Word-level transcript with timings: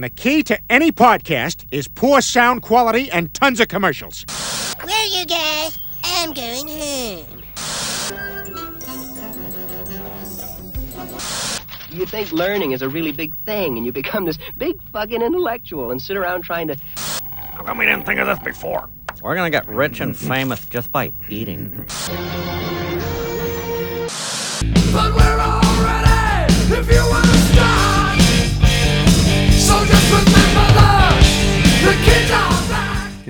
And 0.00 0.04
the 0.04 0.08
key 0.08 0.42
to 0.44 0.58
any 0.70 0.90
podcast 0.92 1.66
is 1.70 1.86
poor 1.86 2.22
sound 2.22 2.62
quality 2.62 3.10
and 3.10 3.34
tons 3.34 3.60
of 3.60 3.68
commercials. 3.68 4.24
Well, 4.82 5.10
you 5.10 5.26
guys, 5.26 5.78
I'm 6.02 6.32
going 6.32 6.68
home. 6.68 7.42
You 11.90 12.06
think 12.06 12.32
learning 12.32 12.72
is 12.72 12.80
a 12.80 12.88
really 12.88 13.12
big 13.12 13.36
thing, 13.44 13.76
and 13.76 13.84
you 13.84 13.92
become 13.92 14.24
this 14.24 14.38
big 14.56 14.82
fucking 14.90 15.20
intellectual 15.20 15.90
and 15.90 16.00
sit 16.00 16.16
around 16.16 16.44
trying 16.44 16.68
to. 16.68 16.76
How 17.52 17.62
come 17.64 17.76
we 17.76 17.84
didn't 17.84 18.06
think 18.06 18.20
of 18.20 18.26
this 18.26 18.38
before? 18.38 18.88
We're 19.20 19.34
gonna 19.34 19.50
get 19.50 19.68
rich 19.68 20.00
and 20.00 20.16
famous 20.16 20.64
just 20.64 20.90
by 20.90 21.12
eating. 21.28 21.84
But 24.94 25.14
we're 25.14 25.39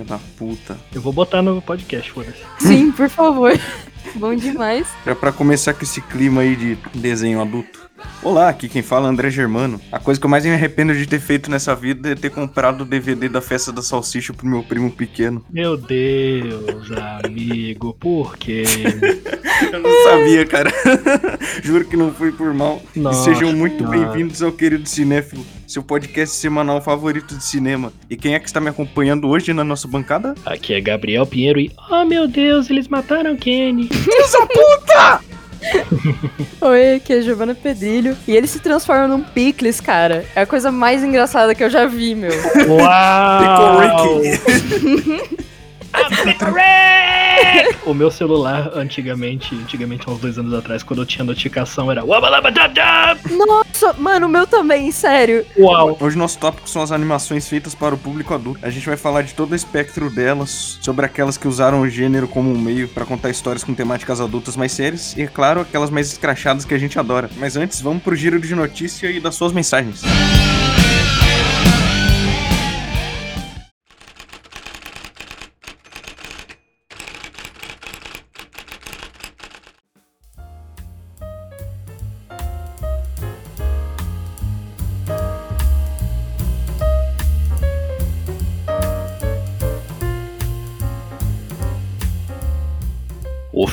Filha 0.01 0.05
da 0.05 0.19
puta. 0.39 0.79
Eu 0.95 1.01
vou 1.01 1.13
botar 1.13 1.43
no 1.43 1.61
podcast, 1.61 2.11
foda-se. 2.11 2.43
Sim, 2.59 2.91
por 2.91 3.09
favor. 3.09 3.53
Bom 4.17 4.35
demais. 4.35 4.89
Já 5.05 5.15
pra 5.15 5.31
começar 5.33 5.75
com 5.75 5.83
esse 5.83 6.01
clima 6.01 6.41
aí 6.41 6.57
de 6.57 6.79
desenho 6.95 7.41
adulto. 7.41 7.80
Olá, 8.23 8.51
aqui 8.51 8.69
quem 8.69 8.83
fala 8.83 9.07
é 9.07 9.11
André 9.11 9.31
Germano. 9.31 9.81
A 9.91 9.99
coisa 9.99 10.21
que 10.21 10.27
eu 10.27 10.31
mais 10.31 10.45
me 10.45 10.53
arrependo 10.53 10.95
de 10.95 11.07
ter 11.07 11.21
feito 11.21 11.51
nessa 11.51 11.75
vida 11.75 12.11
é 12.11 12.15
ter 12.15 12.31
comprado 12.31 12.83
o 12.83 12.85
DVD 12.85 13.29
da 13.29 13.41
festa 13.41 13.73
da 13.73 13.81
salsicha 13.81 14.33
pro 14.35 14.47
meu 14.47 14.63
primo 14.63 14.91
pequeno. 14.91 15.45
Meu 15.51 15.77
Deus, 15.77 16.91
amigo, 17.25 17.95
por 17.99 18.37
quê? 18.37 18.65
Eu 19.73 19.81
não 19.81 19.91
sabia, 20.05 20.47
cara. 20.47 20.71
Juro 21.63 21.85
que 21.85 21.97
não 21.97 22.13
foi 22.13 22.33
por 22.33 22.53
mal. 22.55 22.81
Nossa, 22.97 23.31
e 23.31 23.35
sejam 23.35 23.53
muito 23.53 23.87
bem-vindos 23.87 24.43
ao 24.43 24.53
Querido 24.53 24.89
Cinéfilo, 24.89 25.45
seu 25.67 25.83
podcast 25.83 26.35
semanal 26.37 26.81
favorito 26.81 27.37
de 27.37 27.45
cinema. 27.45 27.93
E 28.09 28.17
quem 28.17 28.35
é 28.35 28.39
que 28.39 28.47
está 28.47 28.61
me 28.61 28.69
acompanhando 28.69 29.29
hoje 29.29 29.53
na 29.53 29.65
nossa 29.65 29.87
bancada? 29.87 30.35
Aqui 30.45 30.75
é 30.75 30.81
Gabriel 30.81 31.27
Pinheiro 31.27 31.61
e. 31.61 31.71
Oh 31.91 32.05
meu 32.05 32.27
Deus, 32.27 32.71
eles 32.71 32.89
mataram 32.89 33.37
Kenny. 33.37 33.89
Oi, 36.61 36.95
aqui 36.95 37.13
é 37.13 37.23
Giovanna 37.23 37.55
Pedrilho. 37.55 38.17
E 38.27 38.37
ele 38.37 38.47
se 38.47 38.59
transforma 38.61 39.09
num 39.09 39.23
picles, 39.23 39.81
cara. 39.81 40.25
É 40.35 40.43
a 40.43 40.47
coisa 40.47 40.71
mais 40.71 41.03
engraçada 41.03 41.55
que 41.55 41.63
eu 41.63 41.71
já 41.71 41.87
vi, 41.87 42.15
meu. 42.15 42.33
Uau! 42.69 44.21
Rick. 44.21 45.41
o 47.85 47.95
meu 47.95 48.11
celular, 48.11 48.71
antigamente, 48.75 49.55
antigamente, 49.55 50.05
há 50.07 50.13
uns 50.13 50.21
dois 50.21 50.39
anos 50.39 50.53
atrás, 50.55 50.83
quando 50.83 51.03
eu 51.03 51.07
tinha 51.07 51.25
notificação, 51.25 51.91
era! 51.91 52.05
Nossa, 53.31 53.93
mano, 53.95 54.27
o 54.27 54.29
meu 54.29 54.47
também, 54.47 54.91
sério. 54.91 55.45
Uau! 55.59 55.97
Hoje 56.01 56.17
nosso 56.17 56.39
tópico 56.39 56.69
são 56.69 56.83
as 56.83 56.93
animações 56.93 57.49
feitas 57.49 57.75
para 57.75 57.95
o 57.95 57.99
público 57.99 58.35
adulto. 58.35 58.61
A 58.63 58.71
gente 58.71 58.87
vai 58.87 58.97
falar 58.97 59.23
de 59.23 59.35
todo 59.35 59.53
o 59.53 59.55
espectro 59.55 60.11
delas, 60.11 60.79
sobre 60.81 61.07
aquelas 61.07 61.37
que 61.37 61.49
usaram 61.49 61.81
o 61.81 61.89
gênero 61.89 62.29
como 62.29 62.51
um 62.51 62.59
meio 62.59 62.89
para 62.89 63.05
contar 63.05 63.31
histórias 63.31 63.65
com 63.65 63.75
temáticas 63.75 64.21
adultas 64.21 64.57
mais 64.57 64.73
sérias 64.73 65.17
e, 65.17 65.23
é 65.23 65.27
claro, 65.27 65.61
aquelas 65.61 65.91
mais 65.91 66.11
escrachadas 66.13 66.65
que 66.65 66.75
a 66.75 66.79
gente 66.79 66.99
adora. 66.99 67.31
Mas 67.37 67.57
antes, 67.57 67.81
vamos 67.81 68.03
pro 68.03 68.15
giro 68.15 68.41
de 68.41 68.55
notícia 68.55 69.11
e 69.11 69.21
das 69.21 69.35
suas 69.35 69.53
mensagens. 69.53 70.03
O 70.03 70.60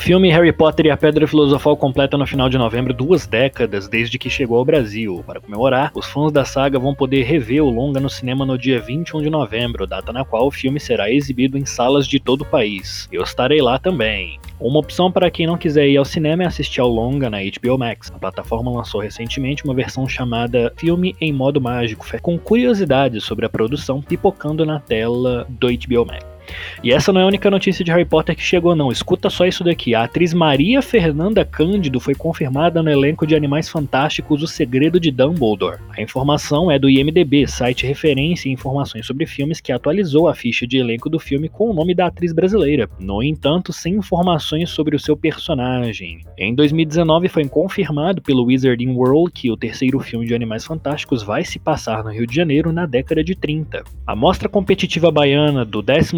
filme 0.08 0.30
Harry 0.30 0.54
Potter 0.54 0.86
e 0.86 0.90
a 0.90 0.96
Pedra 0.96 1.28
Filosofal 1.28 1.76
completa 1.76 2.16
no 2.16 2.26
final 2.26 2.48
de 2.48 2.56
novembro 2.56 2.94
duas 2.94 3.26
décadas 3.26 3.88
desde 3.88 4.18
que 4.18 4.30
chegou 4.30 4.56
ao 4.56 4.64
Brasil. 4.64 5.22
Para 5.26 5.38
comemorar, 5.38 5.92
os 5.94 6.06
fãs 6.06 6.32
da 6.32 6.46
saga 6.46 6.78
vão 6.78 6.94
poder 6.94 7.24
rever 7.24 7.62
o 7.62 7.68
longa 7.68 8.00
no 8.00 8.08
cinema 8.08 8.46
no 8.46 8.56
dia 8.56 8.80
21 8.80 9.20
de 9.20 9.28
novembro, 9.28 9.86
data 9.86 10.10
na 10.10 10.24
qual 10.24 10.46
o 10.46 10.50
filme 10.50 10.80
será 10.80 11.12
exibido 11.12 11.58
em 11.58 11.66
salas 11.66 12.08
de 12.08 12.18
todo 12.18 12.40
o 12.40 12.46
país. 12.46 13.06
Eu 13.12 13.22
estarei 13.22 13.60
lá 13.60 13.78
também. 13.78 14.40
Uma 14.58 14.78
opção 14.78 15.12
para 15.12 15.30
quem 15.30 15.46
não 15.46 15.58
quiser 15.58 15.86
ir 15.86 15.98
ao 15.98 16.06
cinema 16.06 16.42
é 16.42 16.46
assistir 16.46 16.80
ao 16.80 16.88
longa 16.88 17.28
na 17.28 17.40
HBO 17.40 17.76
Max. 17.76 18.10
A 18.10 18.18
plataforma 18.18 18.70
lançou 18.70 19.02
recentemente 19.02 19.62
uma 19.62 19.74
versão 19.74 20.08
chamada 20.08 20.72
Filme 20.78 21.14
em 21.20 21.34
Modo 21.34 21.60
Mágico, 21.60 22.06
com 22.22 22.38
curiosidades 22.38 23.24
sobre 23.24 23.44
a 23.44 23.50
produção 23.50 24.00
pipocando 24.00 24.64
na 24.64 24.80
tela 24.80 25.46
do 25.50 25.68
HBO 25.68 26.06
Max. 26.06 26.37
E 26.82 26.92
essa 26.92 27.12
não 27.12 27.20
é 27.20 27.24
a 27.24 27.26
única 27.26 27.50
notícia 27.50 27.84
de 27.84 27.90
Harry 27.90 28.04
Potter 28.04 28.36
que 28.36 28.42
chegou, 28.42 28.74
não. 28.74 28.90
Escuta 28.90 29.28
só 29.28 29.46
isso 29.46 29.64
daqui. 29.64 29.94
A 29.94 30.04
atriz 30.04 30.32
Maria 30.32 30.80
Fernanda 30.80 31.44
Cândido 31.44 32.00
foi 32.00 32.14
confirmada 32.14 32.82
no 32.82 32.90
elenco 32.90 33.26
de 33.26 33.34
Animais 33.34 33.68
Fantásticos 33.68 34.42
O 34.42 34.46
Segredo 34.46 35.00
de 35.00 35.10
Dumbledore. 35.10 35.78
A 35.96 36.02
informação 36.02 36.70
é 36.70 36.78
do 36.78 36.88
IMDB, 36.88 37.46
site 37.46 37.86
referência 37.86 38.48
em 38.48 38.52
informações 38.52 39.06
sobre 39.06 39.26
filmes 39.26 39.60
que 39.60 39.72
atualizou 39.72 40.28
a 40.28 40.34
ficha 40.34 40.66
de 40.66 40.78
elenco 40.78 41.08
do 41.08 41.18
filme 41.18 41.48
com 41.48 41.70
o 41.70 41.74
nome 41.74 41.94
da 41.94 42.06
atriz 42.06 42.32
brasileira. 42.32 42.88
No 42.98 43.22
entanto, 43.22 43.72
sem 43.72 43.94
informações 43.94 44.70
sobre 44.70 44.94
o 44.94 44.98
seu 44.98 45.16
personagem. 45.16 46.20
Em 46.36 46.54
2019 46.54 47.28
foi 47.28 47.46
confirmado 47.48 48.22
pelo 48.22 48.44
Wizarding 48.44 48.90
World 48.90 49.32
que 49.32 49.50
o 49.50 49.56
terceiro 49.56 49.98
filme 50.00 50.26
de 50.26 50.34
Animais 50.34 50.64
Fantásticos 50.64 51.22
vai 51.22 51.44
se 51.44 51.58
passar 51.58 52.04
no 52.04 52.10
Rio 52.10 52.26
de 52.26 52.34
Janeiro 52.34 52.72
na 52.72 52.86
década 52.86 53.22
de 53.22 53.34
30. 53.34 53.82
A 54.06 54.16
mostra 54.16 54.48
competitiva 54.48 55.10
baiana 55.10 55.64
do 55.64 55.82
17 55.82 56.14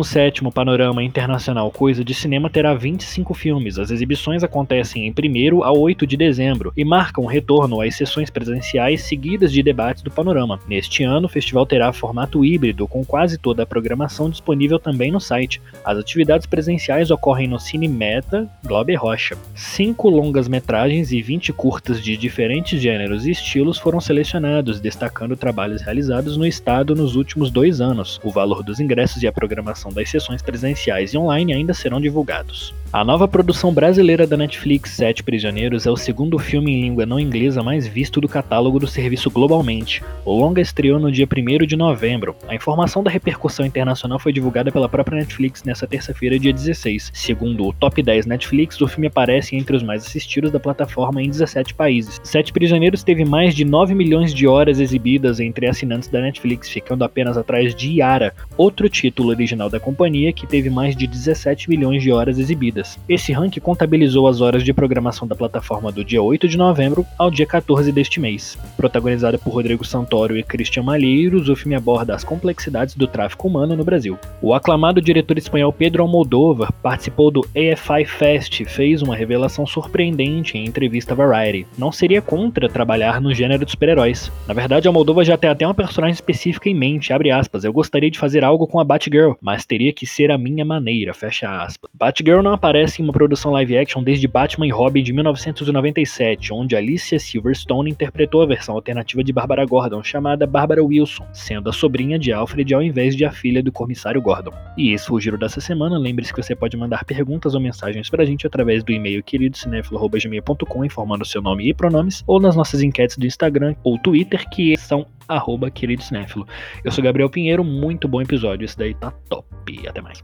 Panorama 0.53 1.03
Internacional 1.03 1.71
Coisa 1.71 2.05
de 2.05 2.13
Cinema 2.13 2.51
terá 2.51 2.75
25 2.75 3.33
filmes. 3.33 3.79
As 3.79 3.91
exibições 3.91 4.45
acontecem 4.45 5.07
em 5.07 5.15
1 5.51 5.65
a 5.65 5.73
8 5.73 6.07
de 6.07 6.15
dezembro 6.15 6.75
e 6.77 6.85
marcam 6.85 7.25
o 7.25 7.27
retorno 7.27 7.81
às 7.81 7.95
sessões 7.95 8.29
presenciais 8.29 9.05
seguidas 9.05 9.51
de 9.51 9.63
debates 9.63 10.03
do 10.03 10.11
Panorama. 10.11 10.61
Neste 10.69 11.05
ano, 11.05 11.25
o 11.25 11.29
festival 11.31 11.65
terá 11.65 11.91
formato 11.91 12.45
híbrido, 12.45 12.87
com 12.87 13.03
quase 13.03 13.39
toda 13.39 13.63
a 13.63 13.67
programação 13.67 14.29
disponível 14.29 14.79
também 14.79 15.11
no 15.11 15.21
site. 15.21 15.59
As 15.83 15.97
atividades 15.97 16.47
presenciais 16.47 17.11
ocorrem 17.11 17.49
no 17.49 17.59
Cine 17.59 17.89
Meta 17.89 18.47
Glauber 18.63 18.97
Rocha. 18.97 19.39
Cinco 19.55 20.11
longas-metragens 20.11 21.13
e 21.13 21.23
20 21.23 21.51
curtas 21.55 22.03
de 22.03 22.15
diferentes 22.15 22.79
gêneros 22.79 23.27
e 23.27 23.31
estilos 23.31 23.79
foram 23.79 24.03
selecionados, 24.03 24.81
destacando 24.81 25.35
trabalhos 25.35 25.81
realizados 25.81 26.37
no 26.37 26.47
estado 26.47 26.95
nos 26.95 27.17
últimos 27.17 27.51
dois 27.51 27.81
anos. 27.81 28.21
O 28.23 28.31
valor 28.31 28.63
dos 28.63 28.81
ingressos 28.81 29.23
e 29.23 29.27
a 29.27 29.33
programação 29.33 29.91
das 29.91 30.10
sessões 30.11 30.43
presenciais 30.43 31.15
e 31.15 31.19
online 31.19 31.53
ainda 31.55 31.73
serão 31.73 32.01
divulgados. 32.01 32.75
A 32.93 33.05
nova 33.05 33.29
produção 33.29 33.73
brasileira 33.73 34.27
da 34.27 34.37
Netflix, 34.37 34.91
Sete 34.91 35.23
Prisioneiros, 35.23 35.87
é 35.87 35.91
o 35.93 35.97
segundo 35.97 36.37
filme 36.41 36.73
em 36.73 36.83
língua 36.83 37.07
não 37.07 37.21
inglesa 37.21 37.63
mais 37.63 37.87
visto 37.87 38.21
do 38.21 38.27
catálogo 38.27 38.81
do 38.81 38.87
serviço 38.89 39.31
globalmente. 39.31 40.03
O 40.25 40.37
longa 40.37 40.61
estreou 40.61 40.99
no 40.99 41.09
dia 41.13 41.25
1 41.25 41.67
de 41.67 41.77
novembro. 41.77 42.35
A 42.49 42.55
informação 42.57 43.01
da 43.01 43.09
repercussão 43.09 43.65
internacional 43.65 44.19
foi 44.19 44.33
divulgada 44.33 44.73
pela 44.73 44.89
própria 44.89 45.21
Netflix 45.21 45.63
nesta 45.63 45.87
terça-feira, 45.87 46.37
dia 46.37 46.53
16. 46.53 47.13
Segundo 47.15 47.65
o 47.65 47.73
Top 47.73 48.03
10 48.03 48.27
Netflix, 48.27 48.81
o 48.81 48.89
filme 48.89 49.07
aparece 49.07 49.55
entre 49.55 49.77
os 49.77 49.85
mais 49.85 50.05
assistidos 50.05 50.51
da 50.51 50.59
plataforma 50.59 51.23
em 51.23 51.31
17 51.31 51.75
países. 51.75 52.21
Sete 52.25 52.53
Prisioneiros 52.53 53.05
teve 53.05 53.25
mais 53.25 53.55
de 53.55 53.65
9 53.65 53.95
milhões 53.95 54.35
de 54.35 54.49
horas 54.49 54.81
exibidas 54.81 55.39
entre 55.39 55.69
assinantes 55.69 56.09
da 56.09 56.21
Netflix, 56.21 56.69
ficando 56.69 57.05
apenas 57.05 57.39
atrás 57.39 57.73
de 57.73 58.01
Yara, 58.01 58.35
outro 58.57 58.89
título 58.89 59.29
original 59.29 59.71
da 59.71 59.79
companhia 59.79 60.33
que 60.33 60.45
teve 60.45 60.69
mais 60.69 60.97
de 60.97 61.07
17 61.07 61.71
milhões 61.71 62.03
de 62.03 62.11
horas 62.11 62.37
exibidas. 62.37 62.80
Esse 63.09 63.33
ranking 63.33 63.61
contabilizou 63.61 64.27
as 64.27 64.41
horas 64.41 64.63
de 64.63 64.73
programação 64.73 65.27
da 65.27 65.35
plataforma 65.35 65.93
do 65.93 66.05
dia 66.05 66.23
8 66.23 66.49
de 66.49 66.57
novembro 66.57 67.07
ao 67.19 67.31
dia 67.31 67.47
14 67.47 67.91
deste 67.93 68.21
mês. 68.21 68.59
Protagonizada 68.77 69.39
por 69.39 69.53
Rodrigo 69.53 69.85
Santoro 69.85 70.37
e 70.37 70.43
Christian 70.43 70.83
Malheiros, 70.83 71.49
o 71.49 71.57
filme 71.57 71.75
aborda 71.75 72.15
as 72.15 72.25
complexidades 72.25 72.95
do 72.95 73.07
tráfico 73.07 73.49
humano 73.49 73.77
no 73.77 73.85
Brasil. 73.85 74.19
O 74.41 74.55
aclamado 74.55 75.01
diretor 75.01 75.37
espanhol 75.37 75.73
Pedro 75.73 76.03
Almodóvar 76.03 76.73
participou 76.83 77.31
do 77.31 77.47
AFI 77.55 78.05
Fest 78.05 78.61
e 78.61 78.65
fez 78.65 79.03
uma 79.03 79.17
revelação 79.17 79.67
surpreendente 79.67 80.57
em 80.57 80.65
entrevista 80.67 81.13
a 81.13 81.17
Variety. 81.17 81.67
Não 81.77 81.93
seria 81.93 82.23
contra 82.23 82.69
trabalhar 82.69 83.21
no 83.21 83.35
gênero 83.35 83.65
de 83.65 83.71
super-heróis. 83.71 84.31
Na 84.47 84.55
verdade, 84.55 84.87
Almodóvar 84.87 85.25
já 85.25 85.37
tem 85.37 85.51
até 85.51 85.67
uma 85.67 85.75
personagem 85.75 86.15
específica 86.15 86.69
em 86.69 86.75
mente, 86.75 87.13
abre 87.13 87.31
aspas, 87.31 87.65
eu 87.65 87.73
gostaria 87.73 88.11
de 88.11 88.19
fazer 88.19 88.45
algo 88.45 88.67
com 88.67 88.79
a 88.79 88.85
Batgirl, 88.85 89.33
mas 89.41 89.67
teria 89.67 89.93
que 89.93 90.07
ser 90.07 90.31
a 90.31 90.39
minha 90.39 90.65
maneira, 90.65 91.13
fecha 91.13 91.63
aspas. 91.63 91.91
Batgirl 91.93 92.43
não 92.43 92.53
aparece 92.53 92.70
aparece 92.71 93.03
em 93.03 93.05
uma 93.05 93.13
produção 93.13 93.51
live 93.51 93.77
action 93.77 94.01
desde 94.01 94.29
Batman 94.29 94.65
e 94.65 94.71
Robin 94.71 95.03
de 95.03 95.13
1997, 95.13 96.53
onde 96.53 96.77
Alicia 96.77 97.19
Silverstone 97.19 97.91
interpretou 97.91 98.43
a 98.43 98.47
versão 98.47 98.77
alternativa 98.77 99.25
de 99.25 99.33
Barbara 99.33 99.67
Gordon, 99.67 100.05
chamada 100.05 100.47
Barbara 100.47 100.83
Wilson, 100.83 101.27
sendo 101.33 101.69
a 101.69 101.73
sobrinha 101.73 102.17
de 102.17 102.33
Alfred 102.33 102.73
ao 102.73 102.81
invés 102.81 103.17
de 103.17 103.25
a 103.25 103.33
filha 103.33 103.61
do 103.61 103.73
comissário 103.73 104.23
Gordon. 104.23 104.53
E 104.79 104.93
esse 104.93 105.09
foi 105.09 105.17
o 105.17 105.21
giro 105.21 105.37
dessa 105.37 105.61
semana. 105.61 105.99
Lembre-se 105.99 106.33
que 106.33 106.41
você 106.41 106.55
pode 106.55 106.77
mandar 106.77 107.05
perguntas 107.05 107.57
ou 107.57 107.61
mensagens 107.61 108.09
pra 108.09 108.25
gente 108.25 108.47
através 108.47 108.85
do 108.85 108.93
e-mail 108.93 109.21
queridocinéfilo.gmail.com 109.25 110.85
informando 110.85 111.25
seu 111.25 111.43
nome 111.43 111.69
e 111.69 111.75
pronomes, 111.75 112.23
ou 112.25 112.39
nas 112.39 112.55
nossas 112.55 112.83
enquetes 112.83 113.19
do 113.19 113.27
Instagram 113.27 113.75
ou 113.83 113.99
Twitter, 113.99 114.49
que 114.49 114.77
são 114.79 115.05
arroba 115.27 115.73
queridocinéfilo. 115.73 116.47
Eu 116.85 116.93
sou 116.93 117.03
Gabriel 117.03 117.29
Pinheiro, 117.29 117.65
muito 117.65 118.07
bom 118.07 118.23
episódio, 118.23 118.65
esse 118.65 118.79
daí 118.79 118.95
tá 118.95 119.11
top. 119.29 119.49
Até 119.89 120.01
mais. 120.01 120.23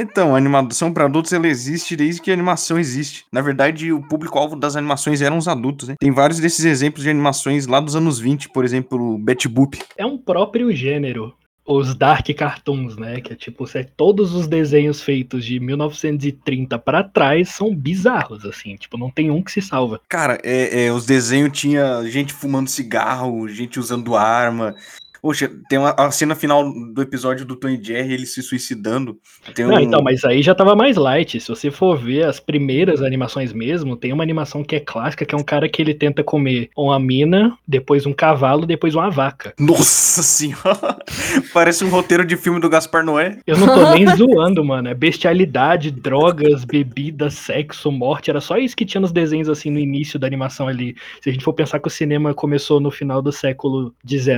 Então, 0.00 0.34
a 0.34 0.38
animação 0.38 0.92
para 0.92 1.06
adultos 1.06 1.32
ela 1.32 1.48
existe 1.48 1.96
desde 1.96 2.20
que 2.22 2.30
a 2.30 2.34
animação 2.34 2.78
existe. 2.78 3.24
Na 3.32 3.40
verdade, 3.40 3.92
o 3.92 4.00
público-alvo 4.00 4.54
das 4.54 4.76
animações 4.76 5.20
eram 5.20 5.36
os 5.38 5.48
adultos, 5.48 5.88
né? 5.88 5.96
Tem 5.98 6.12
vários 6.12 6.38
desses 6.38 6.64
exemplos 6.64 7.02
de 7.02 7.10
animações 7.10 7.66
lá 7.66 7.80
dos 7.80 7.96
anos 7.96 8.18
20, 8.20 8.48
por 8.50 8.64
exemplo, 8.64 9.14
o 9.14 9.18
Betty 9.18 9.48
Boop. 9.48 9.78
É 9.96 10.06
um 10.06 10.16
próprio 10.16 10.70
gênero. 10.74 11.34
Os 11.66 11.94
Dark 11.94 12.26
Cartoons, 12.34 12.96
né? 12.96 13.20
Que 13.20 13.34
é 13.34 13.36
tipo, 13.36 13.66
cê- 13.66 13.84
todos 13.84 14.32
os 14.32 14.46
desenhos 14.46 15.02
feitos 15.02 15.44
de 15.44 15.60
1930 15.60 16.78
pra 16.78 17.04
trás 17.04 17.50
são 17.50 17.74
bizarros, 17.74 18.44
assim. 18.46 18.74
Tipo, 18.76 18.96
não 18.96 19.10
tem 19.10 19.30
um 19.30 19.42
que 19.42 19.52
se 19.52 19.60
salva. 19.60 20.00
Cara, 20.08 20.38
é, 20.42 20.86
é, 20.86 20.92
os 20.92 21.04
desenhos 21.04 21.52
tinha 21.58 22.02
gente 22.08 22.32
fumando 22.32 22.68
cigarro, 22.70 23.46
gente 23.48 23.78
usando 23.78 24.16
arma. 24.16 24.74
Poxa, 25.22 25.50
tem 25.68 25.78
uma, 25.78 25.90
a 25.90 26.10
cena 26.10 26.34
final 26.34 26.70
do 26.92 27.02
episódio 27.02 27.44
do 27.44 27.56
Tom 27.56 27.68
e 27.68 27.82
Jerry, 27.82 28.14
ele 28.14 28.26
se 28.26 28.42
suicidando. 28.42 29.18
Não, 29.58 29.68
um- 29.76 29.80
então, 29.80 30.02
mas 30.02 30.24
aí 30.24 30.42
já 30.42 30.54
tava 30.54 30.74
mais 30.76 30.96
light. 30.96 31.40
Se 31.40 31.48
você 31.48 31.70
for 31.70 31.98
ver 31.98 32.24
as 32.24 32.38
primeiras 32.40 33.02
animações 33.02 33.52
mesmo, 33.52 33.96
tem 33.96 34.12
uma 34.12 34.22
animação 34.22 34.62
que 34.62 34.76
é 34.76 34.80
clássica, 34.80 35.24
que 35.24 35.34
é 35.34 35.38
um 35.38 35.42
cara 35.42 35.68
que 35.68 35.80
ele 35.82 35.94
tenta 35.94 36.22
comer 36.22 36.70
uma 36.76 36.98
mina, 36.98 37.56
depois 37.66 38.06
um 38.06 38.12
cavalo, 38.12 38.66
depois 38.66 38.94
uma 38.94 39.10
vaca. 39.10 39.52
Nossa 39.58 40.22
senhora! 40.22 40.98
Parece 41.52 41.84
um 41.84 41.88
roteiro 41.90 42.24
de 42.24 42.36
filme 42.36 42.60
do 42.60 42.68
Gaspar 42.68 43.04
Noé. 43.04 43.38
Eu 43.46 43.56
não 43.58 43.66
tô 43.66 43.90
nem 43.92 44.06
zoando, 44.16 44.64
mano. 44.64 44.88
É 44.88 44.94
bestialidade, 44.94 45.90
drogas, 45.90 46.64
bebida, 46.64 47.30
sexo, 47.30 47.90
morte. 47.90 48.30
Era 48.30 48.40
só 48.40 48.56
isso 48.56 48.76
que 48.76 48.84
tinha 48.84 49.00
nos 49.00 49.12
desenhos, 49.12 49.48
assim, 49.48 49.70
no 49.70 49.78
início 49.78 50.18
da 50.18 50.26
animação 50.26 50.68
ali. 50.68 50.94
Se 51.20 51.28
a 51.28 51.32
gente 51.32 51.44
for 51.44 51.52
pensar 51.52 51.78
que 51.80 51.88
o 51.88 51.90
cinema 51.90 52.34
começou 52.34 52.80
no 52.80 52.90
final 52.90 53.20
do 53.22 53.32
século 53.32 53.94
XIX, 54.06 54.36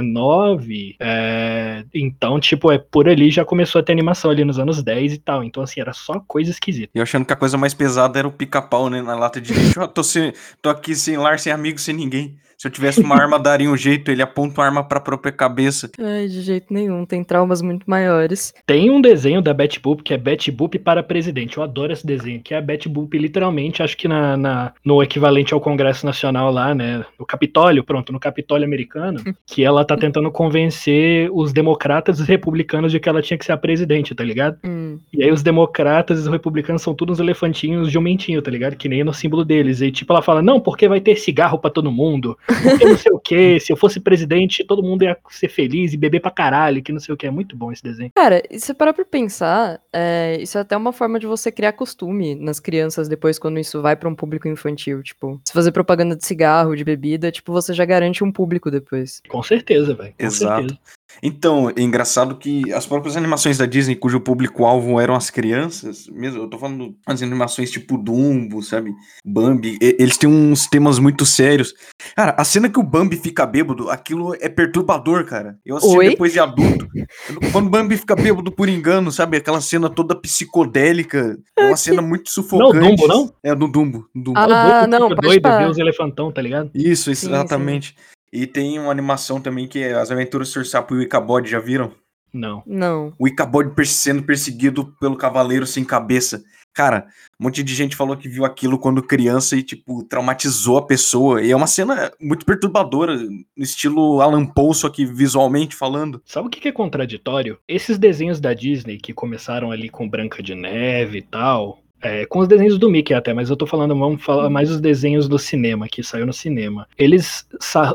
é, 1.00 1.84
então, 1.94 2.38
tipo, 2.40 2.70
é 2.70 2.78
por 2.78 3.08
ali 3.08 3.30
já 3.30 3.44
começou 3.44 3.80
a 3.80 3.82
ter 3.82 3.92
animação 3.92 4.30
ali 4.30 4.44
nos 4.44 4.58
anos 4.58 4.82
10 4.82 5.14
e 5.14 5.18
tal. 5.18 5.44
Então, 5.44 5.62
assim, 5.62 5.80
era 5.80 5.92
só 5.92 6.20
coisa 6.20 6.50
esquisita. 6.50 6.90
E 6.94 6.98
eu 6.98 7.02
achando 7.02 7.24
que 7.24 7.32
a 7.32 7.36
coisa 7.36 7.56
mais 7.56 7.74
pesada 7.74 8.18
era 8.18 8.28
o 8.28 8.32
pica-pau, 8.32 8.90
né? 8.90 9.02
Na 9.02 9.14
lata 9.14 9.40
de 9.40 9.52
lixo. 9.52 9.86
Tô, 9.88 10.02
sem, 10.02 10.32
tô 10.60 10.68
aqui 10.68 10.94
sem 10.94 11.16
lar, 11.16 11.38
sem 11.38 11.52
amigo, 11.52 11.78
sem 11.78 11.94
ninguém. 11.94 12.36
Se 12.60 12.66
eu 12.66 12.70
tivesse 12.70 13.00
uma 13.00 13.16
arma, 13.16 13.38
daria 13.38 13.70
um 13.70 13.76
jeito. 13.76 14.10
Ele 14.10 14.20
aponta 14.20 14.60
uma 14.60 14.66
arma 14.66 14.84
pra 14.84 15.00
própria 15.00 15.32
cabeça. 15.32 15.90
Ai, 15.98 16.26
de 16.28 16.42
jeito 16.42 16.74
nenhum. 16.74 17.06
Tem 17.06 17.24
traumas 17.24 17.62
muito 17.62 17.88
maiores. 17.88 18.52
Tem 18.66 18.90
um 18.90 19.00
desenho 19.00 19.40
da 19.40 19.54
Betty 19.54 19.80
Boop 19.80 20.02
que 20.02 20.12
é 20.12 20.18
Betty 20.18 20.50
Boop 20.50 20.78
para 20.78 21.02
presidente. 21.02 21.56
Eu 21.56 21.62
adoro 21.62 21.90
esse 21.90 22.06
desenho, 22.06 22.42
que 22.42 22.52
é 22.52 22.58
a 22.58 22.60
Betty 22.60 22.86
Boop 22.86 23.16
literalmente, 23.16 23.82
acho 23.82 23.96
que 23.96 24.06
na, 24.06 24.36
na- 24.36 24.72
no 24.84 25.02
equivalente 25.02 25.54
ao 25.54 25.60
Congresso 25.60 26.04
Nacional 26.04 26.52
lá, 26.52 26.74
né, 26.74 27.02
no 27.18 27.24
Capitólio, 27.24 27.82
pronto, 27.82 28.12
no 28.12 28.20
Capitólio 28.20 28.66
americano, 28.66 29.22
que 29.46 29.64
ela 29.64 29.82
tá 29.82 29.96
tentando 29.96 30.30
convencer 30.30 31.30
os 31.32 31.54
democratas 31.54 32.18
e 32.18 32.22
os 32.22 32.28
republicanos 32.28 32.92
de 32.92 33.00
que 33.00 33.08
ela 33.08 33.22
tinha 33.22 33.38
que 33.38 33.44
ser 33.46 33.52
a 33.52 33.56
presidente, 33.56 34.14
tá 34.14 34.22
ligado? 34.22 34.58
Hum. 34.62 34.98
E 35.14 35.22
aí 35.24 35.32
os 35.32 35.42
democratas 35.42 36.18
e 36.18 36.22
os 36.24 36.28
republicanos 36.28 36.82
são 36.82 36.92
todos 36.94 37.18
uns 37.18 37.20
elefantinhos 37.22 37.90
jumentinho, 37.90 38.42
tá 38.42 38.50
ligado? 38.50 38.76
Que 38.76 38.86
nem 38.86 39.02
no 39.02 39.14
símbolo 39.14 39.46
deles. 39.46 39.80
E 39.80 39.90
tipo, 39.90 40.12
ela 40.12 40.20
fala, 40.20 40.42
não, 40.42 40.60
porque 40.60 40.86
vai 40.86 41.00
ter 41.00 41.16
cigarro 41.16 41.58
pra 41.58 41.70
todo 41.70 41.90
mundo, 41.90 42.36
porque 42.62 42.84
não 42.84 42.96
sei 42.96 43.12
o 43.12 43.18
que, 43.18 43.60
se 43.60 43.72
eu 43.72 43.76
fosse 43.76 44.00
presidente, 44.00 44.64
todo 44.64 44.82
mundo 44.82 45.02
ia 45.02 45.16
ser 45.30 45.48
feliz 45.48 45.92
e 45.92 45.96
beber 45.96 46.20
pra 46.20 46.30
caralho, 46.30 46.82
que 46.82 46.92
não 46.92 47.00
sei 47.00 47.14
o 47.14 47.16
que. 47.16 47.26
É 47.26 47.30
muito 47.30 47.56
bom 47.56 47.70
esse 47.70 47.82
desenho. 47.82 48.10
Cara, 48.14 48.42
e 48.50 48.58
se 48.58 48.66
você 48.66 48.74
parar 48.74 48.92
pra 48.92 49.04
pensar, 49.04 49.80
é, 49.92 50.38
isso 50.40 50.58
é 50.58 50.60
até 50.60 50.76
uma 50.76 50.92
forma 50.92 51.18
de 51.18 51.26
você 51.26 51.52
criar 51.52 51.72
costume 51.72 52.34
nas 52.34 52.58
crianças 52.58 53.08
depois 53.08 53.38
quando 53.38 53.58
isso 53.58 53.80
vai 53.80 53.96
pra 53.96 54.08
um 54.08 54.14
público 54.14 54.48
infantil. 54.48 55.02
Tipo, 55.02 55.40
se 55.44 55.52
fazer 55.52 55.72
propaganda 55.72 56.16
de 56.16 56.26
cigarro, 56.26 56.76
de 56.76 56.84
bebida, 56.84 57.30
tipo, 57.30 57.52
você 57.52 57.72
já 57.72 57.84
garante 57.84 58.24
um 58.24 58.32
público 58.32 58.70
depois. 58.70 59.22
Com 59.28 59.42
certeza, 59.42 59.94
velho. 59.94 60.14
Com 60.18 60.26
Exato. 60.26 60.68
certeza. 60.68 60.80
Então, 61.22 61.70
é 61.70 61.82
engraçado 61.82 62.36
que 62.36 62.72
as 62.72 62.86
próprias 62.86 63.16
animações 63.16 63.58
da 63.58 63.66
Disney, 63.66 63.96
cujo 63.96 64.20
público-alvo 64.20 65.00
eram 65.00 65.14
as 65.14 65.30
crianças, 65.30 66.06
mesmo, 66.08 66.42
eu 66.42 66.48
tô 66.48 66.58
falando 66.58 66.94
das 67.06 67.22
animações 67.22 67.70
tipo 67.70 67.98
Dumbo, 67.98 68.62
sabe? 68.62 68.92
Bambi, 69.24 69.78
e- 69.80 69.96
eles 69.98 70.16
têm 70.16 70.28
uns 70.28 70.66
temas 70.66 70.98
muito 70.98 71.26
sérios. 71.26 71.74
Cara, 72.16 72.34
a 72.38 72.44
cena 72.44 72.68
que 72.68 72.78
o 72.78 72.82
Bambi 72.82 73.16
fica 73.16 73.46
bêbado, 73.46 73.90
aquilo 73.90 74.34
é 74.40 74.48
perturbador, 74.48 75.24
cara. 75.24 75.58
Eu 75.64 75.76
assisti 75.76 75.96
Oi? 75.96 76.08
depois 76.10 76.32
de 76.32 76.40
adulto. 76.40 76.86
Quando 77.52 77.66
o 77.66 77.70
Bambi 77.70 77.96
fica 77.96 78.14
bêbado 78.14 78.50
por 78.50 78.68
engano, 78.68 79.10
sabe? 79.12 79.36
Aquela 79.36 79.60
cena 79.60 79.88
toda 79.88 80.14
psicodélica. 80.14 81.38
É 81.56 81.66
uma 81.66 81.76
cena 81.76 82.02
muito 82.02 82.30
sufocante. 82.30 82.96
Dumbo, 82.96 83.06
não? 83.06 83.32
É, 83.42 83.54
do 83.54 83.68
Dumbo. 83.68 84.08
do 84.14 84.22
Dumbo. 84.22 84.38
Ah, 84.38 84.44
o 84.44 84.86
Dumbo 84.86 84.98
não, 84.98 85.14
doido, 85.14 85.48
os 85.70 85.78
elefantão, 85.78 86.32
tá 86.32 86.40
ligado? 86.42 86.70
Isso, 86.74 87.14
sim. 87.14 87.26
exatamente. 87.26 87.94
E 88.32 88.46
tem 88.46 88.78
uma 88.78 88.90
animação 88.90 89.40
também 89.40 89.66
que 89.66 89.80
é 89.80 89.92
As 89.92 90.10
Aventuras 90.10 90.48
do 90.48 90.52
Sr. 90.52 90.66
Sapo 90.66 90.94
e 90.94 90.98
o 90.98 91.02
Icabod, 91.02 91.48
já 91.48 91.58
viram? 91.58 91.92
Não. 92.32 92.62
Não. 92.64 93.12
o 93.18 93.26
Icabod 93.26 93.72
sendo 93.86 94.22
perseguido 94.22 94.94
pelo 95.00 95.16
Cavaleiro 95.16 95.66
Sem 95.66 95.84
Cabeça. 95.84 96.44
Cara, 96.72 97.08
um 97.38 97.44
monte 97.44 97.64
de 97.64 97.74
gente 97.74 97.96
falou 97.96 98.16
que 98.16 98.28
viu 98.28 98.44
aquilo 98.44 98.78
quando 98.78 99.02
criança 99.02 99.56
e, 99.56 99.62
tipo, 99.62 100.04
traumatizou 100.04 100.78
a 100.78 100.86
pessoa. 100.86 101.42
E 101.42 101.50
é 101.50 101.56
uma 101.56 101.66
cena 101.66 102.12
muito 102.20 102.46
perturbadora, 102.46 103.16
no 103.16 103.44
estilo 103.56 104.20
Alan 104.20 104.46
Poe, 104.46 104.72
só 104.74 104.88
que 104.88 105.04
visualmente 105.04 105.74
falando. 105.74 106.22
Sabe 106.24 106.46
o 106.46 106.50
que 106.50 106.60
que 106.60 106.68
é 106.68 106.72
contraditório? 106.72 107.58
Esses 107.66 107.98
desenhos 107.98 108.40
da 108.40 108.54
Disney 108.54 108.98
que 108.98 109.12
começaram 109.12 109.72
ali 109.72 109.88
com 109.88 110.08
Branca 110.08 110.42
de 110.42 110.54
Neve 110.54 111.18
e 111.18 111.22
tal. 111.22 111.82
É, 112.02 112.24
com 112.26 112.38
os 112.38 112.48
desenhos 112.48 112.78
do 112.78 112.90
Mickey 112.90 113.12
até, 113.12 113.34
mas 113.34 113.50
eu 113.50 113.56
tô 113.56 113.66
falando, 113.66 113.96
vamos 113.96 114.22
falar 114.22 114.48
mais 114.48 114.70
os 114.70 114.80
desenhos 114.80 115.28
do 115.28 115.38
cinema, 115.38 115.88
que 115.88 116.02
saiu 116.02 116.26
no 116.26 116.32
cinema. 116.32 116.86
Eles 116.96 117.46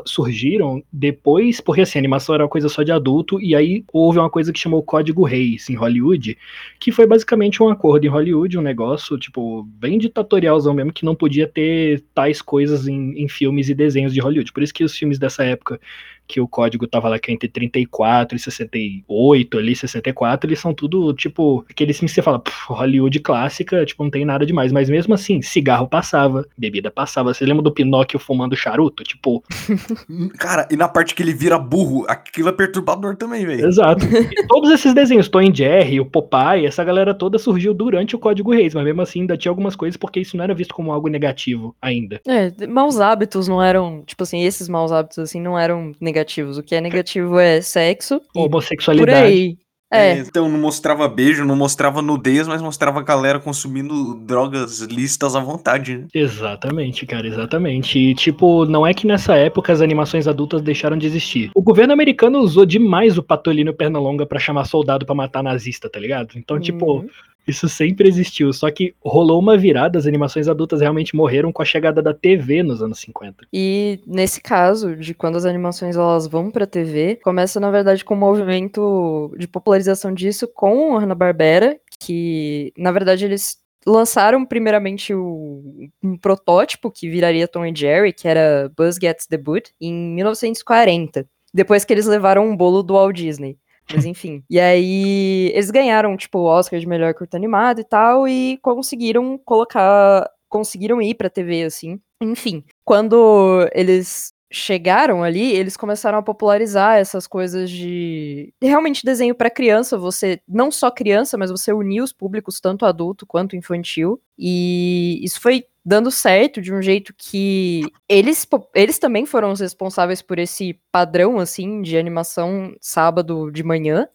surgiram 0.04 0.82
depois, 0.92 1.60
porque 1.60 1.80
assim, 1.80 1.98
a 1.98 2.00
animação 2.00 2.34
era 2.34 2.44
uma 2.44 2.50
coisa 2.50 2.68
só 2.68 2.82
de 2.82 2.92
adulto, 2.92 3.40
e 3.40 3.54
aí 3.54 3.84
houve 3.92 4.18
uma 4.18 4.30
coisa 4.30 4.52
que 4.52 4.58
chamou 4.58 4.82
Código 4.82 5.24
Reis 5.24 5.68
em 5.68 5.74
Hollywood, 5.74 6.38
que 6.78 6.92
foi 6.92 7.06
basicamente 7.06 7.62
um 7.62 7.68
acordo 7.68 8.06
em 8.06 8.10
Hollywood, 8.10 8.56
um 8.56 8.62
negócio, 8.62 9.18
tipo, 9.18 9.64
bem 9.64 9.98
ditatorialzão 9.98 10.72
mesmo, 10.72 10.92
que 10.92 11.04
não 11.04 11.14
podia 11.14 11.48
ter 11.48 12.04
tais 12.14 12.40
coisas 12.40 12.86
em, 12.86 13.20
em 13.20 13.28
filmes 13.28 13.68
e 13.68 13.74
desenhos 13.74 14.14
de 14.14 14.20
Hollywood. 14.20 14.52
Por 14.52 14.62
isso 14.62 14.74
que 14.74 14.84
os 14.84 14.96
filmes 14.96 15.18
dessa 15.18 15.42
época 15.44 15.80
que 16.26 16.40
o 16.40 16.48
código 16.48 16.86
tava 16.86 17.08
lá 17.08 17.18
que 17.18 17.30
é 17.30 17.34
entre 17.34 17.48
34 17.48 18.36
e 18.36 18.40
68 18.40 19.58
ali, 19.58 19.76
64, 19.76 20.48
eles 20.48 20.60
são 20.60 20.74
tudo, 20.74 21.12
tipo, 21.12 21.64
aqueles 21.70 21.96
filmes 21.98 22.12
que 22.12 22.16
você 22.16 22.22
fala, 22.22 22.38
"Pff, 22.38 22.66
Hollywood 22.68 23.20
clássica, 23.20 23.84
tipo, 23.84 24.02
não 24.02 24.10
tem 24.10 24.24
nada 24.24 24.44
demais, 24.44 24.72
mas 24.72 24.88
mesmo 24.90 25.14
assim, 25.14 25.40
cigarro 25.42 25.88
passava, 25.88 26.46
bebida 26.56 26.90
passava, 26.90 27.32
você 27.32 27.44
lembra 27.44 27.62
do 27.62 27.72
Pinóquio 27.72 28.18
fumando 28.18 28.56
charuto? 28.56 29.04
Tipo, 29.04 29.42
Cara, 30.38 30.66
e 30.70 30.76
na 30.76 30.88
parte 30.88 31.14
que 31.14 31.22
ele 31.22 31.32
vira 31.32 31.58
burro, 31.58 32.04
aquilo 32.08 32.48
é 32.48 32.52
perturbador 32.52 33.16
também, 33.16 33.44
velho. 33.46 33.66
exato. 33.66 34.04
E 34.06 34.46
todos 34.46 34.70
esses 34.70 34.94
desenhos, 34.94 35.28
Tom 35.28 35.42
e 35.42 35.54
Jerry, 35.54 36.00
o 36.00 36.06
Popeye, 36.06 36.66
essa 36.66 36.84
galera 36.84 37.14
toda 37.14 37.38
surgiu 37.38 37.74
durante 37.74 38.14
o 38.14 38.18
Código 38.18 38.52
Reis, 38.52 38.74
mas 38.74 38.84
mesmo 38.84 39.02
assim 39.02 39.20
ainda 39.20 39.36
tinha 39.36 39.50
algumas 39.50 39.76
coisas 39.76 39.96
porque 39.96 40.20
isso 40.20 40.36
não 40.36 40.44
era 40.44 40.54
visto 40.54 40.74
como 40.74 40.92
algo 40.92 41.08
negativo 41.08 41.74
ainda. 41.80 42.20
É, 42.26 42.66
maus 42.66 43.00
hábitos 43.00 43.48
não 43.48 43.62
eram, 43.62 44.02
tipo 44.06 44.22
assim, 44.22 44.42
esses 44.42 44.68
maus 44.68 44.92
hábitos 44.92 45.18
assim 45.18 45.40
não 45.40 45.58
eram 45.58 45.92
negativos. 46.00 46.15
O 46.58 46.62
que 46.62 46.74
é 46.74 46.80
negativo 46.80 47.38
é 47.38 47.60
sexo 47.60 48.16
e 48.16 48.20
por 48.32 48.46
Homossexualidade. 48.46 49.26
aí. 49.26 49.56
É, 49.92 50.18
Então 50.18 50.48
não 50.48 50.58
mostrava 50.58 51.06
beijo, 51.08 51.44
não 51.44 51.54
mostrava 51.54 52.02
nudez, 52.02 52.48
mas 52.48 52.60
mostrava 52.60 52.98
a 52.98 53.02
galera 53.02 53.38
consumindo 53.38 54.16
drogas 54.16 54.80
listas 54.80 55.36
à 55.36 55.40
vontade, 55.40 55.98
né? 55.98 56.06
Exatamente, 56.12 57.06
cara, 57.06 57.26
exatamente. 57.26 57.96
E, 57.96 58.14
tipo, 58.14 58.64
não 58.64 58.84
é 58.84 58.92
que 58.92 59.06
nessa 59.06 59.36
época 59.36 59.72
as 59.72 59.80
animações 59.80 60.26
adultas 60.26 60.60
deixaram 60.60 60.98
de 60.98 61.06
existir. 61.06 61.50
O 61.54 61.62
governo 61.62 61.92
americano 61.92 62.40
usou 62.40 62.66
demais 62.66 63.16
o 63.16 63.22
Patolino 63.22 63.72
Pernalonga 63.72 64.26
pra 64.26 64.40
chamar 64.40 64.64
soldado 64.64 65.06
pra 65.06 65.14
matar 65.14 65.42
nazista, 65.42 65.88
tá 65.88 66.00
ligado? 66.00 66.30
Então, 66.36 66.58
tipo, 66.58 66.96
Uhum. 66.96 67.08
Isso 67.46 67.68
sempre 67.68 68.08
existiu. 68.08 68.52
Só 68.52 68.70
que 68.70 68.94
rolou 69.04 69.38
uma 69.40 69.56
virada, 69.56 69.98
as 69.98 70.06
animações 70.06 70.48
adultas 70.48 70.80
realmente 70.80 71.14
morreram 71.14 71.52
com 71.52 71.62
a 71.62 71.64
chegada 71.64 72.02
da 72.02 72.12
TV 72.14 72.62
nos 72.62 72.82
anos 72.82 72.98
50. 73.00 73.46
E 73.52 74.00
nesse 74.06 74.40
caso, 74.40 74.96
de 74.96 75.14
quando 75.14 75.36
as 75.36 75.44
animações 75.44 75.96
elas 75.96 76.26
vão 76.26 76.50
pra 76.50 76.66
TV, 76.66 77.16
começa 77.22 77.58
na 77.60 77.70
verdade 77.70 78.04
com 78.04 78.14
um 78.14 78.18
movimento 78.18 79.34
de 79.38 79.46
popularização 79.46 80.12
disso 80.12 80.48
com 80.48 80.96
a 80.96 81.00
Hanna-Barbera, 81.00 81.78
que 82.00 82.72
na 82.76 82.92
verdade 82.92 83.24
eles 83.24 83.56
lançaram 83.86 84.44
primeiramente 84.44 85.14
o- 85.14 85.88
um 86.02 86.16
protótipo 86.18 86.90
que 86.90 87.08
viraria 87.08 87.46
Tom 87.46 87.64
e 87.64 87.74
Jerry, 87.74 88.12
que 88.12 88.26
era 88.26 88.68
Buzz 88.76 88.96
Gets 89.00 89.26
the 89.28 89.36
Boot, 89.38 89.70
em 89.80 89.92
1940, 90.16 91.26
depois 91.54 91.84
que 91.84 91.92
eles 91.92 92.06
levaram 92.06 92.46
um 92.48 92.56
bolo 92.56 92.82
do 92.82 92.94
Walt 92.94 93.14
Disney. 93.16 93.56
Mas 93.92 94.04
enfim. 94.06 94.42
E 94.50 94.58
aí, 94.60 95.50
eles 95.54 95.70
ganharam, 95.70 96.16
tipo, 96.16 96.38
o 96.40 96.44
Oscar 96.44 96.78
de 96.80 96.86
melhor 96.86 97.14
curta 97.14 97.36
animado 97.36 97.80
e 97.80 97.84
tal, 97.84 98.28
e 98.28 98.58
conseguiram 98.62 99.38
colocar. 99.38 100.28
Conseguiram 100.48 101.02
ir 101.02 101.14
pra 101.14 101.28
TV, 101.28 101.64
assim. 101.64 102.00
Enfim, 102.22 102.64
quando 102.84 103.68
eles 103.74 104.32
chegaram 104.50 105.22
ali, 105.22 105.52
eles 105.52 105.76
começaram 105.76 106.18
a 106.18 106.22
popularizar 106.22 106.96
essas 106.98 107.26
coisas 107.26 107.70
de 107.70 108.52
realmente 108.62 109.04
desenho 109.04 109.34
para 109.34 109.50
criança, 109.50 109.98
você 109.98 110.40
não 110.48 110.70
só 110.70 110.90
criança, 110.90 111.36
mas 111.36 111.50
você 111.50 111.72
unir 111.72 112.00
os 112.02 112.12
públicos 112.12 112.60
tanto 112.60 112.86
adulto 112.86 113.26
quanto 113.26 113.56
infantil. 113.56 114.20
E 114.38 115.18
isso 115.22 115.40
foi 115.40 115.64
dando 115.84 116.10
certo 116.10 116.60
de 116.60 116.72
um 116.74 116.82
jeito 116.82 117.14
que 117.16 117.82
eles 118.08 118.46
eles 118.74 118.98
também 118.98 119.24
foram 119.24 119.52
os 119.52 119.60
responsáveis 119.60 120.20
por 120.20 120.38
esse 120.38 120.78
padrão 120.90 121.38
assim 121.38 121.80
de 121.82 121.96
animação 121.96 122.74
sábado 122.80 123.50
de 123.50 123.62
manhã, 123.62 124.08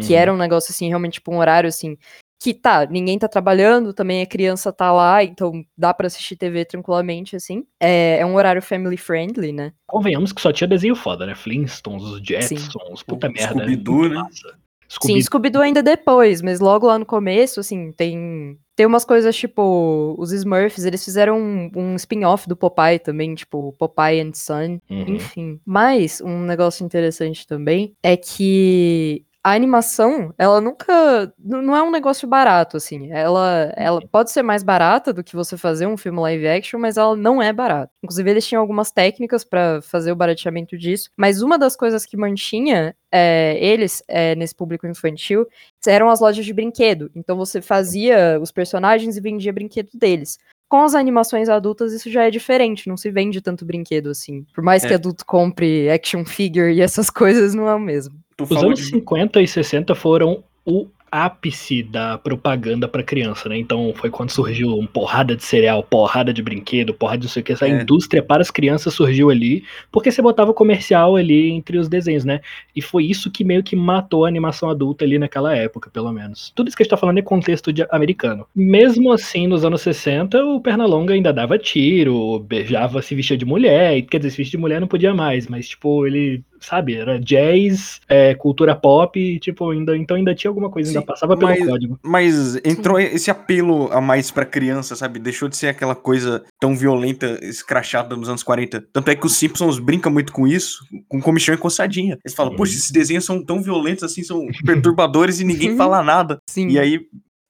que 0.00 0.12
Uhum. 0.12 0.18
era 0.18 0.32
um 0.34 0.36
negócio 0.36 0.70
assim 0.72 0.88
realmente 0.88 1.14
tipo 1.14 1.32
um 1.32 1.38
horário 1.38 1.68
assim 1.68 1.96
que 2.44 2.52
tá, 2.52 2.84
ninguém 2.84 3.18
tá 3.18 3.26
trabalhando, 3.26 3.94
também 3.94 4.20
a 4.20 4.26
criança 4.26 4.70
tá 4.70 4.92
lá, 4.92 5.24
então 5.24 5.64
dá 5.78 5.94
pra 5.94 6.08
assistir 6.08 6.36
TV 6.36 6.66
tranquilamente, 6.66 7.34
assim. 7.34 7.64
É, 7.80 8.18
é 8.18 8.26
um 8.26 8.34
horário 8.34 8.60
family 8.60 8.98
friendly, 8.98 9.50
né? 9.50 9.72
Convenhamos 9.86 10.30
que 10.30 10.42
só 10.42 10.52
tinha 10.52 10.68
desenho 10.68 10.94
foda, 10.94 11.24
né? 11.24 11.34
Flintstones, 11.34 12.02
os 12.04 12.20
Jetsons, 12.22 13.02
puta 13.02 13.28
O 13.28 13.32
merda. 13.32 13.54
Scooby-Doo, 13.54 13.94
muito 13.94 14.14
né? 14.14 14.20
massa. 14.20 14.48
Sim, 14.90 14.98
Scooby 14.98 15.22
Scooby-Doo 15.22 15.62
ainda 15.62 15.82
depois, 15.82 16.42
mas 16.42 16.60
logo 16.60 16.86
lá 16.86 16.98
no 16.98 17.06
começo, 17.06 17.60
assim, 17.60 17.90
tem 17.92 18.58
tem 18.76 18.84
umas 18.84 19.04
coisas 19.06 19.34
tipo 19.34 20.14
os 20.18 20.30
Smurfs, 20.32 20.84
eles 20.84 21.02
fizeram 21.02 21.38
um, 21.40 21.70
um 21.74 21.96
spin-off 21.96 22.46
do 22.46 22.54
Popeye 22.56 22.98
também, 22.98 23.34
tipo 23.34 23.72
Popeye 23.78 24.20
and 24.20 24.34
Son, 24.34 24.78
Uhum. 24.90 25.04
enfim. 25.14 25.60
Mas 25.64 26.20
um 26.20 26.40
negócio 26.40 26.84
interessante 26.84 27.46
também 27.46 27.94
é 28.02 28.16
que 28.18 29.24
a 29.44 29.52
animação, 29.52 30.32
ela 30.38 30.58
nunca. 30.58 31.30
Não 31.38 31.76
é 31.76 31.82
um 31.82 31.90
negócio 31.90 32.26
barato, 32.26 32.78
assim. 32.78 33.12
Ela, 33.12 33.70
ela 33.76 34.00
pode 34.10 34.30
ser 34.30 34.42
mais 34.42 34.62
barata 34.62 35.12
do 35.12 35.22
que 35.22 35.36
você 35.36 35.58
fazer 35.58 35.86
um 35.86 35.98
filme 35.98 36.18
live 36.20 36.48
action, 36.48 36.80
mas 36.80 36.96
ela 36.96 37.14
não 37.14 37.42
é 37.42 37.52
barata. 37.52 37.92
Inclusive, 38.02 38.30
eles 38.30 38.46
tinham 38.46 38.62
algumas 38.62 38.90
técnicas 38.90 39.44
pra 39.44 39.82
fazer 39.82 40.10
o 40.12 40.16
barateamento 40.16 40.78
disso. 40.78 41.10
Mas 41.14 41.42
uma 41.42 41.58
das 41.58 41.76
coisas 41.76 42.06
que 42.06 42.16
mantinha 42.16 42.96
é, 43.12 43.58
eles 43.60 44.02
é, 44.08 44.34
nesse 44.34 44.54
público 44.54 44.86
infantil 44.86 45.46
eram 45.86 46.08
as 46.08 46.20
lojas 46.20 46.46
de 46.46 46.52
brinquedo. 46.54 47.10
Então 47.14 47.36
você 47.36 47.60
fazia 47.60 48.38
os 48.40 48.50
personagens 48.50 49.14
e 49.16 49.20
vendia 49.20 49.52
brinquedo 49.52 49.90
deles. 49.92 50.38
Com 50.70 50.82
as 50.82 50.94
animações 50.94 51.50
adultas, 51.50 51.92
isso 51.92 52.10
já 52.10 52.24
é 52.24 52.30
diferente, 52.30 52.88
não 52.88 52.96
se 52.96 53.10
vende 53.10 53.40
tanto 53.42 53.64
brinquedo 53.66 54.08
assim. 54.08 54.44
Por 54.54 54.64
mais 54.64 54.82
É. 54.82 54.88
que 54.88 54.94
adulto 54.94 55.24
compre 55.26 55.88
action 55.90 56.24
figure 56.24 56.72
e 56.72 56.80
essas 56.80 57.10
coisas, 57.12 57.54
não 57.54 57.68
é 57.68 57.74
o 57.74 57.78
mesmo. 57.78 58.23
Tu 58.36 58.44
Os 58.44 58.50
anos 58.62 58.78
de... 58.78 58.86
50 58.86 59.40
e 59.42 59.48
60 59.48 59.94
foram 59.94 60.42
o 60.64 60.86
ápice 61.16 61.80
da 61.80 62.18
propaganda 62.18 62.88
pra 62.88 63.00
criança, 63.00 63.48
né? 63.48 63.56
Então 63.56 63.92
foi 63.94 64.10
quando 64.10 64.30
surgiu 64.30 64.76
uma 64.76 64.88
porrada 64.88 65.36
de 65.36 65.44
cereal, 65.44 65.80
porrada 65.80 66.32
de 66.32 66.42
brinquedo, 66.42 66.92
porrada 66.92 67.18
de 67.18 67.26
não 67.26 67.30
sei 67.30 67.40
o 67.40 67.44
que. 67.44 67.52
Essa 67.52 67.68
É. 67.68 67.82
indústria 67.82 68.20
para 68.20 68.42
as 68.42 68.50
crianças 68.50 68.92
surgiu 68.94 69.30
ali, 69.30 69.62
porque 69.92 70.10
você 70.10 70.20
botava 70.20 70.52
comercial 70.52 71.14
ali 71.14 71.50
entre 71.50 71.78
os 71.78 71.88
desenhos, 71.88 72.24
né? 72.24 72.40
E 72.74 72.82
foi 72.82 73.04
isso 73.04 73.30
que 73.30 73.44
meio 73.44 73.62
que 73.62 73.76
matou 73.76 74.24
a 74.24 74.28
animação 74.28 74.68
adulta 74.68 75.04
ali 75.04 75.16
naquela 75.16 75.54
época, 75.56 75.88
pelo 75.88 76.10
menos. 76.10 76.50
Tudo 76.52 76.66
isso 76.66 76.76
que 76.76 76.82
a 76.82 76.84
gente 76.84 76.90
tá 76.90 76.96
falando 76.96 77.18
é 77.18 77.22
contexto 77.22 77.70
americano. 77.92 78.44
Mesmo 78.52 79.12
assim, 79.12 79.46
nos 79.46 79.64
anos 79.64 79.82
60, 79.82 80.44
o 80.44 80.60
Pernalonga 80.60 81.14
ainda 81.14 81.32
dava 81.32 81.56
tiro, 81.56 82.40
beijava, 82.40 83.00
se 83.00 83.14
vestia 83.14 83.36
de 83.36 83.44
mulher, 83.44 83.98
e, 83.98 84.02
quer 84.02 84.18
dizer, 84.18 84.30
se 84.30 84.38
vestia 84.38 84.58
de 84.58 84.60
mulher 84.60 84.80
não 84.80 84.88
podia 84.88 85.14
mais, 85.14 85.46
mas 85.46 85.68
tipo, 85.68 86.04
ele, 86.08 86.42
sabe, 86.66 86.94
era 86.96 87.18
jazz, 87.18 88.00
é, 88.08 88.34
cultura 88.34 88.74
pop, 88.74 89.18
e, 89.18 89.38
tipo, 89.38 89.70
ainda, 89.70 89.96
então 89.96 90.16
ainda 90.16 90.34
tinha 90.34 90.50
alguma 90.50 90.70
coisa, 90.70 90.90
ainda 90.90 91.00
Sim, 91.00 91.06
passava 91.06 91.36
pelo 91.36 91.50
mas- 91.50 91.66
código. 91.66 91.98
Mas 92.02 92.56
entrou 92.64 92.98
esse 92.98 93.30
apelo 93.30 93.90
a 93.92 94.00
mais 94.00 94.30
pra 94.30 94.44
criança, 94.44 94.96
sabe? 94.96 95.18
Deixou 95.18 95.48
de 95.48 95.56
ser 95.56 95.68
aquela 95.68 95.94
coisa 95.94 96.44
tão 96.60 96.76
violenta, 96.76 97.38
escrachada 97.42 98.16
nos 98.16 98.28
anos 98.28 98.42
40. 98.42 98.84
Tanto 98.92 99.10
é 99.10 99.14
que 99.16 99.26
os 99.26 99.36
Simpsons 99.36 99.78
brincam 99.78 100.12
muito 100.12 100.32
com 100.32 100.46
isso, 100.46 100.84
com 101.08 101.20
comichão 101.20 101.54
e 101.54 101.58
coçadinha. 101.58 102.18
Eles 102.24 102.34
falam, 102.34 102.54
poxa, 102.56 102.72
esses 102.74 102.90
desenhos 102.90 103.24
são 103.24 103.42
tão 103.44 103.62
violentos 103.62 104.04
assim, 104.04 104.22
são 104.22 104.46
perturbadores 104.64 105.40
e 105.40 105.44
ninguém 105.44 105.76
fala 105.76 106.02
nada. 106.02 106.38
Sim. 106.48 106.68
E 106.68 106.78
aí 106.78 107.00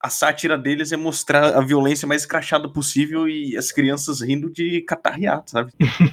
a 0.02 0.10
sátira 0.10 0.58
deles 0.58 0.92
é 0.92 0.98
mostrar 0.98 1.56
a 1.56 1.62
violência 1.62 2.06
mais 2.06 2.22
escrachada 2.22 2.68
possível 2.68 3.26
e 3.26 3.56
as 3.56 3.72
crianças 3.72 4.20
rindo 4.20 4.50
de 4.52 4.82
catarreado, 4.82 5.44
sabe? 5.46 5.72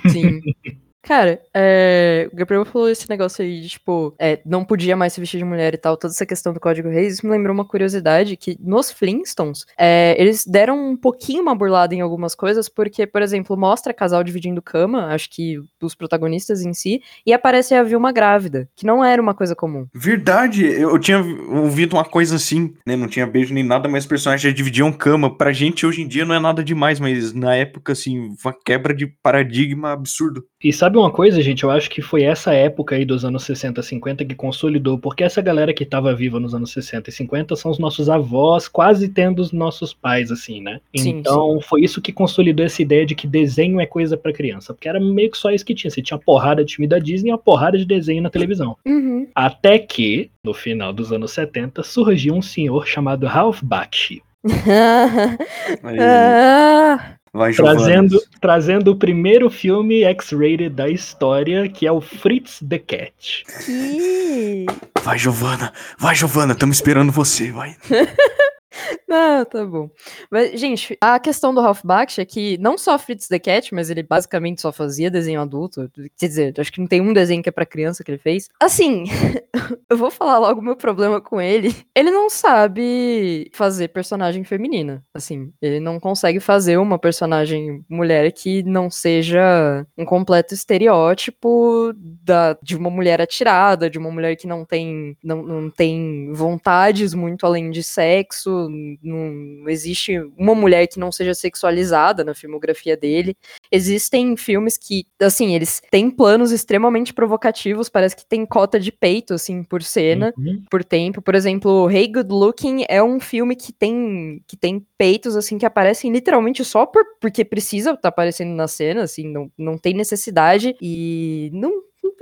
Sim. 0.09 0.39
Cara, 1.03 1.41
é, 1.53 2.29
o 2.31 2.35
Gabriel 2.35 2.65
falou 2.65 2.89
esse 2.89 3.09
negócio 3.09 3.43
aí 3.43 3.61
de, 3.61 3.69
tipo, 3.69 4.13
é, 4.19 4.39
não 4.45 4.63
podia 4.63 4.95
mais 4.95 5.13
se 5.13 5.19
vestir 5.19 5.37
de 5.37 5.43
mulher 5.43 5.73
e 5.73 5.77
tal, 5.77 5.97
toda 5.97 6.13
essa 6.13 6.25
questão 6.25 6.53
do 6.53 6.59
Código 6.59 6.89
Reis, 6.89 7.15
isso 7.15 7.25
me 7.25 7.31
lembrou 7.31 7.53
uma 7.53 7.65
curiosidade 7.65 8.37
que 8.37 8.57
nos 8.59 8.91
Flintstones, 8.91 9.65
é, 9.77 10.15
eles 10.19 10.45
deram 10.45 10.91
um 10.91 10.95
pouquinho 10.95 11.41
uma 11.41 11.55
burlada 11.55 11.95
em 11.95 12.01
algumas 12.01 12.35
coisas, 12.35 12.69
porque, 12.69 13.07
por 13.07 13.21
exemplo, 13.21 13.57
mostra 13.57 13.93
casal 13.93 14.23
dividindo 14.23 14.61
cama, 14.61 15.07
acho 15.07 15.29
que 15.29 15.59
os 15.81 15.95
protagonistas 15.95 16.61
em 16.61 16.73
si, 16.73 17.01
e 17.25 17.33
aparece 17.33 17.73
a 17.73 17.83
Vilma 17.83 18.11
grávida, 18.11 18.69
que 18.75 18.85
não 18.85 19.03
era 19.03 19.21
uma 19.21 19.33
coisa 19.33 19.55
comum. 19.55 19.87
Verdade, 19.93 20.65
eu, 20.65 20.91
eu 20.91 20.99
tinha 20.99 21.19
ouvido 21.19 21.93
uma 21.93 22.05
coisa 22.05 22.35
assim, 22.35 22.73
né? 22.85 22.95
Não 22.95 23.07
tinha 23.07 23.25
beijo 23.25 23.53
nem 23.53 23.63
nada, 23.63 23.89
mas 23.89 24.03
os 24.03 24.09
personagens 24.09 24.41
já 24.41 24.55
dividiam 24.55 24.91
cama. 24.91 25.35
Pra 25.35 25.51
gente 25.51 25.85
hoje 25.85 26.01
em 26.01 26.07
dia 26.07 26.25
não 26.25 26.35
é 26.35 26.39
nada 26.39 26.63
demais, 26.63 26.99
mas 26.99 27.33
na 27.33 27.55
época, 27.55 27.93
assim, 27.93 28.35
uma 28.43 28.55
quebra 28.65 28.93
de 28.93 29.07
paradigma 29.07 29.91
absurdo. 29.91 30.43
E 30.63 30.71
sabe 30.71 30.97
uma 31.01 31.11
coisa, 31.11 31.41
gente? 31.41 31.63
Eu 31.63 31.71
acho 31.71 31.89
que 31.89 32.01
foi 32.01 32.23
essa 32.23 32.53
época 32.53 32.95
aí 32.95 33.03
dos 33.03 33.25
anos 33.25 33.43
60, 33.43 33.81
50 33.81 34.25
que 34.25 34.35
consolidou, 34.35 34.97
porque 34.97 35.23
essa 35.23 35.41
galera 35.41 35.73
que 35.73 35.85
tava 35.85 36.13
viva 36.15 36.39
nos 36.39 36.53
anos 36.53 36.71
60 36.71 37.09
e 37.09 37.13
50 37.13 37.55
são 37.55 37.71
os 37.71 37.79
nossos 37.79 38.09
avós, 38.09 38.67
quase 38.67 39.09
tendo 39.09 39.39
os 39.39 39.51
nossos 39.51 39.93
pais, 39.93 40.31
assim, 40.31 40.61
né? 40.61 40.79
Sim, 40.95 41.09
então 41.09 41.59
foi 41.61 41.81
isso 41.81 42.01
que 42.01 42.11
consolidou 42.11 42.65
essa 42.65 42.81
ideia 42.81 43.05
de 43.05 43.15
que 43.15 43.27
desenho 43.27 43.79
é 43.79 43.85
coisa 43.85 44.15
pra 44.15 44.33
criança, 44.33 44.73
porque 44.73 44.87
era 44.87 44.99
meio 44.99 45.31
que 45.31 45.37
só 45.37 45.51
isso 45.51 45.65
que 45.65 45.75
tinha. 45.75 45.91
Você 45.91 46.01
tinha 46.01 46.17
uma 46.17 46.23
porrada 46.23 46.63
de 46.63 46.75
filme 46.75 46.87
da 46.87 46.99
Disney 46.99 47.29
e 47.29 47.33
uma 47.33 47.37
porrada 47.37 47.77
de 47.77 47.85
desenho 47.85 48.21
na 48.21 48.29
televisão. 48.29 48.77
Uhum. 48.85 49.27
Até 49.35 49.79
que, 49.79 50.29
no 50.43 50.53
final 50.53 50.93
dos 50.93 51.11
anos 51.11 51.31
70, 51.31 51.83
surgiu 51.83 52.33
um 52.33 52.41
senhor 52.41 52.87
chamado 52.87 53.25
Ralph 53.25 53.61
Bakshi, 53.63 54.21
ah, 55.83 57.15
vai, 57.33 57.53
trazendo, 57.53 58.21
trazendo 58.39 58.91
o 58.91 58.95
primeiro 58.95 59.49
filme 59.49 60.03
X-rated 60.03 60.69
da 60.69 60.89
história, 60.89 61.69
que 61.69 61.87
é 61.87 61.91
o 61.91 62.01
Fritz 62.01 62.59
the 62.67 62.79
Cat. 62.79 63.43
que... 63.65 64.65
Vai, 65.03 65.17
Giovana. 65.17 65.73
Vai, 65.97 66.15
Giovana. 66.15 66.53
Estamos 66.53 66.77
esperando 66.77 67.11
você, 67.11 67.51
vai. 67.51 67.75
Ah, 69.09 69.45
tá 69.45 69.65
bom. 69.65 69.89
Mas, 70.29 70.59
gente, 70.59 70.97
a 71.01 71.19
questão 71.19 71.53
do 71.53 71.61
Ralph 71.61 71.81
Bakshi 71.83 72.21
é 72.21 72.25
que 72.25 72.57
não 72.57 72.77
só 72.77 72.97
Fritz 72.97 73.27
the 73.27 73.39
Cat, 73.39 73.73
mas 73.73 73.89
ele 73.89 74.03
basicamente 74.03 74.61
só 74.61 74.71
fazia 74.71 75.11
desenho 75.11 75.41
adulto. 75.41 75.89
Quer 76.17 76.27
dizer, 76.27 76.53
acho 76.57 76.71
que 76.71 76.79
não 76.79 76.87
tem 76.87 77.01
um 77.01 77.13
desenho 77.13 77.43
que 77.43 77.49
é 77.49 77.51
pra 77.51 77.65
criança 77.65 78.03
que 78.03 78.11
ele 78.11 78.17
fez. 78.17 78.49
Assim, 78.59 79.03
eu 79.89 79.97
vou 79.97 80.09
falar 80.09 80.37
logo 80.37 80.61
o 80.61 80.63
meu 80.63 80.75
problema 80.75 81.19
com 81.19 81.41
ele. 81.41 81.75
Ele 81.93 82.09
não 82.11 82.29
sabe 82.29 83.49
fazer 83.53 83.89
personagem 83.89 84.43
feminina. 84.43 85.03
Assim, 85.13 85.51
ele 85.61 85.79
não 85.79 85.99
consegue 85.99 86.39
fazer 86.39 86.77
uma 86.77 86.97
personagem 86.97 87.83
mulher 87.89 88.31
que 88.31 88.63
não 88.63 88.89
seja 88.89 89.85
um 89.97 90.05
completo 90.05 90.53
estereótipo 90.53 91.93
da, 91.95 92.57
de 92.61 92.77
uma 92.77 92.89
mulher 92.89 93.21
atirada, 93.21 93.89
de 93.89 93.97
uma 93.97 94.11
mulher 94.11 94.35
que 94.35 94.47
não 94.47 94.63
tem, 94.63 95.17
não, 95.23 95.43
não 95.43 95.69
tem 95.69 96.31
vontades 96.33 97.13
muito 97.13 97.45
além 97.45 97.69
de 97.71 97.83
sexo, 97.83 98.60
não 98.69 99.67
existe 99.69 100.17
uma 100.37 100.53
mulher 100.55 100.87
que 100.87 100.99
não 100.99 101.11
seja 101.11 101.33
sexualizada 101.33 102.23
na 102.23 102.33
filmografia 102.33 102.95
dele. 102.97 103.35
Existem 103.71 104.35
filmes 104.35 104.77
que, 104.77 105.05
assim, 105.21 105.55
eles 105.55 105.81
têm 105.91 106.09
planos 106.09 106.51
extremamente 106.51 107.13
provocativos, 107.13 107.89
parece 107.89 108.15
que 108.15 108.25
tem 108.25 108.45
cota 108.45 108.79
de 108.79 108.91
peito, 108.91 109.33
assim, 109.33 109.63
por 109.63 109.81
cena, 109.83 110.33
Uhum. 110.37 110.63
por 110.69 110.83
tempo. 110.83 111.21
Por 111.21 111.35
exemplo, 111.35 111.89
Hey 111.89 112.07
Good 112.11 112.31
Looking 112.31 112.85
é 112.89 113.01
um 113.03 113.19
filme 113.19 113.55
que 113.55 113.71
tem, 113.71 114.43
que 114.47 114.57
tem 114.57 114.85
peitos, 114.97 115.35
assim, 115.35 115.57
que 115.57 115.65
aparecem 115.65 116.11
literalmente 116.11 116.63
só 116.65 116.85
por, 116.85 117.03
porque 117.19 117.43
precisa 117.45 117.91
estar 117.91 118.09
aparecendo 118.09 118.53
na 118.55 118.67
cena, 118.67 119.03
assim, 119.03 119.27
não, 119.27 119.51
não 119.57 119.77
tem 119.77 119.93
necessidade 119.93 120.75
e 120.81 121.49
não. 121.53 121.71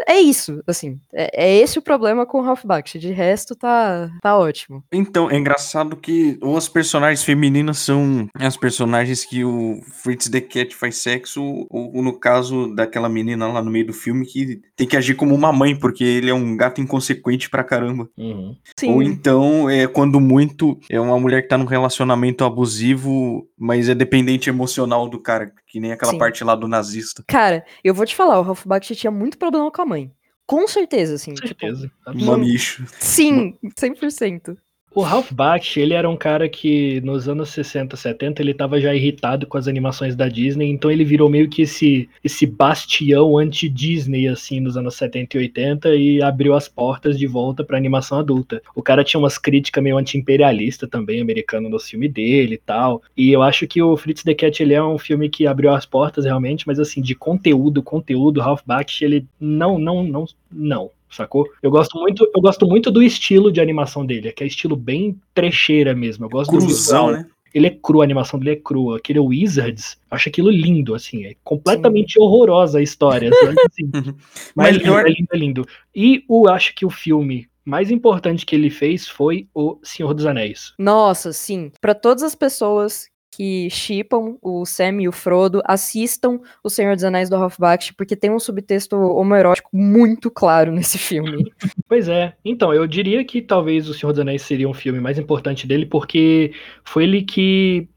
É 0.07 0.19
isso, 0.19 0.62
assim. 0.65 1.00
É, 1.13 1.45
é 1.45 1.57
esse 1.57 1.79
o 1.79 1.81
problema 1.81 2.25
com 2.25 2.39
o 2.39 2.41
Ralph 2.41 2.65
Bakshi. 2.65 3.00
De 3.00 3.12
resto, 3.12 3.55
tá, 3.55 4.09
tá 4.21 4.38
ótimo. 4.38 4.83
Então, 4.91 5.29
é 5.29 5.38
engraçado 5.38 5.95
que 5.95 6.38
ou 6.41 6.57
as 6.57 6.67
personagens 6.67 7.24
femininas 7.24 7.79
são 7.79 8.27
as 8.36 8.57
personagens 8.57 9.25
que 9.25 9.43
o 9.43 9.81
Fritz 10.03 10.29
the 10.29 10.41
Cat 10.41 10.75
faz 10.75 10.98
sexo, 10.98 11.41
ou, 11.69 11.95
ou 11.95 12.01
no 12.01 12.19
caso 12.19 12.74
daquela 12.75 13.09
menina 13.09 13.48
lá 13.48 13.62
no 13.62 13.71
meio 13.71 13.88
do 13.88 13.93
filme 13.93 14.25
que 14.25 14.62
tem 14.75 14.88
que 14.88 14.98
agir 14.98 15.15
como 15.15 15.36
uma 15.36 15.51
mãe, 15.51 15.75
porque 15.75 16.03
ele 16.03 16.29
é 16.29 16.33
um 16.33 16.55
gato 16.55 16.81
inconsequente 16.81 17.50
pra 17.50 17.63
caramba. 17.63 18.09
Uhum. 18.17 18.55
Sim. 18.77 18.93
Ou 18.93 19.03
então, 19.03 19.69
é 19.69 19.88
quando 19.88 20.19
muito, 20.19 20.79
é 20.89 21.00
uma 21.00 21.19
mulher 21.19 21.41
que 21.41 21.50
tá 21.50 21.57
num 21.57 21.65
relacionamento 21.65 22.43
abusivo, 22.43 23.48
mas 23.57 23.89
é 23.89 23.95
dependente 23.95 24.50
emocional 24.50 25.07
do 25.07 25.19
cara, 25.19 25.51
que 25.69 25.79
nem 25.79 25.91
aquela 25.91 26.11
Sim. 26.11 26.17
parte 26.17 26.43
lá 26.43 26.55
do 26.55 26.67
nazista. 26.67 27.23
Cara, 27.27 27.63
eu 27.83 27.93
vou 27.93 28.05
te 28.05 28.15
falar, 28.15 28.39
o 28.39 28.41
Ralph 28.41 28.65
Bakshi 28.65 28.95
tinha 28.95 29.11
muito 29.11 29.38
problema 29.38 29.71
com 29.71 29.81
a 29.83 29.85
mãe. 29.85 30.11
Com 30.45 30.67
certeza, 30.67 31.13
assim. 31.13 31.35
Com 31.35 31.45
tipo, 31.45 31.47
certeza. 31.47 31.91
Mamicho. 32.07 32.83
sim, 32.99 33.55
100%. 33.79 34.57
O 34.91 35.01
Ralph 35.01 35.31
Baksh, 35.31 35.77
ele 35.77 35.93
era 35.93 36.10
um 36.10 36.17
cara 36.17 36.50
que 36.50 37.00
nos 37.01 37.29
anos 37.29 37.50
60, 37.50 37.96
70, 37.96 38.41
ele 38.41 38.55
tava 38.55 38.81
já 38.81 38.93
irritado 38.93 39.46
com 39.46 39.55
as 39.55 39.67
animações 39.67 40.15
da 40.15 40.27
Disney, 40.27 40.67
então 40.67 40.89
ele 40.89 41.05
virou 41.05 41.29
meio 41.29 41.48
que 41.48 41.62
esse, 41.62 42.10
esse 42.24 42.48
bastião 42.48 43.38
anti-Disney, 43.38 44.27
assim, 44.27 44.60
nos 44.60 44.75
anos 44.75 44.96
70 44.96 45.38
e 45.38 45.41
80, 45.41 45.96
e 45.96 46.22
abriu 46.24 46.55
as 46.55 46.67
portas 46.67 47.19
de 47.19 47.27
volta 47.27 47.63
pra 47.63 47.77
animação 47.77 48.17
adulta. 48.17 48.63
O 48.74 48.81
cara 48.81 49.03
tinha 49.03 49.19
umas 49.19 49.38
críticas 49.38 49.84
meio 49.84 49.96
anti-imperialista 49.96 50.88
também, 50.88 51.22
americano, 51.22 51.69
no 51.69 51.79
filme 51.79 52.10
dele 52.10 52.55
e 52.55 52.58
tal, 52.58 53.03
e 53.15 53.31
eu 53.31 53.43
acho 53.43 53.67
que 53.67 53.84
o 53.84 53.96
Fritz 53.96 54.24
the 54.24 54.34
Cat, 54.34 54.62
ele 54.62 54.74
é 54.74 54.84
um 54.84 54.98
filme 54.98 55.29
que 55.29 55.46
abriu 55.46 55.72
as 55.72 55.86
portas 55.86 56.25
realmente, 56.25 56.65
mas 56.65 56.79
assim, 56.79 57.00
de 57.00 57.13
conteúdo, 57.13 57.84
conteúdo, 57.84 58.41
Ralph 58.41 58.63
Baksh, 58.65 59.03
ele 59.03 59.27
não, 59.39 59.77
não, 59.77 60.03
não, 60.03 60.25
não 60.51 60.89
sacou? 61.09 61.47
Eu 61.61 61.71
gosto 61.71 61.97
muito, 61.99 62.29
eu 62.35 62.41
gosto 62.41 62.65
muito 62.67 62.91
do 62.91 63.01
estilo 63.03 63.51
de 63.51 63.59
animação 63.61 64.05
dele, 64.05 64.31
que 64.31 64.43
é 64.43 64.47
estilo 64.47 64.75
bem 64.75 65.19
trecheira 65.33 65.95
mesmo. 65.95 66.25
Eu 66.25 66.29
gosto 66.29 66.51
do 66.51 66.57
Cruzão, 66.57 67.07
visual. 67.07 67.11
né? 67.11 67.25
Ele 67.53 67.65
é 67.65 67.71
cru, 67.71 68.01
a 68.01 68.03
animação 68.03 68.37
dele 68.39 68.51
é 68.51 68.55
crua. 68.55 68.97
Aquele 68.97 69.19
Wizards, 69.19 69.97
eu 70.11 70.15
acho 70.15 70.29
aquilo 70.29 70.51
lindo, 70.51 70.93
assim. 70.93 71.25
É 71.25 71.33
completamente 71.43 72.19
horrorosa 72.19 72.77
a 72.77 72.81
história. 72.83 73.31
sabe? 73.33 73.55
Assim, 73.65 73.89
mas 73.91 74.13
Mas 74.55 74.67
é 74.75 74.77
lindo, 74.77 74.87
eu- 74.87 74.97
é 74.99 75.09
lindo, 75.09 75.27
é 75.33 75.37
lindo. 75.37 75.65
E 75.95 76.23
eu 76.29 76.47
acho 76.47 76.75
que 76.75 76.85
o 76.85 76.91
filme 76.91 77.47
mais 77.65 77.89
importante 77.89 78.45
que 78.45 78.55
ele 78.55 78.69
fez 78.69 79.07
foi 79.07 79.47
O 79.53 79.77
Senhor 79.83 80.13
dos 80.13 80.25
Anéis. 80.27 80.73
Nossa, 80.77 81.33
sim. 81.33 81.71
Pra 81.81 81.95
todas 81.95 82.21
as 82.23 82.35
pessoas 82.35 83.07
que 83.39 83.69
chipam 83.69 84.38
o 84.41 84.65
Sam 84.65 85.01
e 85.01 85.08
o 85.08 85.13
Frodo, 85.13 85.62
assistam 85.63 86.41
O 86.62 86.69
Senhor 86.69 86.93
dos 86.93 87.05
Anéis 87.05 87.29
do 87.29 87.38
Bakshi, 87.58 87.93
porque 87.93 88.13
tem 88.13 88.29
um 88.29 88.38
subtexto 88.38 88.98
homoerótico 88.98 89.69
muito 89.72 90.29
claro 90.29 90.74
nesse 90.74 90.98
filme. 90.98 91.50
Pois 91.88 92.10
é. 92.10 92.34
Então, 92.43 92.74
eu 92.74 92.86
diria 92.86 93.24
que 93.24 93.41
talvez 93.41 93.88
O 93.88 93.93
Senhor 93.93 94.12
dos 94.12 94.19
Anéis 94.19 94.41
seria 94.41 94.67
um 94.67 94.74
filme 94.74 95.00
mais 95.00 95.17
importante 95.17 95.65
dele, 95.65 95.86
porque 95.86 96.51
foi 96.84 97.03
ele 97.03 97.24
que, 97.24 97.88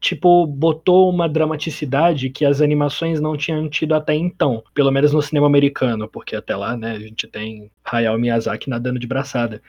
tipo, 0.00 0.46
botou 0.46 1.10
uma 1.10 1.28
dramaticidade 1.28 2.30
que 2.30 2.46
as 2.46 2.62
animações 2.62 3.20
não 3.20 3.36
tinham 3.36 3.68
tido 3.68 3.94
até 3.94 4.14
então. 4.14 4.64
Pelo 4.72 4.90
menos 4.90 5.12
no 5.12 5.20
cinema 5.20 5.46
americano, 5.46 6.08
porque 6.08 6.34
até 6.34 6.56
lá, 6.56 6.74
né, 6.74 6.92
a 6.92 6.98
gente 6.98 7.26
tem 7.28 7.70
Hayao 7.84 8.18
Miyazaki 8.18 8.70
nadando 8.70 8.98
de 8.98 9.06
braçada. 9.06 9.60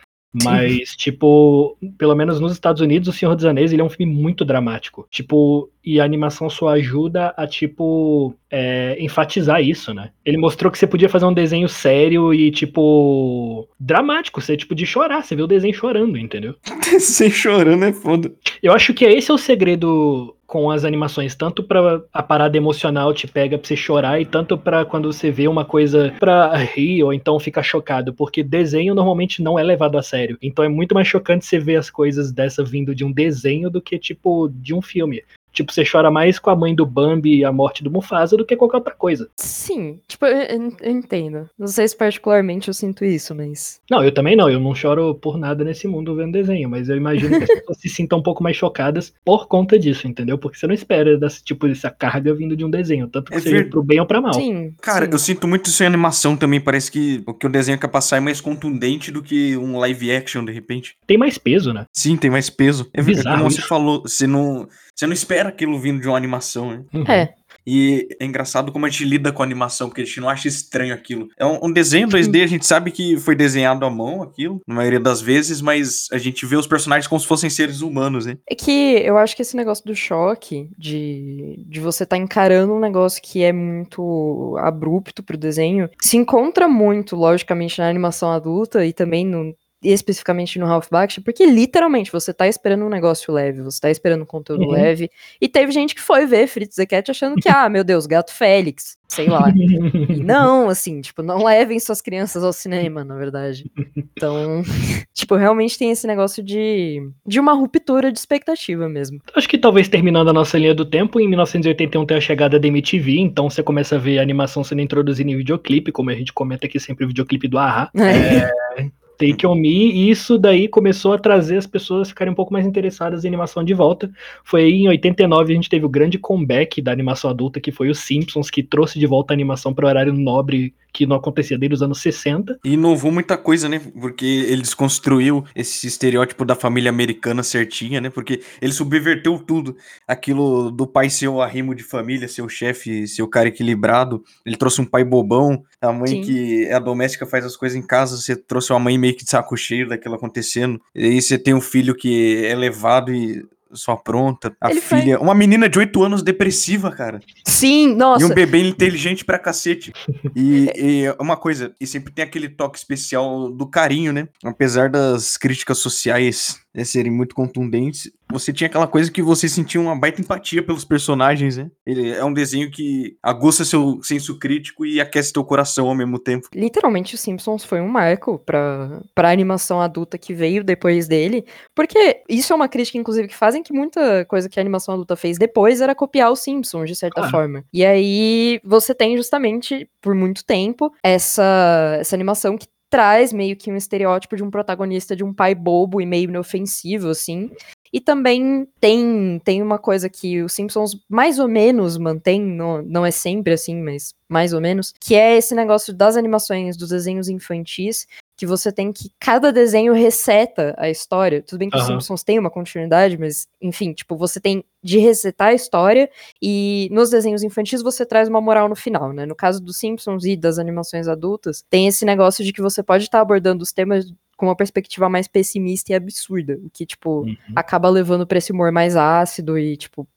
Mas, 0.44 0.96
tipo, 0.96 1.78
pelo 1.98 2.16
menos 2.16 2.40
nos 2.40 2.52
Estados 2.52 2.82
Unidos, 2.82 3.08
O 3.08 3.14
Senhor 3.14 3.36
dos 3.36 3.46
Anéis, 3.46 3.72
ele 3.72 3.82
é 3.82 3.86
um 3.86 3.90
filme 3.90 4.14
muito 4.14 4.46
dramático. 4.46 5.08
Tipo, 5.10 5.70
e 5.84 6.00
a 6.00 6.04
animação 6.04 6.50
só 6.50 6.70
ajuda 6.70 7.34
a, 7.38 7.48
tipo, 7.48 8.34
é, 8.50 8.98
enfatizar 9.00 9.62
isso, 9.62 9.94
né? 9.94 10.12
Ele 10.26 10.38
mostrou 10.38 10.72
que 10.72 10.78
você 10.78 10.88
podia 10.88 11.10
fazer 11.10 11.26
um 11.26 11.34
desenho 11.34 11.68
sério 11.68 12.34
e, 12.34 12.52
tipo, 12.52 13.68
dramático. 13.80 14.42
Você, 14.42 14.56
tipo, 14.56 14.74
de 14.74 14.86
chorar. 14.86 15.24
Você 15.24 15.36
vê 15.36 15.42
o 15.42 15.48
desenho 15.48 15.74
chorando, 15.74 16.18
entendeu? 16.18 16.56
Sem 17.00 17.30
chorando 17.30 17.84
é 17.86 17.94
foda. 17.94 18.32
Eu 18.62 18.74
acho 18.74 18.94
que 18.94 19.06
esse 19.06 19.30
é 19.30 19.34
o 19.34 19.38
segredo 19.38 20.34
com 20.48 20.72
as 20.72 20.86
animações, 20.86 21.36
tanto 21.36 21.62
pra 21.62 22.02
a 22.12 22.24
parada 22.24 22.56
emocional 22.56 23.14
te 23.14 23.28
pega 23.28 23.58
pra 23.58 23.68
você 23.68 23.76
chorar 23.76 24.22
e 24.22 24.26
tanto 24.26 24.58
pra 24.58 24.86
quando 24.86 25.12
você 25.12 25.30
vê 25.30 25.46
uma 25.46 25.66
coisa 25.66 26.16
pra 26.18 26.56
rir 26.56 27.04
ou 27.04 27.14
então 27.14 27.38
ficar 27.38 27.64
chocado, 27.64 28.14
porque 28.14 28.42
desenho 28.42 28.96
normalmente 28.96 29.44
não 29.44 29.60
é 29.60 29.64
levado 29.64 29.98
a 29.98 30.02
sério. 30.02 30.38
Então 30.42 30.64
é 30.64 30.70
muito 30.70 30.96
mais 30.96 31.06
chocante 31.06 31.46
você 31.46 31.60
ver 31.60 31.76
as 31.76 31.90
coisas 31.90 32.32
dessa 32.32 32.64
vindo 32.64 32.96
de 32.96 33.04
um 33.04 33.12
desenho 33.12 33.70
do 33.70 33.82
que 33.82 34.00
tipo 34.00 34.48
de 34.48 34.74
um 34.74 34.82
filme. 34.82 35.22
Tipo, 35.58 35.74
você 35.74 35.84
chora 35.84 36.12
mais 36.12 36.38
com 36.38 36.52
a 36.52 36.56
mãe 36.56 36.76
do 36.76 36.86
Bambi 36.86 37.38
e 37.40 37.44
a 37.44 37.52
morte 37.52 37.84
do 37.84 37.90
Mufasa 37.90 38.38
do 38.38 38.46
que 38.46 38.56
qualquer 38.56 38.78
outra 38.78 38.94
coisa. 38.94 39.28
Sim, 39.38 40.00
tipo, 40.08 40.24
eu, 40.28 40.38
eu- 40.38 40.78
eu 40.82 40.92
entendo. 40.92 41.50
Não 41.58 41.66
sei 41.66 41.88
se 41.88 41.98
particularmente 41.98 42.68
eu 42.68 42.76
sinto 42.76 43.04
isso, 43.04 43.34
mas. 43.34 43.82
Não, 43.90 44.04
eu 44.04 44.12
também 44.14 44.36
não, 44.36 44.48
eu 44.52 44.60
não 44.60 44.76
choro 44.76 45.16
por 45.16 45.36
nada 45.36 45.64
nesse 45.64 45.88
mundo 45.88 46.16
vendo 46.16 46.34
desenho, 46.34 46.70
mas 46.70 46.90
eu 46.90 46.96
imagino 46.96 47.40
que 47.40 47.44
as 47.44 47.50
pessoas 47.60 47.78
se 47.80 47.90
sintam 47.90 48.20
um 48.20 48.22
pouco 48.22 48.44
mais 48.44 48.56
chocadas 48.56 49.12
por 49.26 49.48
conta 49.48 49.80
disso, 49.80 50.08
entendeu? 50.08 50.38
Porque 50.38 50.60
você 50.60 50.68
não 50.68 50.76
espera 50.76 51.18
desse 51.18 51.44
tipo 51.44 51.68
dessa 51.68 51.90
carga 51.90 52.36
vindo 52.36 52.56
de 52.56 52.64
um 52.64 52.70
desenho, 52.70 53.08
tanto 53.08 53.32
que 53.32 53.38
É 53.38 53.42
seja 53.42 53.56
ver- 53.58 53.70
pro 53.72 53.82
bem 53.82 54.00
ou 54.00 54.06
pra 54.06 54.22
mal. 54.22 54.34
Sim. 54.36 54.76
Cara, 54.80 55.06
sim. 55.06 55.12
eu 55.12 55.18
sinto 55.20 55.48
muito 55.48 55.68
isso 55.72 55.82
em 55.82 55.88
animação 55.88 56.38
também. 56.38 56.62
Parece 56.62 56.92
que 56.92 57.24
o 57.26 57.34
que 57.34 57.48
o 57.48 57.50
desenho 57.50 57.80
quer 57.80 57.88
passar 57.88 58.18
é 58.18 58.20
mais 58.20 58.40
contundente 58.40 59.10
do 59.12 59.24
que 59.24 59.58
um 59.58 59.80
live 59.80 60.12
action, 60.12 60.46
de 60.46 60.52
repente. 60.52 60.96
Tem 61.08 61.18
mais 61.18 61.40
peso, 61.40 61.74
né? 61.74 61.86
Sim, 61.92 62.16
tem 62.16 62.30
mais 62.30 62.50
peso. 62.50 62.88
É, 62.94 63.02
Bizarro 63.02 63.38
como 63.40 63.50
você 63.52 63.62
falou, 63.62 64.02
você 64.02 64.28
não, 64.28 64.68
você 64.98 65.06
não 65.06 65.14
espera 65.14 65.50
aquilo 65.50 65.80
vindo 65.80 66.02
de 66.02 66.08
uma 66.08 66.18
animação, 66.18 66.72
né? 66.72 66.84
Uhum. 66.92 67.04
É. 67.04 67.34
E 67.66 68.08
é 68.20 68.26
engraçado 68.26 68.72
como 68.72 68.86
a 68.86 68.90
gente 68.90 69.04
lida 69.04 69.32
com 69.32 69.44
a 69.44 69.46
animação, 69.46 69.90
porque 69.90 70.02
a 70.02 70.06
gente 70.06 70.22
não 70.22 70.30
acha 70.30 70.48
estranho 70.48 70.94
aquilo. 70.94 71.28
É 71.38 71.46
um, 71.46 71.66
um 71.66 71.72
desenho 71.72 72.08
2D, 72.08 72.42
a 72.44 72.48
gente 72.48 72.66
sabe 72.66 72.92
que 72.92 73.18
foi 73.18 73.36
desenhado 73.36 73.86
à 73.86 73.90
mão 73.90 74.24
aquilo, 74.24 74.62
na 74.66 74.74
maioria 74.74 75.02
das 75.02 75.22
vezes, 75.22 75.62
mas 75.62 76.08
a 76.14 76.18
gente 76.18 76.46
vê 76.46 76.56
os 76.56 76.66
personagens 76.66 77.08
como 77.08 77.20
se 77.20 77.28
fossem 77.28 77.50
seres 77.50 77.82
humanos, 77.82 78.26
né? 78.26 78.38
É 78.50 78.56
que 78.56 78.72
eu 78.72 79.18
acho 79.18 79.36
que 79.36 79.42
esse 79.42 79.58
negócio 79.58 79.84
do 79.86 79.94
choque, 79.94 80.70
de, 80.78 81.64
de 81.68 81.80
você 81.82 82.04
estar 82.04 82.18
encarando 82.18 82.74
um 82.74 82.80
negócio 82.80 83.22
que 83.22 83.44
é 83.44 83.52
muito 83.52 84.56
abrupto 84.60 85.22
pro 85.22 85.38
desenho, 85.38 85.90
se 86.02 86.16
encontra 86.16 86.70
muito, 86.70 87.18
logicamente, 87.18 87.80
na 87.80 87.90
animação 87.90 88.32
adulta 88.32 88.86
e 88.86 88.94
também 88.94 89.26
no. 89.26 89.54
Especificamente 89.94 90.60
no 90.60 90.68
Bakshi, 90.92 91.22
porque 91.22 91.46
literalmente 91.46 92.12
você 92.12 92.34
tá 92.34 92.48
esperando 92.48 92.86
um 92.86 92.90
negócio 92.90 93.34
leve, 93.34 93.62
você 93.62 93.80
tá 93.80 93.90
esperando 93.90 94.24
um 94.24 94.26
conteúdo 94.26 94.64
Uhum. 94.66 94.72
leve. 94.72 95.10
E 95.40 95.48
teve 95.48 95.72
gente 95.72 95.96
que 95.96 96.02
foi 96.02 96.26
ver 96.26 96.48
Fritz 96.48 96.76
the 96.76 96.86
Cat 96.86 97.10
achando 97.10 97.36
que, 97.36 97.50
ah, 97.50 97.70
meu 97.70 97.84
Deus, 97.84 98.06
gato 98.06 98.34
Félix, 98.34 98.98
sei 99.08 99.28
lá. 99.28 99.50
E 99.50 99.56
não, 100.24 100.70
assim, 100.70 101.02
tipo, 101.02 101.22
não 101.22 101.44
levem 101.44 101.80
suas 101.80 102.02
crianças 102.02 102.44
ao 102.44 102.52
cinema, 102.52 103.04
na 103.04 103.16
verdade. 103.16 103.72
Então, 103.96 104.64
tipo, 105.14 105.36
realmente 105.36 105.78
tem 105.78 105.92
esse 105.92 106.06
negócio 106.06 106.44
de, 106.44 107.10
de 107.26 107.40
uma 107.40 107.54
ruptura 107.54 108.12
de 108.12 108.20
expectativa 108.20 108.90
mesmo. 108.90 109.20
Acho 109.36 109.48
que 109.48 109.58
talvez 109.58 109.88
terminando 109.88 110.30
a 110.30 110.34
nossa 110.34 110.58
linha 110.58 110.76
do 110.76 110.86
tempo, 110.86 111.20
em 111.20 111.28
1981 111.28 112.06
tem 112.06 112.18
a 112.18 112.22
chegada 112.22 112.60
da 112.60 112.68
MTV, 112.68 113.20
então 113.20 113.50
você 113.50 113.64
começa 113.64 113.96
a 113.96 114.00
ver 114.00 114.20
a 114.20 114.22
animação 114.22 114.64
sendo 114.64 114.82
introduzida 114.82 115.30
em 115.30 115.38
videoclipe, 115.38 115.92
como 115.92 116.10
a 116.10 116.16
gente 116.16 116.34
comenta 116.34 116.66
aqui 116.68 116.80
sempre 116.80 117.06
o 117.06 117.08
videoclipe 117.08 117.48
do 117.48 117.58
Ahá. 117.58 117.90
É. 117.96 118.90
Take 119.18 119.46
On 119.48 119.56
Me, 119.56 119.92
e 119.92 120.10
isso 120.10 120.38
daí 120.38 120.68
começou 120.68 121.14
a 121.14 121.20
trazer 121.20 121.58
as 121.58 121.66
pessoas 121.66 122.08
a 122.08 122.10
ficarem 122.10 122.32
um 122.32 122.36
pouco 122.36 122.54
mais 122.54 122.66
interessadas 122.66 123.26
em 123.26 123.28
animação 123.28 123.64
de 123.64 123.74
volta. 123.74 124.10
Foi 124.44 124.64
aí 124.64 124.74
em 124.74 124.88
89 124.88 125.52
a 125.52 125.56
gente 125.56 125.70
teve 125.70 125.86
o 125.86 125.90
grande 125.90 126.18
comeback 126.18 126.82
da 126.82 126.92
animação 126.92 127.30
adulta, 127.30 127.60
que 127.60 127.72
foi 127.72 127.90
os 127.90 128.00
Simpsons, 128.00 128.50
que 128.50 128.62
trouxe 128.62 129.00
de 129.00 129.08
volta 129.08 129.34
a 129.34 129.36
animação 129.36 129.74
para 129.74 129.86
o 129.86 129.88
horário 129.88 130.14
nobre 130.14 130.74
que 130.98 131.06
não 131.06 131.16
acontecia 131.16 131.60
desde 131.60 131.76
os 131.76 131.84
anos 131.84 132.02
60. 132.02 132.60
E 132.66 132.74
inovou 132.74 133.12
muita 133.12 133.38
coisa, 133.38 133.70
né? 133.70 133.80
Porque 134.02 134.26
ele 134.26 134.64
desconstruiu 134.64 135.46
esse 135.56 135.86
estereótipo 135.86 136.44
da 136.44 136.56
família 136.56 136.90
americana 136.90 137.44
certinha, 137.44 138.02
né? 138.02 138.10
Porque 138.10 138.42
ele 138.60 138.74
subverteu 138.74 139.38
tudo. 139.38 139.78
Aquilo 140.08 140.72
do 140.72 140.88
pai 140.88 141.12
ser 141.12 141.28
o 141.28 141.40
arrimo 141.40 141.76
de 141.76 141.84
família, 141.84 142.28
ser 142.28 142.42
o 142.42 142.50
chefe, 142.50 143.08
ser 143.08 143.22
o 143.22 143.28
cara 143.28 143.50
equilibrado. 143.50 144.24
Ele 144.44 144.58
trouxe 144.58 144.82
um 144.82 144.86
pai 144.86 145.04
bobão, 145.04 145.64
a 145.80 145.94
mãe 145.94 146.08
Sim. 146.08 146.22
que 146.22 146.66
é 146.66 146.74
a 146.74 146.80
doméstica, 146.80 147.28
faz 147.28 147.46
as 147.46 147.56
coisas 147.56 147.78
em 147.78 147.86
casa. 147.86 148.18
Você 148.18 148.36
trouxe 148.36 148.74
uma 148.74 148.80
mãe 148.80 148.98
meio 148.98 149.16
que 149.16 149.24
de 149.24 149.30
saco 149.30 149.56
cheio 149.56 149.88
daquilo 149.88 150.16
acontecendo. 150.16 150.82
E 150.96 151.06
aí 151.06 151.22
você 151.22 151.38
tem 151.38 151.54
um 151.54 151.62
filho 151.62 151.94
que 151.94 152.44
é 152.44 152.56
levado 152.56 153.14
e 153.14 153.46
só 153.74 153.96
pronta. 153.96 154.56
A 154.62 154.70
Ele 154.72 154.82
foi- 154.82 155.02
filha, 155.02 155.20
uma 155.20 155.34
menina 155.36 155.68
de 155.70 155.78
8 155.80 156.04
anos 156.04 156.22
depressiva, 156.24 156.92
cara. 156.92 157.20
Sim, 157.46 157.92
E 157.92 157.96
nossa. 157.96 158.26
um 158.26 158.30
bebê 158.30 158.60
inteligente 158.68 159.24
pra 159.26 159.40
cacete. 159.40 159.92
E, 160.36 160.72
e 160.76 161.16
uma 161.20 161.36
coisa, 161.38 161.74
e 161.80 161.88
sempre 161.88 162.12
tem 162.14 162.24
aquele 162.24 162.50
toque 162.50 162.78
especial 162.78 163.50
do 163.52 163.68
carinho, 163.70 164.12
né? 164.14 164.28
Apesar 164.44 164.90
das 164.90 165.38
críticas 165.38 165.78
sociais 165.78 166.60
né, 166.78 166.84
serem 166.84 167.12
muito 167.12 167.34
contundentes, 167.34 168.12
você 168.32 168.54
tinha 168.54 168.68
aquela 168.68 168.86
coisa 168.86 169.12
que 169.12 169.22
você 169.22 169.50
sentia 169.50 169.82
uma 169.82 169.98
baita 170.00 170.22
empatia 170.22 170.62
pelos 170.62 170.86
personagens, 170.86 171.58
né? 171.58 171.72
Ele 171.84 172.12
é 172.12 172.24
um 172.24 172.32
desenho 172.32 172.70
que 172.70 173.18
aguça 173.24 173.66
seu 173.66 174.00
senso 174.04 174.38
crítico 174.38 174.86
e 174.86 175.02
aquece 175.02 175.34
teu 175.34 175.44
coração 175.44 175.88
ao 175.88 175.96
mesmo 175.96 176.20
tempo. 176.20 176.48
Literalmente, 176.54 177.16
os 177.16 177.22
Simpsons 177.22 177.64
foi 177.66 177.82
um 177.82 177.88
marco 177.88 178.38
pra, 178.46 179.02
pra 179.16 179.32
animação 179.32 179.82
adulta 179.82 180.20
que 180.20 180.36
veio 180.36 180.64
depois 180.64 181.08
dele. 181.08 181.46
Porque 181.74 182.22
isso 182.30 182.54
é 182.54 182.56
uma 182.56 182.68
crítica, 182.68 182.98
inclusive, 183.00 183.28
que 183.28 183.36
fazem 183.36 183.64
que 183.64 183.74
muita 183.74 184.24
coisa 184.26 184.48
que 184.48 184.60
a 184.60 184.62
animação 184.62 184.94
adulta 184.94 185.16
fez 185.16 185.40
depois 185.40 185.82
era 185.82 185.96
copiar 185.96 186.32
os 186.32 186.42
Simpsons, 186.42 186.88
de 186.90 186.96
certa 186.96 187.22
Claro. 187.22 187.32
forma. 187.32 187.64
E 187.74 187.84
aí 187.84 188.60
você 188.64 188.94
tem 188.94 189.18
justamente, 189.18 189.90
por 190.00 190.14
muito 190.14 190.46
tempo, 190.46 190.92
essa, 191.02 191.98
essa 192.00 192.16
animação 192.16 192.56
que 192.56 192.68
traz 192.90 193.34
meio 193.34 193.56
que 193.56 193.72
um 193.72 193.76
estereótipo 193.76 194.36
de 194.36 194.44
um 194.44 194.50
protagonista 194.50 195.16
de 195.16 195.24
um 195.24 195.34
pai 195.34 195.54
bobo 195.54 196.02
e 196.02 196.06
meio 196.06 196.30
inofensivo, 196.30 197.10
assim. 197.10 197.52
E 197.92 198.02
também 198.02 198.68
tem, 198.80 199.42
tem 199.44 199.62
uma 199.62 199.80
coisa 199.80 200.10
que 200.10 200.42
os 200.42 200.54
Simpsons 200.54 201.00
mais 201.10 201.40
ou 201.40 201.48
menos 201.48 201.98
mantém, 201.98 202.42
não, 202.42 202.82
não 202.82 203.06
é 203.06 203.12
sempre 203.12 203.54
assim, 203.54 203.82
mas 203.82 204.14
mais 204.30 204.54
ou 204.54 204.60
menos, 204.60 204.94
que 205.00 205.16
é 205.16 205.38
esse 205.38 205.56
negócio 205.56 205.94
das 205.94 206.18
animações, 206.18 206.76
dos 206.76 206.90
desenhos 206.90 207.30
infantis, 207.30 208.06
que 208.38 208.46
você 208.46 208.72
tem 208.72 208.94
que 208.94 209.12
cada 209.20 209.52
desenho 209.52 209.94
reseta 209.94 210.76
a 210.78 210.90
história. 210.90 211.42
Tudo 211.42 211.60
bem 211.60 211.70
que 211.70 211.76
os 211.78 211.84
Aham. 211.84 211.94
Simpsons 212.00 212.24
têm 212.24 212.38
uma 212.40 212.52
continuidade, 212.52 213.18
mas 213.18 213.48
enfim, 213.62 213.94
tipo, 213.94 214.16
você 214.16 214.40
tem 214.40 214.64
de 214.84 215.00
resetar 215.00 215.50
a 215.50 215.54
história 215.54 216.10
e 216.42 216.88
nos 216.92 217.10
desenhos 217.10 217.44
infantis 217.44 217.82
você 217.82 218.06
traz 218.06 218.30
uma 218.30 218.40
moral 218.40 218.70
no 218.70 218.76
final, 218.76 219.12
né? 219.12 219.26
No 219.26 219.36
caso 219.36 219.60
dos 219.62 219.78
Simpsons 219.78 220.24
e 220.24 220.38
das 220.38 220.60
animações 220.60 221.08
adultas, 221.08 221.64
tem 221.70 221.88
esse 221.88 222.06
negócio 222.06 222.46
de 222.46 222.54
que 222.54 222.62
você 222.62 222.84
pode 222.84 223.04
estar 223.06 223.20
abordando 223.22 223.64
os 223.64 223.74
temas 223.74 224.06
com 224.38 224.46
uma 224.46 224.56
perspectiva 224.56 225.10
mais 225.10 225.28
pessimista 225.28 225.92
e 225.92 225.96
absurda, 225.96 226.60
o 226.64 226.70
que, 226.70 226.86
tipo, 226.86 227.22
Uhum. 227.22 227.36
acaba 227.56 227.90
levando 227.90 228.28
pra 228.28 228.38
esse 228.38 228.52
humor 228.52 228.72
mais 228.72 228.96
ácido 228.96 229.58
e, 229.58 229.76
tipo, 229.76 230.08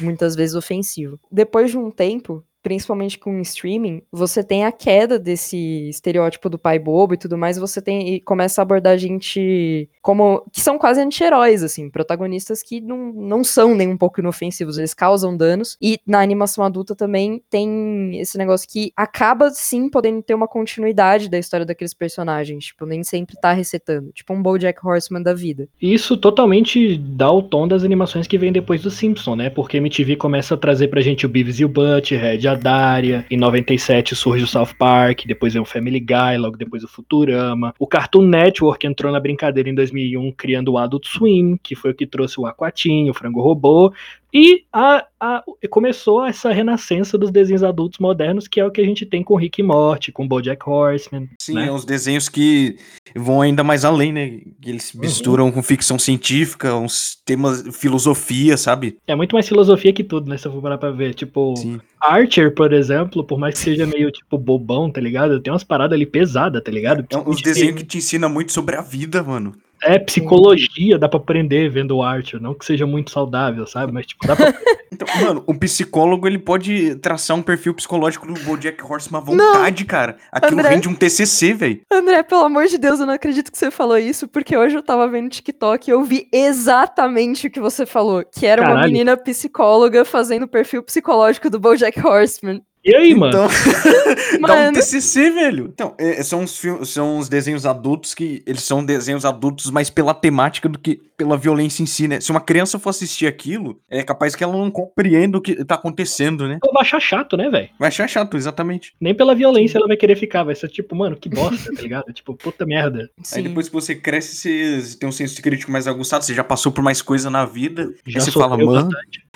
muitas 0.00 0.34
vezes 0.34 0.56
ofensivo. 0.56 1.16
Depois 1.30 1.70
de 1.70 1.78
um 1.78 1.88
tempo, 1.88 2.42
principalmente 2.62 3.18
com 3.18 3.40
streaming, 3.40 4.02
você 4.10 4.42
tem 4.42 4.64
a 4.64 4.72
queda 4.72 5.18
desse 5.18 5.88
estereótipo 5.88 6.48
do 6.48 6.58
pai 6.58 6.78
bobo 6.78 7.14
e 7.14 7.18
tudo 7.18 7.38
mais, 7.38 7.58
você 7.58 7.80
tem 7.80 8.14
e 8.14 8.20
começa 8.20 8.60
a 8.60 8.62
abordar 8.62 8.98
gente 8.98 9.88
como 10.02 10.44
que 10.52 10.60
são 10.60 10.78
quase 10.78 11.00
anti-heróis 11.00 11.62
assim, 11.62 11.90
protagonistas 11.90 12.62
que 12.62 12.80
não, 12.80 13.12
não 13.12 13.44
são 13.44 13.74
nem 13.74 13.88
um 13.88 13.96
pouco 13.96 14.20
inofensivos, 14.20 14.78
eles 14.78 14.94
causam 14.94 15.36
danos. 15.36 15.76
E 15.80 15.98
na 16.06 16.20
animação 16.20 16.64
adulta 16.64 16.94
também 16.94 17.42
tem 17.50 18.18
esse 18.18 18.36
negócio 18.36 18.68
que 18.68 18.92
acaba 18.96 19.50
sim 19.50 19.88
podendo 19.88 20.22
ter 20.22 20.34
uma 20.34 20.48
continuidade 20.48 21.28
da 21.28 21.38
história 21.38 21.66
daqueles 21.66 21.94
personagens, 21.94 22.66
tipo, 22.66 22.84
nem 22.86 23.02
sempre 23.04 23.36
tá 23.40 23.52
resetando, 23.52 24.10
tipo 24.12 24.32
um 24.32 24.42
BoJack 24.42 24.86
Horseman 24.86 25.22
da 25.22 25.34
vida. 25.34 25.68
Isso 25.80 26.16
totalmente 26.16 26.98
dá 26.98 27.30
o 27.30 27.42
tom 27.42 27.68
das 27.68 27.84
animações 27.84 28.26
que 28.26 28.38
vem 28.38 28.52
depois 28.52 28.82
do 28.82 28.90
Simpson, 28.90 29.36
né? 29.36 29.50
Porque 29.50 29.76
a 29.76 29.80
MTV 29.80 30.16
começa 30.16 30.54
a 30.54 30.58
trazer 30.58 30.88
pra 30.88 31.00
gente 31.00 31.26
o 31.26 31.28
Beavis 31.28 31.60
e 31.60 31.64
o 31.64 31.68
Butthead, 31.68 32.47
a 32.48 32.54
Daria, 32.54 33.24
em 33.30 33.36
97 33.36 34.16
surge 34.16 34.44
o 34.44 34.46
South 34.46 34.74
Park, 34.78 35.24
depois 35.26 35.52
vem 35.52 35.62
o 35.62 35.66
Family 35.66 36.00
Guy, 36.00 36.38
logo 36.38 36.56
depois 36.56 36.82
o 36.82 36.88
Futurama. 36.88 37.74
O 37.78 37.86
Cartoon 37.86 38.22
Network 38.22 38.86
entrou 38.86 39.12
na 39.12 39.20
brincadeira 39.20 39.68
em 39.68 39.74
2001 39.74 40.32
criando 40.32 40.72
o 40.72 40.78
Adult 40.78 41.06
Swim, 41.06 41.58
que 41.62 41.74
foi 41.74 41.90
o 41.90 41.94
que 41.94 42.06
trouxe 42.06 42.40
o 42.40 42.46
Aquatinho, 42.46 43.10
o 43.10 43.14
Frango 43.14 43.40
Robô, 43.40 43.92
e 44.32 44.64
a, 44.72 45.06
a- 45.20 45.42
começou 45.70 46.24
essa 46.24 46.52
renascença 46.52 47.16
dos 47.16 47.30
desenhos 47.30 47.62
adultos 47.64 47.98
modernos, 47.98 48.46
que 48.46 48.60
é 48.60 48.64
o 48.66 48.70
que 48.70 48.80
a 48.80 48.84
gente 48.84 49.06
tem 49.06 49.22
com 49.22 49.36
Rick 49.36 49.60
e 49.60 49.64
Morty, 49.64 50.12
com 50.12 50.26
BoJack 50.28 50.68
Horseman, 50.68 51.28
Sim, 51.40 51.54
né? 51.54 51.68
é 51.68 51.72
uns 51.72 51.84
desenhos 51.84 52.28
que 52.28 52.76
vão 53.16 53.40
ainda 53.40 53.64
mais 53.64 53.84
além, 53.84 54.12
né? 54.12 54.40
Que 54.60 54.70
eles 54.70 54.92
Uhum. 54.94 55.00
misturam 55.00 55.50
com 55.52 55.62
ficção 55.62 55.98
científica, 55.98 56.74
uns 56.76 57.16
temas, 57.24 57.64
filosofia, 57.76 58.56
sabe? 58.56 58.98
É 59.06 59.14
muito 59.14 59.32
mais 59.34 59.48
filosofia 59.48 59.92
que 59.92 60.04
tudo, 60.04 60.28
né? 60.28 60.36
Se 60.36 60.46
eu 60.46 60.52
for 60.52 60.60
parar 60.62 60.78
pra 60.78 60.90
ver. 60.90 61.14
Tipo, 61.14 61.56
Sim. 61.56 61.80
Archer, 62.00 62.54
por 62.54 62.72
exemplo, 62.72 63.24
por 63.24 63.38
mais 63.38 63.54
que 63.54 63.60
seja 63.60 63.86
meio, 63.86 64.10
tipo, 64.12 64.36
bobão, 64.38 64.90
tá 64.90 65.00
ligado? 65.00 65.40
Tem 65.40 65.52
umas 65.52 65.64
paradas 65.64 65.94
ali 65.96 66.06
pesadas, 66.06 66.62
tá 66.62 66.70
ligado? 66.70 67.04
É 67.10 67.16
uns 67.16 67.40
desenhos 67.42 67.76
que 67.76 67.84
te 67.84 67.98
ensina 67.98 68.28
muito 68.28 68.52
sobre 68.52 68.76
a 68.76 68.80
vida, 68.82 69.22
mano. 69.22 69.54
É, 69.82 69.98
psicologia, 69.98 70.98
dá 70.98 71.08
pra 71.08 71.18
aprender 71.18 71.68
vendo 71.70 71.96
o 71.96 72.02
Archer. 72.02 72.40
Não 72.40 72.54
que 72.54 72.64
seja 72.64 72.86
muito 72.86 73.10
saudável, 73.10 73.66
sabe? 73.66 73.92
Mas, 73.92 74.06
tipo, 74.06 74.26
dá 74.26 74.34
pra... 74.36 74.52
Então, 74.90 75.06
mano, 75.20 75.44
um 75.46 75.56
psicólogo, 75.56 76.26
ele 76.26 76.38
pode 76.38 76.96
traçar 76.96 77.36
um 77.36 77.42
perfil 77.42 77.74
psicológico 77.74 78.26
do 78.26 78.40
BoJack 78.40 78.82
Horseman 78.82 79.20
à 79.20 79.24
vontade, 79.24 79.84
cara. 79.84 80.16
Aquilo 80.32 80.58
André. 80.60 80.70
rende 80.70 80.88
um 80.88 80.94
TCC, 80.94 81.52
velho. 81.52 81.80
André, 81.92 82.22
pelo 82.22 82.42
amor 82.42 82.66
de 82.66 82.78
Deus, 82.78 82.98
eu 82.98 83.06
não 83.06 83.14
acredito 83.14 83.52
que 83.52 83.58
você 83.58 83.70
falou 83.70 83.98
isso, 83.98 84.26
porque 84.26 84.56
hoje 84.56 84.74
eu 84.74 84.82
tava 84.82 85.06
vendo 85.06 85.28
TikTok 85.28 85.88
e 85.88 85.92
eu 85.92 86.02
vi 86.02 86.26
exatamente 86.32 87.46
o 87.46 87.50
que 87.50 87.60
você 87.60 87.86
falou, 87.86 88.24
que 88.24 88.46
era 88.46 88.62
uma 88.62 88.70
Caralho. 88.70 88.90
menina 88.90 89.16
psicóloga 89.16 90.04
fazendo 90.04 90.44
o 90.44 90.48
perfil 90.48 90.82
psicológico 90.82 91.48
do 91.50 91.60
BoJack 91.60 92.04
Horseman. 92.04 92.62
E 92.88 92.94
aí, 92.94 93.14
mano? 93.14 93.28
Então, 93.32 93.48
dá 94.46 94.54
um 94.54 94.58
Mano. 94.64 94.72
TCC, 94.72 95.30
velho. 95.30 95.70
Então, 95.72 95.94
é, 95.98 96.22
são, 96.22 96.42
os 96.42 96.56
fil- 96.56 96.84
são 96.84 97.18
os 97.18 97.28
desenhos 97.28 97.66
adultos 97.66 98.14
que 98.14 98.42
eles 98.46 98.62
são 98.62 98.84
desenhos 98.84 99.24
adultos 99.24 99.70
mais 99.70 99.90
pela 99.90 100.14
temática 100.14 100.68
do 100.68 100.78
que 100.78 101.00
pela 101.16 101.36
violência 101.36 101.82
em 101.82 101.86
si, 101.86 102.06
né? 102.06 102.20
Se 102.20 102.30
uma 102.30 102.40
criança 102.40 102.78
for 102.78 102.90
assistir 102.90 103.26
aquilo, 103.26 103.80
é 103.90 104.02
capaz 104.04 104.34
que 104.36 104.44
ela 104.44 104.52
não 104.52 104.70
compreenda 104.70 105.36
o 105.36 105.40
que 105.40 105.64
tá 105.64 105.74
acontecendo, 105.74 106.46
né? 106.46 106.58
Ela 106.62 106.72
vai 106.72 106.82
achar 106.82 107.00
chato, 107.00 107.36
né, 107.36 107.50
velho? 107.50 107.68
Vai 107.78 107.88
achar 107.88 108.08
chato, 108.08 108.36
exatamente. 108.36 108.94
Nem 109.00 109.14
pela 109.14 109.34
violência 109.34 109.78
ela 109.78 109.88
vai 109.88 109.96
querer 109.96 110.16
ficar. 110.16 110.44
Vai 110.44 110.54
ser 110.54 110.68
tipo, 110.68 110.94
mano, 110.94 111.16
que 111.16 111.28
bosta, 111.28 111.72
tá 111.74 111.82
ligado? 111.82 112.04
Tipo, 112.18 112.34
puta 112.34 112.64
merda. 112.64 113.10
Aí 113.32 113.42
depois 113.42 113.68
que 113.68 113.74
você 113.74 113.94
cresce, 113.94 114.80
você 114.80 114.98
tem 114.98 115.08
um 115.08 115.12
senso 115.12 115.40
crítico 115.42 115.70
mais 115.70 115.86
aguçado, 115.86 116.24
você 116.24 116.34
já 116.34 116.42
passou 116.42 116.72
por 116.72 116.82
mais 116.82 117.02
coisa 117.02 117.28
na 117.28 117.44
vida. 117.44 117.92
Já 118.06 118.20
você 118.20 118.30
fala, 118.32 118.56
mano. 118.56 118.88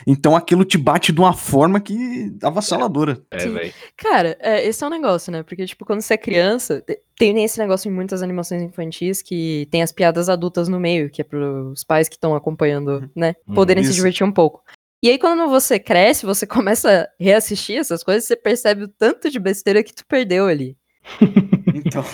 Então 0.06 0.34
aquilo 0.34 0.64
te 0.64 0.76
bate 0.78 1.12
de 1.12 1.20
uma 1.20 1.32
forma 1.32 1.78
que 1.80 2.32
avassaladora. 2.42 3.20
É, 3.30 3.41
Sim. 3.44 3.54
velho. 3.54 3.72
Cara, 3.96 4.36
é, 4.40 4.66
esse 4.66 4.82
é 4.82 4.86
um 4.86 4.90
negócio, 4.90 5.30
né? 5.32 5.42
Porque, 5.42 5.64
tipo, 5.66 5.84
quando 5.84 6.00
você 6.00 6.14
é 6.14 6.18
criança, 6.18 6.80
te- 6.80 7.00
tem 7.16 7.44
esse 7.44 7.58
negócio 7.58 7.88
em 7.90 7.94
muitas 7.94 8.22
animações 8.22 8.62
infantis 8.62 9.22
que 9.22 9.66
tem 9.70 9.82
as 9.82 9.92
piadas 9.92 10.28
adultas 10.28 10.68
no 10.68 10.80
meio, 10.80 11.10
que 11.10 11.20
é 11.20 11.24
pros 11.24 11.84
pais 11.84 12.08
que 12.08 12.16
estão 12.16 12.34
acompanhando, 12.34 13.10
né? 13.14 13.34
Uhum. 13.46 13.54
Poderem 13.54 13.84
se 13.84 13.94
divertir 13.94 14.24
um 14.26 14.32
pouco. 14.32 14.62
E 15.04 15.08
aí, 15.10 15.18
quando 15.18 15.48
você 15.48 15.78
cresce, 15.80 16.24
você 16.24 16.46
começa 16.46 17.02
a 17.02 17.08
reassistir 17.18 17.76
essas 17.76 18.04
coisas, 18.04 18.24
você 18.24 18.36
percebe 18.36 18.84
o 18.84 18.88
tanto 18.88 19.28
de 19.30 19.38
besteira 19.38 19.82
que 19.82 19.94
tu 19.94 20.04
perdeu 20.06 20.46
ali. 20.46 20.76
Então, 21.74 22.04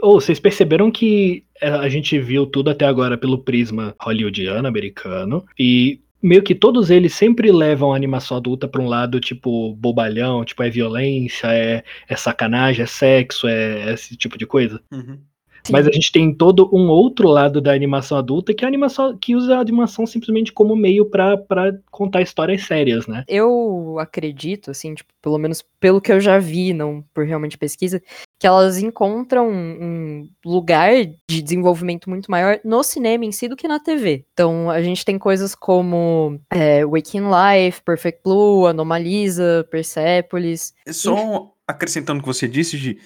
Ou 0.00 0.20
vocês 0.20 0.40
perceberam 0.40 0.90
que 0.90 1.44
é, 1.60 1.68
a 1.68 1.88
gente 1.88 2.18
viu 2.18 2.44
tudo 2.44 2.70
até 2.70 2.84
agora 2.84 3.16
pelo 3.16 3.38
prisma 3.38 3.94
hollywoodiano, 4.00 4.66
americano, 4.66 5.44
e 5.58 6.00
meio 6.22 6.42
que 6.42 6.54
todos 6.54 6.90
eles 6.90 7.14
sempre 7.14 7.50
levam 7.52 7.92
a 7.92 7.96
animação 7.96 8.36
adulta 8.36 8.68
pra 8.68 8.80
um 8.82 8.88
lado, 8.88 9.20
tipo, 9.20 9.74
bobalhão, 9.76 10.44
tipo, 10.44 10.62
é 10.62 10.70
violência, 10.70 11.48
é, 11.48 11.84
é 12.08 12.16
sacanagem, 12.16 12.82
é 12.84 12.86
sexo, 12.86 13.46
é 13.48 13.92
esse 13.92 14.16
tipo 14.16 14.38
de 14.38 14.46
coisa. 14.46 14.80
uhum. 14.90 15.20
Mas 15.70 15.86
a 15.86 15.90
gente 15.92 16.10
tem 16.10 16.34
todo 16.34 16.68
um 16.72 16.88
outro 16.88 17.28
lado 17.28 17.60
da 17.60 17.72
animação 17.72 18.18
adulta 18.18 18.52
que 18.54 18.64
é 18.64 18.66
a 18.66 18.68
animação 18.68 19.16
que 19.16 19.34
usa 19.34 19.56
a 19.56 19.60
animação 19.60 20.06
simplesmente 20.06 20.52
como 20.52 20.74
meio 20.74 21.06
pra 21.06 21.36
pra 21.36 21.72
contar 21.90 22.22
histórias 22.22 22.62
sérias, 22.64 23.06
né? 23.06 23.24
Eu 23.28 23.96
acredito, 23.98 24.70
assim, 24.70 24.94
tipo, 24.94 25.12
pelo 25.20 25.38
menos 25.38 25.64
pelo 25.78 26.00
que 26.00 26.12
eu 26.12 26.20
já 26.20 26.38
vi, 26.38 26.72
não 26.72 27.04
por 27.14 27.24
realmente 27.24 27.58
pesquisa, 27.58 28.00
que 28.38 28.46
elas 28.46 28.78
encontram 28.78 29.48
um 29.50 30.28
lugar 30.44 30.92
de 31.28 31.42
desenvolvimento 31.42 32.08
muito 32.08 32.30
maior 32.30 32.58
no 32.64 32.82
cinema 32.82 33.24
em 33.24 33.32
si 33.32 33.48
do 33.48 33.56
que 33.56 33.68
na 33.68 33.78
TV. 33.78 34.24
Então, 34.32 34.70
a 34.70 34.82
gente 34.82 35.04
tem 35.04 35.18
coisas 35.18 35.54
como 35.54 36.40
é, 36.52 36.84
Waking 36.84 37.24
Life, 37.28 37.82
Perfect 37.82 38.20
Blue, 38.24 38.66
Anomalisa, 38.66 39.66
Persepolis. 39.70 40.74
Só 40.88 41.52
acrescentando 41.66 42.18
o 42.18 42.22
que 42.22 42.28
você 42.28 42.48
disse, 42.48 42.76
Gi, 42.76 42.98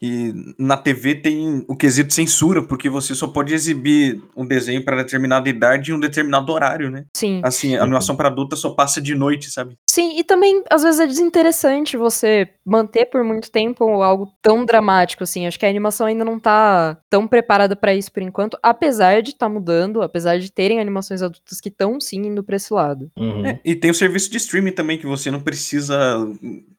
que 0.00 0.32
na 0.58 0.78
TV 0.78 1.16
tem 1.16 1.62
o 1.68 1.76
quesito 1.76 2.14
censura, 2.14 2.62
porque 2.62 2.88
você 2.88 3.14
só 3.14 3.28
pode 3.28 3.52
exibir 3.52 4.22
um 4.34 4.46
desenho 4.46 4.82
para 4.82 4.96
determinada 4.96 5.46
idade 5.46 5.90
e 5.90 5.94
um 5.94 6.00
determinado 6.00 6.50
horário, 6.50 6.90
né? 6.90 7.04
Sim. 7.14 7.42
Assim, 7.44 7.76
a 7.76 7.82
animação 7.82 8.16
para 8.16 8.28
adulta 8.28 8.56
só 8.56 8.70
passa 8.70 8.98
de 8.98 9.14
noite, 9.14 9.50
sabe? 9.50 9.76
Sim, 10.00 10.18
e 10.18 10.24
também, 10.24 10.62
às 10.70 10.82
vezes, 10.82 10.98
é 10.98 11.06
desinteressante 11.06 11.94
você 11.94 12.48
manter 12.64 13.04
por 13.04 13.22
muito 13.22 13.50
tempo 13.50 13.84
algo 14.02 14.32
tão 14.40 14.64
dramático, 14.64 15.22
assim. 15.24 15.46
Acho 15.46 15.58
que 15.58 15.66
a 15.66 15.68
animação 15.68 16.06
ainda 16.06 16.24
não 16.24 16.40
tá 16.40 16.96
tão 17.10 17.28
preparada 17.28 17.76
pra 17.76 17.94
isso 17.94 18.10
por 18.10 18.22
enquanto, 18.22 18.56
apesar 18.62 19.20
de 19.20 19.32
estar 19.32 19.50
mudando, 19.50 20.00
apesar 20.00 20.38
de 20.38 20.50
terem 20.50 20.80
animações 20.80 21.20
adultas 21.20 21.60
que 21.60 21.68
estão 21.68 22.00
sim 22.00 22.28
indo 22.28 22.42
pra 22.42 22.56
esse 22.56 22.72
lado. 22.72 23.10
Uhum. 23.18 23.44
É, 23.44 23.60
e 23.62 23.76
tem 23.76 23.90
o 23.90 23.94
serviço 23.94 24.30
de 24.30 24.38
streaming 24.38 24.72
também, 24.72 24.96
que 24.96 25.06
você 25.06 25.30
não 25.30 25.40
precisa 25.40 26.16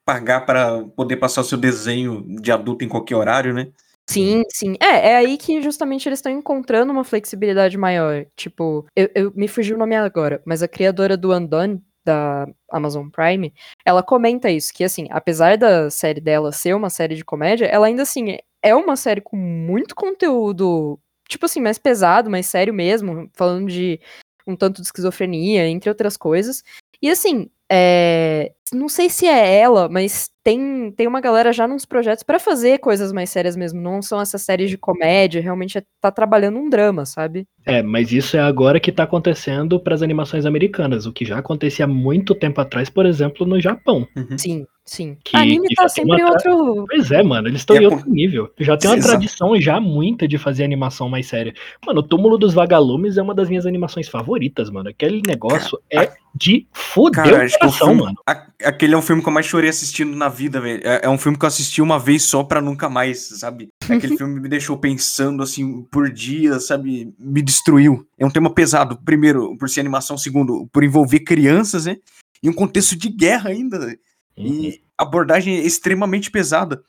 pagar 0.04 0.44
para 0.48 0.84
poder 0.96 1.18
passar 1.18 1.42
o 1.42 1.46
seu 1.46 1.60
desenho 1.60 2.26
de 2.42 2.52
adulto 2.52 2.84
em 2.84 2.90
qualquer 2.90 3.18
horário, 3.18 3.54
né? 3.54 3.68
Sim, 4.10 4.42
sim. 4.52 4.76
É, 4.82 5.12
é 5.12 5.16
aí 5.18 5.38
que 5.38 5.62
justamente 5.62 6.10
eles 6.10 6.18
estão 6.18 6.32
encontrando 6.32 6.92
uma 6.92 7.04
flexibilidade 7.04 7.78
maior. 7.78 8.26
Tipo, 8.36 8.86
eu, 8.96 9.10
eu- 9.14 9.32
me 9.36 9.48
fugiu 9.48 9.76
o 9.76 9.80
nome 9.80 9.96
agora, 9.96 10.42
mas 10.44 10.64
a 10.64 10.68
criadora 10.68 11.16
do 11.16 11.32
Undone, 11.32 11.80
da 12.04 12.48
Amazon 12.72 13.10
Prime, 13.10 13.54
ela 13.86 14.02
comenta 14.04 14.50
isso, 14.50 14.74
que 14.74 14.84
assim, 14.84 15.08
apesar 15.12 15.58
da 15.58 15.90
série 15.90 16.22
dela 16.22 16.52
ser 16.52 16.76
uma 16.76 16.90
série 16.90 17.16
de 17.16 17.26
comédia, 17.26 17.66
ela 17.66 17.88
ainda 17.88 18.02
assim 18.04 18.38
é 18.64 18.76
uma 18.76 18.96
série 18.96 19.22
com 19.22 19.38
muito 19.38 19.96
conteúdo, 19.96 21.00
tipo 21.30 21.46
assim, 21.46 21.60
mais 21.62 21.78
pesado, 21.78 22.30
mais 22.30 22.46
sério 22.46 22.74
mesmo, 22.74 23.30
falando 23.34 23.68
de 23.68 24.00
um 24.48 24.56
tanto 24.56 24.82
de 24.82 24.88
esquizofrenia, 24.88 25.68
entre 25.68 25.90
outras 25.90 26.18
coisas. 26.18 26.64
E 27.02 27.10
assim, 27.10 27.50
é, 27.72 28.54
não 28.74 28.90
sei 28.90 29.10
se 29.10 29.26
é 29.28 29.60
ela, 29.60 29.90
mas 29.90 30.30
tem, 30.44 30.92
tem 30.92 31.08
uma 31.08 31.22
galera 31.22 31.52
já 31.54 31.68
nos 31.68 31.86
projetos 31.86 32.24
pra 32.24 32.40
fazer 32.40 32.80
coisas 32.80 33.12
mais 33.12 33.30
sérias 33.30 33.56
mesmo. 33.56 33.80
Não 33.82 34.02
são 34.02 34.20
essas 34.20 34.42
séries 34.42 34.70
de 34.70 34.78
comédia, 34.78 35.42
realmente 35.42 35.78
é, 35.78 35.84
tá 36.02 36.12
trabalhando 36.12 36.58
um 36.60 36.70
drama, 36.70 37.06
sabe? 37.06 37.46
É, 37.66 37.82
mas 37.84 38.12
isso 38.12 38.36
é 38.36 38.40
agora 38.40 38.80
que 38.80 38.92
tá 38.92 39.04
acontecendo 39.04 39.80
pras 39.80 40.02
animações 40.02 40.46
americanas, 40.46 41.06
o 41.06 41.14
que 41.14 41.24
já 41.26 41.38
acontecia 41.38 41.86
há 41.86 41.88
muito 41.88 42.34
tempo 42.34 42.60
atrás, 42.60 42.90
por 42.90 43.06
exemplo, 43.06 43.46
no 43.46 43.60
Japão. 43.62 44.08
Uhum. 44.16 44.38
Sim, 44.38 44.66
Sim. 44.84 45.16
Que- 45.24 45.38
Anime 45.38 45.68
que 45.68 45.76
tá 45.76 45.88
sempre 45.88 46.20
em 46.20 46.24
uma 46.24 46.32
outro. 46.32 46.86
Pois 46.90 47.12
é, 47.12 47.22
mano, 47.22 47.48
eles 47.48 47.62
estão 47.62 47.76
É 47.76 47.82
em 47.82 47.86
outro 47.86 48.10
nível. 48.10 48.52
Já 48.60 48.76
tem 48.76 48.90
uma 48.90 48.98
Exato. 48.98 49.12
tradição 49.14 49.62
já 49.62 49.80
muita 49.80 50.28
de 50.28 50.40
fazer 50.40 50.64
animação 50.64 51.08
mais 51.08 51.28
séria. 51.28 51.54
Mano, 51.86 52.00
o 52.00 52.04
Túmulo 52.04 52.36
dos 52.36 52.56
Vagalumes 52.56 53.16
é 53.16 53.22
uma 53.22 53.36
das 53.36 53.48
minhas 53.48 53.68
animações 53.68 54.10
favoritas, 54.10 54.72
mano. 54.72 54.90
Aquele 54.90 55.22
negócio 55.26 55.80
é 55.94 56.12
de 56.34 56.66
foder 56.74 57.24
Cara, 57.24 57.38
o 57.38 57.42
acho 57.44 57.60
que 57.60 57.66
o 57.66 57.68
coração, 57.70 57.88
filme, 57.90 58.02
mano. 58.04 58.16
a- 58.28 58.48
aquele 58.66 58.96
é 58.96 58.98
um 58.98 59.02
filme 59.04 59.22
que 59.22 59.30
eu 59.30 59.34
mais 59.34 59.46
chorei 59.46 59.70
assistindo 59.70 60.16
na 60.18 60.28
vida, 60.32 60.60
velho. 60.60 60.82
É, 60.84 61.02
é 61.04 61.10
um 61.10 61.18
filme 61.18 61.38
que 61.38 61.46
eu 61.46 61.48
assisti 61.48 61.82
uma 61.82 62.00
vez 62.00 62.24
só 62.24 62.44
pra 62.44 62.60
nunca 62.60 62.90
mais, 62.90 63.28
sabe? 63.40 63.70
Aquele 63.88 64.18
filme 64.18 64.40
me 64.40 64.50
deixou 64.50 64.78
pensando, 64.78 65.44
assim, 65.44 65.84
por 65.84 66.10
dias, 66.10 66.66
sabe? 66.66 67.14
Me 67.20 67.42
destruiu. 67.42 68.08
É 68.18 68.26
um 68.26 68.32
tema 68.32 68.52
pesado. 68.52 68.98
Primeiro, 69.06 69.56
por 69.58 69.70
ser 69.70 69.82
animação. 69.82 70.18
Segundo, 70.18 70.68
por 70.72 70.84
envolver 70.84 71.20
crianças, 71.20 71.86
né? 71.86 71.98
E 72.42 72.50
um 72.50 72.54
contexto 72.54 72.96
de 72.96 73.10
guerra 73.10 73.52
ainda. 73.52 73.78
Uhum. 73.78 73.96
E 74.38 74.82
abordagem 74.98 75.64
extremamente 75.64 76.32
pesada. 76.32 76.82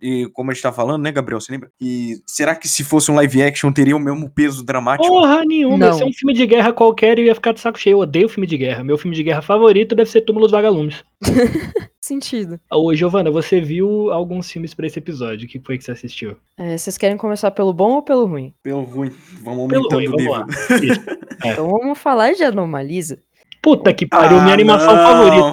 E 0.00 0.28
como 0.32 0.50
a 0.50 0.54
gente 0.54 0.62
tá 0.62 0.72
falando, 0.72 1.02
né, 1.02 1.10
Gabriel? 1.10 1.40
Você 1.40 1.50
lembra? 1.50 1.70
E 1.80 2.14
será 2.26 2.54
que 2.54 2.68
se 2.68 2.84
fosse 2.84 3.10
um 3.10 3.14
live 3.16 3.42
action 3.42 3.72
teria 3.72 3.96
o 3.96 4.00
mesmo 4.00 4.30
peso 4.30 4.64
dramático? 4.64 5.08
Porra 5.08 5.44
nenhuma, 5.44 5.76
Não. 5.76 5.86
ia 5.88 5.92
ser 5.94 6.04
um 6.04 6.12
filme 6.12 6.32
de 6.34 6.46
guerra 6.46 6.72
qualquer 6.72 7.18
e 7.18 7.22
eu 7.22 7.26
ia 7.26 7.34
ficar 7.34 7.52
de 7.52 7.60
saco 7.60 7.78
cheio. 7.78 7.94
Eu 7.94 7.98
odeio 8.00 8.28
filme 8.28 8.46
de 8.46 8.56
guerra. 8.56 8.84
Meu 8.84 8.96
filme 8.96 9.16
de 9.16 9.22
guerra 9.22 9.42
favorito 9.42 9.94
deve 9.94 10.10
ser 10.10 10.20
Túmulo 10.20 10.46
dos 10.46 10.52
Vagalumes. 10.52 11.02
Sentido. 12.00 12.60
Ô, 12.70 12.94
Giovana, 12.94 13.30
você 13.30 13.60
viu 13.60 14.10
alguns 14.12 14.50
filmes 14.50 14.74
pra 14.74 14.86
esse 14.86 14.98
episódio? 14.98 15.46
O 15.46 15.48
que 15.48 15.58
foi 15.58 15.78
que 15.78 15.84
você 15.84 15.92
assistiu? 15.92 16.36
É, 16.58 16.76
vocês 16.76 16.98
querem 16.98 17.16
começar 17.16 17.50
pelo 17.50 17.72
bom 17.72 17.92
ou 17.94 18.02
pelo 18.02 18.26
ruim? 18.26 18.54
Pelo 18.62 18.82
ruim. 18.82 19.10
Vamos 19.42 19.68
Pelo 19.68 19.84
aumentando 19.86 19.94
ruim, 19.94 20.08
o 20.08 20.16
nível. 20.16 21.04
É. 21.44 21.52
Então 21.52 21.68
vamos 21.68 21.98
falar 21.98 22.32
de 22.32 22.42
Anomalisa. 22.44 23.18
Puta 23.60 23.92
que 23.92 24.06
pariu, 24.06 24.38
minha 24.40 24.50
Ah, 24.50 24.54
animação 24.54 24.94
não. 24.94 25.02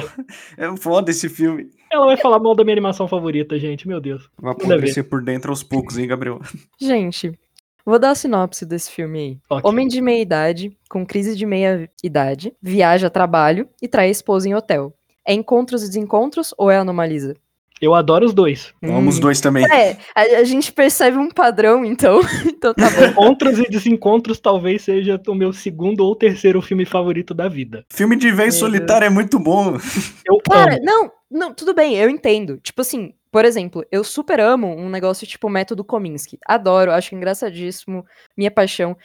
favorita. 0.02 0.26
É 0.58 0.78
foda 0.78 1.10
esse 1.12 1.28
filme. 1.30 1.70
Ela 1.92 2.06
vai 2.06 2.18
falar 2.18 2.40
mal 2.40 2.56
da 2.56 2.64
minha 2.64 2.74
animação 2.74 3.08
favorita, 3.08 3.60
gente. 3.60 3.88
Meu 3.88 4.00
Deus. 4.00 4.30
Vai 4.40 4.54
Nada 4.54 4.64
a 4.64 4.68
ver. 4.68 4.74
apodrecer 4.74 5.10
por 5.10 5.22
dentro 5.22 5.52
aos 5.52 5.62
poucos, 5.62 5.98
hein, 5.98 6.08
Gabriel? 6.08 6.40
Gente, 6.80 7.38
vou 7.86 8.00
dar 8.00 8.12
a 8.12 8.16
sinopse 8.16 8.66
desse 8.66 8.90
filme 8.92 9.20
aí. 9.20 9.38
Ok. 9.50 9.70
Homem 9.70 9.88
de 9.88 10.02
meia 10.02 10.22
idade, 10.22 10.76
com 10.90 11.06
crise 11.06 11.36
de 11.36 11.46
meia 11.46 11.90
idade, 12.04 12.54
viaja 12.62 13.08
a 13.08 13.10
trabalho 13.10 13.68
e 13.82 13.88
trai 13.88 14.08
a 14.08 14.12
esposa 14.12 14.48
em 14.48 14.56
hotel. 14.56 14.94
É 15.28 15.34
encontros 15.34 15.84
e 15.84 15.88
desencontros 15.88 16.54
ou 16.58 16.72
é 16.72 16.78
Anomalisa? 16.78 17.36
Eu 17.82 17.96
adoro 17.96 18.26
os 18.26 18.34
dois. 18.34 18.74
Amo 18.84 19.10
os 19.10 19.18
Hum. 19.18 19.22
dois 19.22 19.42
também. 19.42 19.66
É, 19.66 19.98
a, 20.14 20.22
a 20.40 20.44
gente 20.44 20.72
percebe 20.72 21.18
um 21.18 21.30
padrão, 21.30 21.84
então. 21.84 22.22
então 22.46 22.74
tá 22.74 22.90
bom. 22.92 23.06
Encontros 23.06 23.58
e 23.58 23.64
desencontros 23.70 24.40
talvez 24.40 24.84
seja 24.84 25.20
o 25.28 25.34
meu 25.34 25.52
segundo 25.52 26.02
ou 26.02 26.16
terceiro 26.16 26.62
filme 26.62 26.86
favorito 26.86 27.34
da 27.34 27.48
vida. 27.50 27.84
Filme 27.92 28.16
de 28.16 28.32
vez 28.32 28.54
solitário 28.56 29.06
é 29.06 29.10
muito 29.10 29.40
bom. 29.40 29.78
Eu 30.26 30.38
Cara, 30.48 30.76
amo. 30.76 30.84
não, 30.84 31.12
não, 31.32 31.54
tudo 31.54 31.74
bem, 31.74 31.96
eu 31.98 32.10
entendo. 32.10 32.58
Tipo 32.62 32.82
assim, 32.82 33.14
por 33.32 33.46
exemplo, 33.46 33.86
eu 33.90 34.04
super 34.04 34.42
amo 34.42 34.68
um 34.68 34.90
negócio 34.90 35.26
tipo 35.26 35.50
Método 35.50 35.86
Kominsky. 35.86 36.38
Adoro, 36.46 36.92
acho 36.92 37.16
engraçadíssimo, 37.16 38.06
minha 38.36 38.52
paixão. 38.52 38.98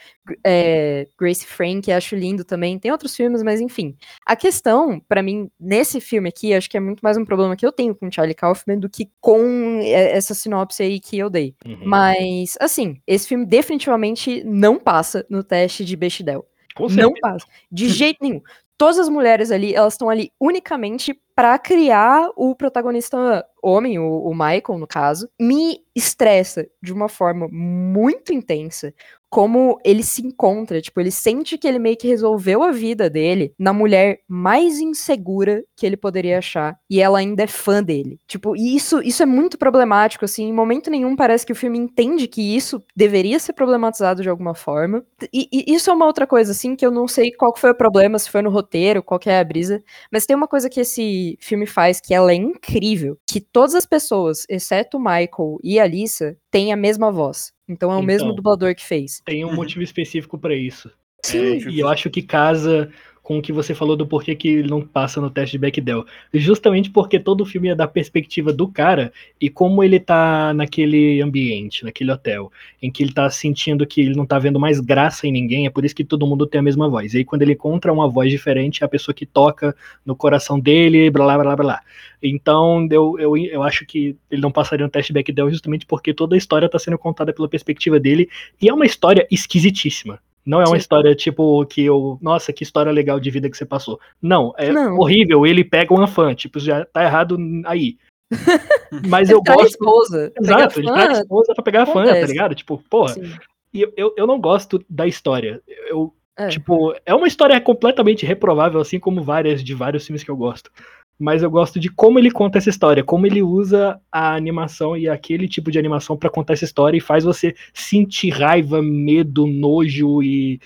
É, 0.43 1.07
Grace 1.17 1.45
Frank, 1.45 1.89
acho 1.89 2.15
lindo 2.15 2.43
também. 2.43 2.77
Tem 2.77 2.91
outros 2.91 3.15
filmes, 3.15 3.41
mas 3.41 3.61
enfim. 3.61 3.95
A 4.25 4.35
questão, 4.35 4.99
pra 4.99 5.23
mim, 5.23 5.49
nesse 5.57 6.01
filme 6.01 6.27
aqui, 6.27 6.53
acho 6.53 6.69
que 6.69 6.75
é 6.75 6.79
muito 6.79 6.99
mais 7.01 7.15
um 7.15 7.23
problema 7.23 7.55
que 7.55 7.65
eu 7.65 7.71
tenho 7.71 7.95
com 7.95 8.11
Charlie 8.11 8.35
Kaufman 8.35 8.77
do 8.77 8.89
que 8.89 9.09
com 9.21 9.79
é, 9.81 10.17
essa 10.17 10.33
sinopse 10.33 10.83
aí 10.83 10.99
que 10.99 11.17
eu 11.17 11.29
dei. 11.29 11.55
Uhum. 11.65 11.79
Mas, 11.85 12.57
assim, 12.59 13.01
esse 13.07 13.29
filme 13.29 13.45
definitivamente 13.45 14.43
não 14.43 14.77
passa 14.77 15.25
no 15.29 15.41
teste 15.41 15.85
de 15.85 15.95
Bechdel. 15.95 16.45
Não 16.91 17.13
passa. 17.13 17.47
De 17.71 17.87
jeito 17.87 18.19
nenhum. 18.21 18.41
Todas 18.77 18.99
as 18.99 19.09
mulheres 19.09 19.51
ali, 19.51 19.73
elas 19.73 19.93
estão 19.93 20.09
ali 20.09 20.31
unicamente 20.39 21.19
pra 21.37 21.59
criar 21.59 22.31
o 22.35 22.55
protagonista 22.55 23.45
homem, 23.61 23.99
o, 23.99 24.23
o 24.23 24.31
Michael, 24.33 24.79
no 24.79 24.87
caso. 24.87 25.29
Me 25.39 25.81
estressa 25.95 26.67
de 26.81 26.91
uma 26.91 27.07
forma 27.07 27.47
muito 27.51 28.33
intensa 28.33 28.91
como 29.29 29.77
ele 29.83 30.03
se 30.03 30.25
encontra. 30.25 30.81
Tipo, 30.81 31.01
ele 31.01 31.11
sente 31.11 31.57
que 31.57 31.67
ele 31.67 31.79
meio 31.79 31.97
que 31.97 32.07
resolveu 32.07 32.63
a 32.63 32.71
vida 32.71 33.09
dele 33.09 33.53
na 33.59 33.73
mulher 33.73 34.19
mais 34.27 34.79
insegura 34.79 35.63
que 35.75 35.85
ele 35.85 35.97
poderia 35.97 36.37
achar. 36.37 36.77
E 36.89 37.01
ela 37.01 37.19
ainda 37.19 37.43
é 37.43 37.47
fã 37.47 37.83
dele. 37.83 38.19
Tipo, 38.25 38.55
e 38.55 38.75
isso, 38.75 39.01
isso 39.01 39.21
é 39.21 39.25
muito 39.25 39.57
problemático, 39.57 40.23
assim. 40.23 40.45
Em 40.45 40.53
momento 40.53 40.89
nenhum 40.89 41.15
parece 41.15 41.45
que 41.45 41.51
o 41.51 41.55
filme 41.55 41.77
entende 41.77 42.27
que 42.27 42.55
isso 42.55 42.81
deveria 42.95 43.37
ser 43.37 43.53
problematizado 43.53 44.21
de 44.21 44.29
alguma 44.29 44.55
forma. 44.55 45.03
E, 45.33 45.49
e 45.51 45.73
isso 45.73 45.89
é 45.89 45.93
uma 45.93 46.05
outra 46.05 46.25
coisa, 46.25 46.51
assim, 46.51 46.75
que 46.75 46.85
eu 46.85 46.91
não 46.91 47.07
sei 47.07 47.31
qual 47.31 47.53
foi 47.57 47.71
o 47.71 47.75
problema, 47.75 48.17
se 48.17 48.29
foi 48.29 48.41
no 48.41 48.49
roteiro, 48.49 49.03
qual 49.03 49.19
que 49.19 49.29
é 49.29 49.39
a 49.39 49.43
brisa. 49.43 49.83
Mas 50.09 50.25
tem 50.25 50.35
uma 50.35 50.47
coisa 50.47 50.69
que 50.69 50.79
esse 50.79 51.26
filme 51.39 51.65
faz 51.65 51.99
que 51.99 52.13
ela 52.13 52.31
é 52.31 52.35
incrível, 52.35 53.17
que 53.27 53.41
todas 53.41 53.73
as 53.75 53.85
pessoas, 53.85 54.45
exceto 54.47 54.97
o 54.97 54.99
Michael 54.99 55.57
e 55.63 55.79
a 55.79 55.85
Lisa, 55.87 56.37
têm 56.51 56.71
a 56.71 56.77
mesma 56.77 57.11
voz. 57.11 57.51
Então 57.67 57.91
é 57.91 57.97
o 57.97 58.03
mesmo 58.03 58.27
Então. 58.27 58.35
dublador 58.35 58.73
que 58.75 58.85
fez. 58.85 59.21
Tem 59.25 59.43
um 59.43 59.49
Uhum. 59.49 59.55
motivo 59.55 59.81
específico 59.83 60.37
pra 60.37 60.55
isso. 60.55 60.89
Sim. 61.25 61.39
É, 61.39 61.69
e 61.69 61.79
eu 61.79 61.87
acho 61.89 62.09
que 62.09 62.21
casa 62.21 62.89
com 63.27 63.39
o 63.39 63.41
que 63.41 63.51
você 63.51 63.75
falou 63.75 63.97
do 63.97 64.07
porquê 64.07 64.33
que 64.35 64.47
ele 64.47 64.69
não 64.69 64.81
passa 64.81 65.19
no 65.19 65.29
teste 65.29 65.51
de 65.51 65.57
Bechdel. 65.57 66.05
Justamente 66.33 66.89
porque 66.89 67.19
todo 67.19 67.41
o 67.41 67.45
filme 67.45 67.67
é 67.67 67.75
da 67.75 67.85
perspectiva 67.85 68.53
do 68.53 68.69
cara 68.69 69.11
e 69.37 69.49
como 69.49 69.83
ele 69.83 69.99
tá 69.99 70.53
naquele 70.53 71.21
ambiente, 71.21 71.83
naquele 71.83 72.09
hotel, 72.09 72.49
em 72.81 72.89
que 72.89 73.03
ele 73.03 73.11
tá 73.11 73.29
sentindo 73.29 73.85
que 73.85 73.99
ele 73.99 74.15
não 74.15 74.25
tá 74.25 74.39
vendo 74.39 74.57
mais 74.57 74.79
graça 74.79 75.27
em 75.27 75.31
ninguém, 75.33 75.65
é 75.65 75.69
por 75.69 75.83
isso 75.83 75.93
que 75.93 76.05
todo 76.05 76.25
mundo 76.25 76.47
tem 76.47 76.59
a 76.59 76.61
mesma 76.61 76.87
voz. 76.87 77.13
E 77.13 77.17
aí 77.17 77.25
quando 77.25 77.41
ele 77.41 77.51
encontra 77.51 77.91
uma 77.91 78.07
voz 78.07 78.31
diferente, 78.31 78.81
é 78.81 78.85
a 78.85 78.89
pessoa 78.89 79.13
que 79.13 79.25
toca 79.25 79.75
no 80.05 80.15
coração 80.15 80.57
dele, 80.57 81.09
blá 81.09 81.25
blá 81.25 81.43
blá 81.43 81.55
blá. 81.57 81.81
Então 82.23 82.87
eu, 82.89 83.19
eu, 83.19 83.35
eu 83.35 83.61
acho 83.61 83.85
que 83.85 84.15
ele 84.31 84.41
não 84.41 84.53
passaria 84.53 84.85
no 84.85 84.89
teste 84.89 85.11
de 85.11 85.15
Bechdel 85.15 85.51
justamente 85.51 85.85
porque 85.85 86.13
toda 86.13 86.33
a 86.33 86.37
história 86.37 86.69
tá 86.69 86.79
sendo 86.79 86.97
contada 86.97 87.33
pela 87.33 87.49
perspectiva 87.49 87.99
dele 87.99 88.29
e 88.61 88.69
é 88.69 88.73
uma 88.73 88.85
história 88.85 89.27
esquisitíssima. 89.29 90.17
Não 90.47 90.61
é 90.61 90.63
uma 90.63 90.71
Sim. 90.75 90.77
história 90.77 91.13
tipo 91.13 91.65
que 91.65 91.83
eu. 91.83 92.17
Nossa, 92.21 92.53
que 92.53 92.63
história 92.63 92.91
legal 92.91 93.19
de 93.19 93.29
vida 93.29 93.49
que 93.49 93.57
você 93.57 93.65
passou. 93.65 93.99
Não, 94.21 94.53
é 94.57 94.71
Não. 94.71 94.97
horrível. 94.97 95.45
Ele 95.45 95.61
pega 95.63 95.93
uma 95.93 96.07
fã, 96.07 96.33
tipo, 96.33 96.57
já 96.57 96.85
tá 96.85 97.03
errado 97.03 97.37
aí. 97.65 97.97
Mas 99.07 99.29
eu 99.29 99.41
gosto. 99.43 99.67
esposa. 99.67 100.31
Exato, 100.41 100.79
ele 100.79 100.91
traz 100.91 101.19
esposa 101.19 101.53
pra 101.53 101.63
pegar 101.63 101.83
a 101.83 101.85
fã, 101.85 102.05
tá 102.05 102.25
ligado? 102.25 102.55
Tipo, 102.55 102.81
porra. 102.89 103.09
sim. 103.13 103.29
E 103.73 103.81
eu, 103.81 103.91
eu, 103.97 104.13
eu 104.17 104.25
não 104.25 104.39
gosto 104.39 104.83
da 104.89 105.05
história. 105.05 105.61
Eu, 105.89 106.13
É. 106.37 106.47
Tipo, 106.47 106.93
é 107.05 107.13
uma 107.13 107.27
história 107.27 107.59
completamente 107.59 108.25
reprovável, 108.25 108.79
assim 108.79 108.99
como 108.99 109.23
várias 109.23 109.63
de 109.63 109.73
vários 109.73 110.05
filmes 110.05 110.23
que 110.23 110.31
eu 110.31 110.37
gosto. 110.37 110.71
Mas 111.19 111.41
eu 111.41 111.49
gosto 111.49 111.79
de 111.79 111.89
como 111.89 112.19
ele 112.19 112.29
conta 112.29 112.57
essa 112.57 112.69
história, 112.69 113.03
como 113.03 113.25
ele 113.25 113.41
usa 113.41 113.99
a 114.11 114.35
animação 114.35 114.95
e 114.95 115.09
aquele 115.09 115.47
tipo 115.47 115.71
de 115.71 115.79
animação 115.79 116.15
pra 116.15 116.29
contar 116.29 116.53
essa 116.53 116.65
história 116.65 116.97
e 116.97 117.01
faz 117.01 117.23
você 117.23 117.55
sentir 117.73 118.29
raiva, 118.29 118.81
medo, 118.81 119.47
nojo 119.47 120.21
e, 120.21 120.59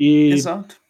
e 0.00 0.36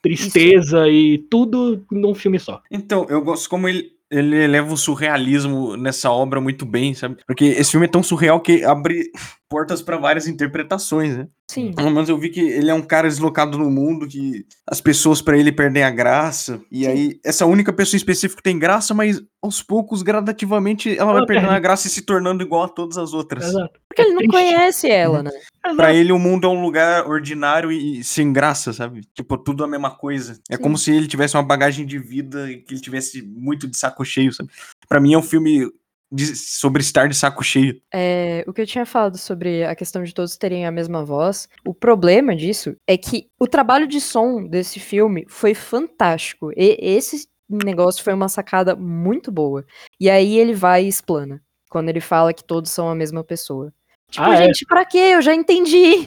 tristeza 0.00 0.88
e 0.88 1.18
tudo 1.30 1.84
num 1.90 2.14
filme 2.14 2.38
só. 2.38 2.62
Então, 2.70 3.06
eu 3.08 3.20
gosto 3.22 3.48
como 3.50 3.68
ele, 3.68 3.90
ele 4.10 4.46
leva 4.46 4.72
o 4.72 4.76
surrealismo 4.76 5.76
nessa 5.76 6.10
obra 6.10 6.40
muito 6.40 6.64
bem, 6.64 6.94
sabe? 6.94 7.16
Porque 7.26 7.44
esse 7.44 7.72
filme 7.72 7.86
é 7.86 7.90
tão 7.90 8.02
surreal 8.02 8.40
que 8.40 8.64
abre 8.64 9.10
portas 9.48 9.80
pra 9.80 9.96
várias 9.96 10.26
interpretações, 10.28 11.16
né? 11.16 11.26
Sim. 11.50 11.72
Pelo 11.72 11.90
menos 11.90 12.08
eu 12.08 12.18
vi 12.18 12.28
que 12.28 12.40
ele 12.40 12.70
é 12.70 12.74
um 12.74 12.82
cara 12.82 13.08
deslocado 13.08 13.56
no 13.56 13.70
mundo, 13.70 14.06
que 14.06 14.44
as 14.66 14.80
pessoas 14.80 15.22
pra 15.22 15.36
ele 15.38 15.50
perdem 15.50 15.82
a 15.82 15.90
graça. 15.90 16.60
E 16.70 16.86
aí, 16.86 17.18
essa 17.24 17.46
única 17.46 17.72
pessoa 17.72 17.96
em 17.96 17.98
específico 17.98 18.42
tem 18.42 18.58
graça, 18.58 18.92
mas 18.92 19.22
aos 19.40 19.62
poucos, 19.62 20.02
gradativamente, 20.02 20.98
ela 20.98 21.12
vai 21.12 21.24
perdendo 21.24 21.46
perde. 21.46 21.56
a 21.56 21.60
graça 21.60 21.86
e 21.86 21.90
se 21.90 22.02
tornando 22.02 22.42
igual 22.42 22.64
a 22.64 22.68
todas 22.68 22.98
as 22.98 23.14
outras. 23.14 23.46
Exato. 23.46 23.80
Porque 23.88 24.02
ele 24.02 24.10
não 24.10 24.18
triste. 24.18 24.32
conhece 24.32 24.90
ela, 24.90 25.22
né? 25.22 25.30
Pra 25.76 25.94
ele, 25.94 26.12
o 26.12 26.18
mundo 26.18 26.46
é 26.46 26.50
um 26.50 26.60
lugar 26.60 27.08
ordinário 27.08 27.72
e 27.72 28.04
sem 28.04 28.32
graça, 28.32 28.72
sabe? 28.72 29.02
Tipo, 29.14 29.38
tudo 29.38 29.64
a 29.64 29.68
mesma 29.68 29.90
coisa. 29.90 30.38
É 30.50 30.56
Sim. 30.56 30.62
como 30.62 30.76
se 30.76 30.90
ele 30.90 31.06
tivesse 31.08 31.36
uma 31.36 31.42
bagagem 31.42 31.86
de 31.86 31.98
vida 31.98 32.50
e 32.50 32.58
que 32.58 32.74
ele 32.74 32.80
tivesse 32.80 33.22
muito 33.22 33.66
de 33.66 33.76
saco 33.76 34.04
cheio, 34.04 34.32
sabe? 34.32 34.50
Pra 34.88 35.00
mim 35.00 35.14
é 35.14 35.18
um 35.18 35.22
filme 35.22 35.70
de- 36.10 36.34
sobre 36.36 36.82
estar 36.82 37.08
de 37.08 37.16
saco 37.16 37.42
cheio. 37.42 37.80
É, 37.92 38.44
o 38.46 38.52
que 38.52 38.60
eu 38.62 38.66
tinha 38.66 38.86
falado 38.86 39.18
sobre 39.18 39.64
a 39.64 39.74
questão 39.74 40.02
de 40.02 40.12
todos 40.14 40.36
terem 40.36 40.66
a 40.66 40.70
mesma 40.70 41.04
voz, 41.04 41.48
o 41.66 41.74
problema 41.74 42.34
disso 42.34 42.74
é 42.86 42.96
que 42.96 43.26
o 43.38 43.46
trabalho 43.46 43.86
de 43.86 44.00
som 44.00 44.44
desse 44.46 44.80
filme 44.80 45.24
foi 45.28 45.54
fantástico. 45.54 46.50
E 46.56 46.76
esse 46.80 47.26
negócio 47.48 48.02
foi 48.02 48.12
uma 48.12 48.28
sacada 48.28 48.74
muito 48.76 49.30
boa. 49.32 49.64
E 50.00 50.08
aí 50.10 50.38
ele 50.38 50.54
vai 50.54 50.84
e 50.84 50.88
explana, 50.88 51.40
quando 51.70 51.88
ele 51.88 52.00
fala 52.00 52.32
que 52.32 52.44
todos 52.44 52.70
são 52.70 52.88
a 52.88 52.94
mesma 52.94 53.22
pessoa. 53.24 53.72
Tipo, 54.10 54.24
Ah, 54.26 54.34
é? 54.34 54.46
gente, 54.46 54.64
pra 54.66 54.84
quê? 54.86 54.98
Eu 54.98 55.22
já 55.22 55.34
entendi. 55.34 56.06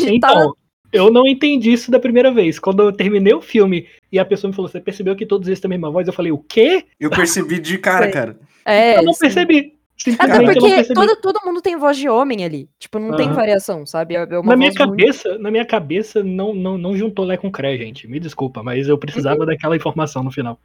Então, 0.00 0.54
eu 0.92 1.10
não 1.10 1.26
entendi 1.26 1.72
isso 1.72 1.90
da 1.90 2.00
primeira 2.00 2.32
vez. 2.32 2.58
Quando 2.58 2.82
eu 2.82 2.92
terminei 2.92 3.34
o 3.34 3.40
filme 3.40 3.86
e 4.10 4.18
a 4.18 4.24
pessoa 4.24 4.48
me 4.48 4.54
falou, 4.54 4.68
você 4.68 4.80
percebeu 4.80 5.14
que 5.14 5.26
todos 5.26 5.46
eles 5.48 5.60
têm 5.60 5.68
a 5.68 5.70
mesma 5.70 5.90
voz? 5.90 6.06
Eu 6.06 6.12
falei, 6.12 6.32
o 6.32 6.38
quê? 6.38 6.86
Eu 6.98 7.10
percebi 7.10 7.58
de 7.58 7.78
cara, 7.78 8.10
cara. 8.10 8.38
É, 8.64 8.98
eu 8.98 9.02
não 9.02 9.12
sim. 9.12 9.20
percebi. 9.20 9.78
Até 10.18 10.42
porque 10.42 10.94
todo, 10.94 11.16
todo 11.16 11.40
mundo 11.44 11.60
tem 11.60 11.76
voz 11.76 11.94
de 11.96 12.08
homem 12.08 12.42
ali. 12.42 12.70
Tipo, 12.78 12.98
não 12.98 13.14
tem 13.16 13.26
Aham. 13.26 13.34
variação, 13.36 13.84
sabe? 13.84 14.14
É 14.16 14.20
é 14.20 14.38
uma 14.38 14.52
Na 14.52 14.56
minha 14.56 14.70
voz 14.72 14.88
muito- 14.88 14.98
cabeça, 15.02 15.38
na 15.38 15.50
minha 15.50 15.64
cabeça 15.66 16.22
não, 16.24 16.54
não, 16.54 16.78
não 16.78 16.96
juntou 16.96 17.24
Lé 17.26 17.36
com 17.36 17.50
Cré, 17.52 17.76
gente. 17.76 18.08
Me 18.08 18.18
desculpa, 18.18 18.62
mas 18.62 18.88
eu 18.88 18.94
Uhum. 18.94 19.00
precisava 19.00 19.44
daquela 19.44 19.76
informação 19.76 20.22
no 20.22 20.30
final. 20.32 20.58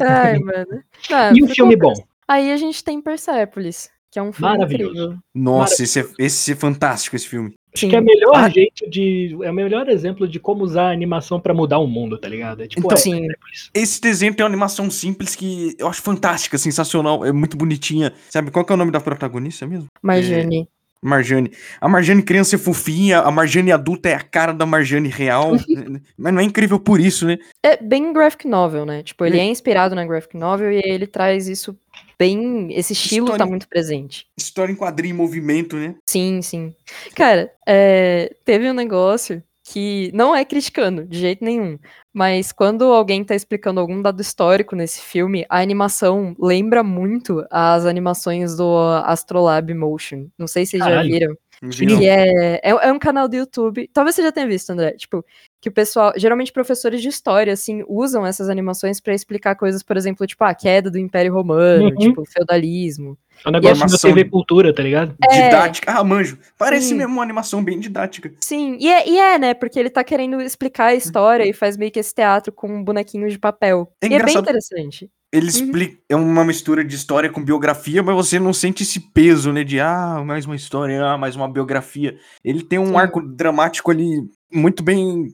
Ai, 0.00 0.38
mano. 0.38 0.82
Ah, 1.10 1.32
E 1.34 1.42
um 1.42 1.46
foi 1.46 1.54
filme 1.56 1.74
bom. 1.76 1.92
Aí 2.28 2.52
a 2.52 2.56
gente 2.56 2.84
tem 2.84 3.00
Persepolis, 3.00 3.90
que 4.12 4.18
é 4.18 4.22
um 4.22 4.32
filme 4.32 4.52
Maravilhoso. 4.52 4.92
incrível. 4.94 5.18
Nossa, 5.34 5.82
esse 5.82 5.98
é, 6.00 6.04
esse 6.16 6.52
é 6.52 6.54
fantástico, 6.54 7.16
esse 7.16 7.26
filme. 7.26 7.54
Acho 7.74 7.80
Sim. 7.84 7.90
que 7.90 7.96
é 7.96 8.00
o 8.00 8.04
melhor 8.04 8.34
Ah. 8.34 8.48
jeito 8.48 8.88
de. 8.88 9.36
É 9.42 9.50
o 9.50 9.54
melhor 9.54 9.88
exemplo 9.88 10.26
de 10.26 10.40
como 10.40 10.64
usar 10.64 10.88
a 10.88 10.92
animação 10.92 11.38
pra 11.38 11.52
mudar 11.52 11.78
o 11.78 11.86
mundo, 11.86 12.16
tá 12.18 12.28
ligado? 12.28 12.62
É 12.62 12.66
tipo, 12.66 12.80
Então- 12.80 12.92
é, 12.96 13.00
Sim. 13.00 13.24
é 13.30 13.36
por 13.36 13.50
isso. 13.52 13.70
Esse 13.74 14.00
desenho 14.00 14.34
tem 14.34 14.42
uma 14.44 14.48
animação 14.50 14.90
simples 14.90 15.36
que 15.36 15.74
eu 15.78 15.86
acho 15.86 16.00
fantástica, 16.02 16.56
sensacional, 16.58 17.24
é 17.24 17.32
muito 17.32 17.56
bonitinha. 17.56 18.12
Sabe 18.30 18.50
qual 18.50 18.64
que 18.64 18.72
é 18.72 18.74
o 18.74 18.78
nome 18.78 18.90
da 18.90 19.00
protagonista 19.00 19.66
mesmo? 19.66 19.86
Marjane. 20.02 20.66
Marjane. 21.00 21.52
A 21.80 21.88
Marjane 21.88 22.22
criança 22.22 22.56
é 22.56 22.58
fofinha, 22.58 23.20
a 23.20 23.30
Marjane 23.30 23.70
adulta 23.70 24.08
é 24.08 24.14
a 24.14 24.20
cara 24.20 24.52
da 24.52 24.66
Marjane 24.66 25.08
real. 25.08 25.52
mas 26.18 26.34
não 26.34 26.40
é 26.40 26.44
incrível 26.44 26.80
por 26.80 26.98
isso, 26.98 27.24
né? 27.26 27.38
É 27.62 27.76
bem 27.80 28.12
graphic 28.12 28.48
novel, 28.48 28.84
né? 28.84 29.02
Tipo, 29.04 29.24
ele 29.24 29.36
Hum. 29.36 29.40
é 29.42 29.44
inspirado 29.44 29.94
na 29.94 30.04
graphic 30.04 30.36
novel 30.36 30.72
e 30.72 30.76
aí 30.78 30.90
ele 30.90 31.06
traz 31.06 31.46
isso 31.48 31.76
bem. 32.18 32.68
Esse 32.72 32.92
estilo 32.92 33.26
tá 33.26 33.32
História- 33.32 33.50
muito 33.50 33.68
presente. 33.68 34.26
História 34.36 34.72
em 34.72 34.76
quadrinho 34.76 35.14
em 35.14 35.16
movimento, 35.16 35.76
né? 35.76 35.94
Sim, 36.08 36.42
sim. 36.42 36.74
Cara, 37.14 37.52
é, 37.66 38.34
teve 38.44 38.68
um 38.70 38.74
negócio 38.74 39.42
que 39.70 40.10
não 40.14 40.34
é 40.34 40.46
criticando 40.46 41.04
de 41.04 41.18
jeito 41.18 41.44
nenhum, 41.44 41.78
mas 42.10 42.52
quando 42.52 42.84
alguém 42.84 43.22
tá 43.22 43.34
explicando 43.34 43.78
algum 43.78 44.00
dado 44.00 44.22
histórico 44.22 44.74
nesse 44.74 45.02
filme, 45.02 45.44
a 45.46 45.60
animação 45.60 46.34
lembra 46.38 46.82
muito 46.82 47.44
as 47.50 47.84
animações 47.84 48.56
do 48.56 48.78
Astrolab 49.04 49.72
Motion. 49.74 50.28
Não 50.38 50.46
sei 50.46 50.64
se 50.64 50.70
vocês 50.72 50.82
já 50.84 50.88
Caralho. 50.90 51.10
viram. 51.10 51.36
Vi 51.62 51.86
Que 51.86 52.08
é, 52.08 52.54
é, 52.62 52.70
é 52.70 52.92
um 52.92 52.98
canal 53.00 53.28
do 53.28 53.34
YouTube. 53.36 53.90
Talvez 53.92 54.14
você 54.14 54.22
já 54.22 54.30
tenha 54.32 54.46
visto, 54.46 54.70
André. 54.70 54.92
Tipo, 54.92 55.24
que 55.60 55.68
o 55.68 55.72
pessoal, 55.72 56.12
geralmente 56.16 56.52
professores 56.52 57.02
de 57.02 57.08
história, 57.08 57.52
assim, 57.52 57.82
usam 57.88 58.24
essas 58.24 58.48
animações 58.48 59.00
pra 59.00 59.14
explicar 59.14 59.54
coisas, 59.56 59.82
por 59.82 59.96
exemplo, 59.96 60.26
tipo, 60.26 60.44
a 60.44 60.54
queda 60.54 60.90
do 60.90 60.98
Império 60.98 61.32
Romano, 61.34 61.86
Uhum. 61.86 61.96
tipo, 61.96 62.24
feudalismo. 62.24 63.18
É 63.44 63.48
um 63.48 63.52
negócio 63.52 63.86
da 63.88 63.98
TV 63.98 64.24
Cultura, 64.24 64.74
tá 64.74 64.82
ligado? 64.82 65.14
É. 65.30 65.42
Didática. 65.44 65.92
Ah, 65.92 66.02
manjo. 66.02 66.38
Parece 66.58 66.88
Sim. 66.88 66.94
mesmo 66.96 67.12
uma 67.14 67.22
animação 67.22 67.62
bem 67.62 67.78
didática. 67.78 68.32
Sim, 68.40 68.76
e 68.80 68.88
é, 68.88 69.08
e 69.08 69.16
é, 69.18 69.38
né? 69.38 69.54
Porque 69.54 69.78
ele 69.78 69.90
tá 69.90 70.02
querendo 70.02 70.40
explicar 70.40 70.86
a 70.86 70.94
história 70.94 71.44
e 71.48 71.52
faz 71.52 71.76
meio 71.76 71.90
que 71.92 72.00
esse 72.00 72.14
teatro 72.14 72.52
com 72.52 72.82
bonequinhos 72.82 73.32
de 73.32 73.38
papel. 73.38 73.92
É 74.02 74.08
e 74.08 74.14
é 74.14 74.22
bem 74.24 74.36
interessante. 74.36 75.08
Ele 75.30 75.44
Uhum. 75.44 75.48
explica. 75.50 75.98
É 76.08 76.16
uma 76.16 76.44
mistura 76.44 76.82
de 76.84 76.94
história 76.96 77.30
com 77.30 77.44
biografia, 77.44 78.02
mas 78.02 78.16
você 78.16 78.40
não 78.40 78.52
sente 78.52 78.82
esse 78.82 78.98
peso, 78.98 79.52
né? 79.52 79.62
De 79.62 79.78
ah, 79.78 80.22
mais 80.24 80.46
uma 80.46 80.56
história, 80.56 81.04
ah, 81.04 81.18
mais 81.18 81.36
uma 81.36 81.46
biografia. 81.48 82.16
Ele 82.42 82.62
tem 82.62 82.78
um 82.78 82.86
Sim. 82.86 82.96
arco 82.96 83.20
dramático 83.20 83.90
ali 83.90 84.06
muito 84.52 84.82
bem 84.82 85.28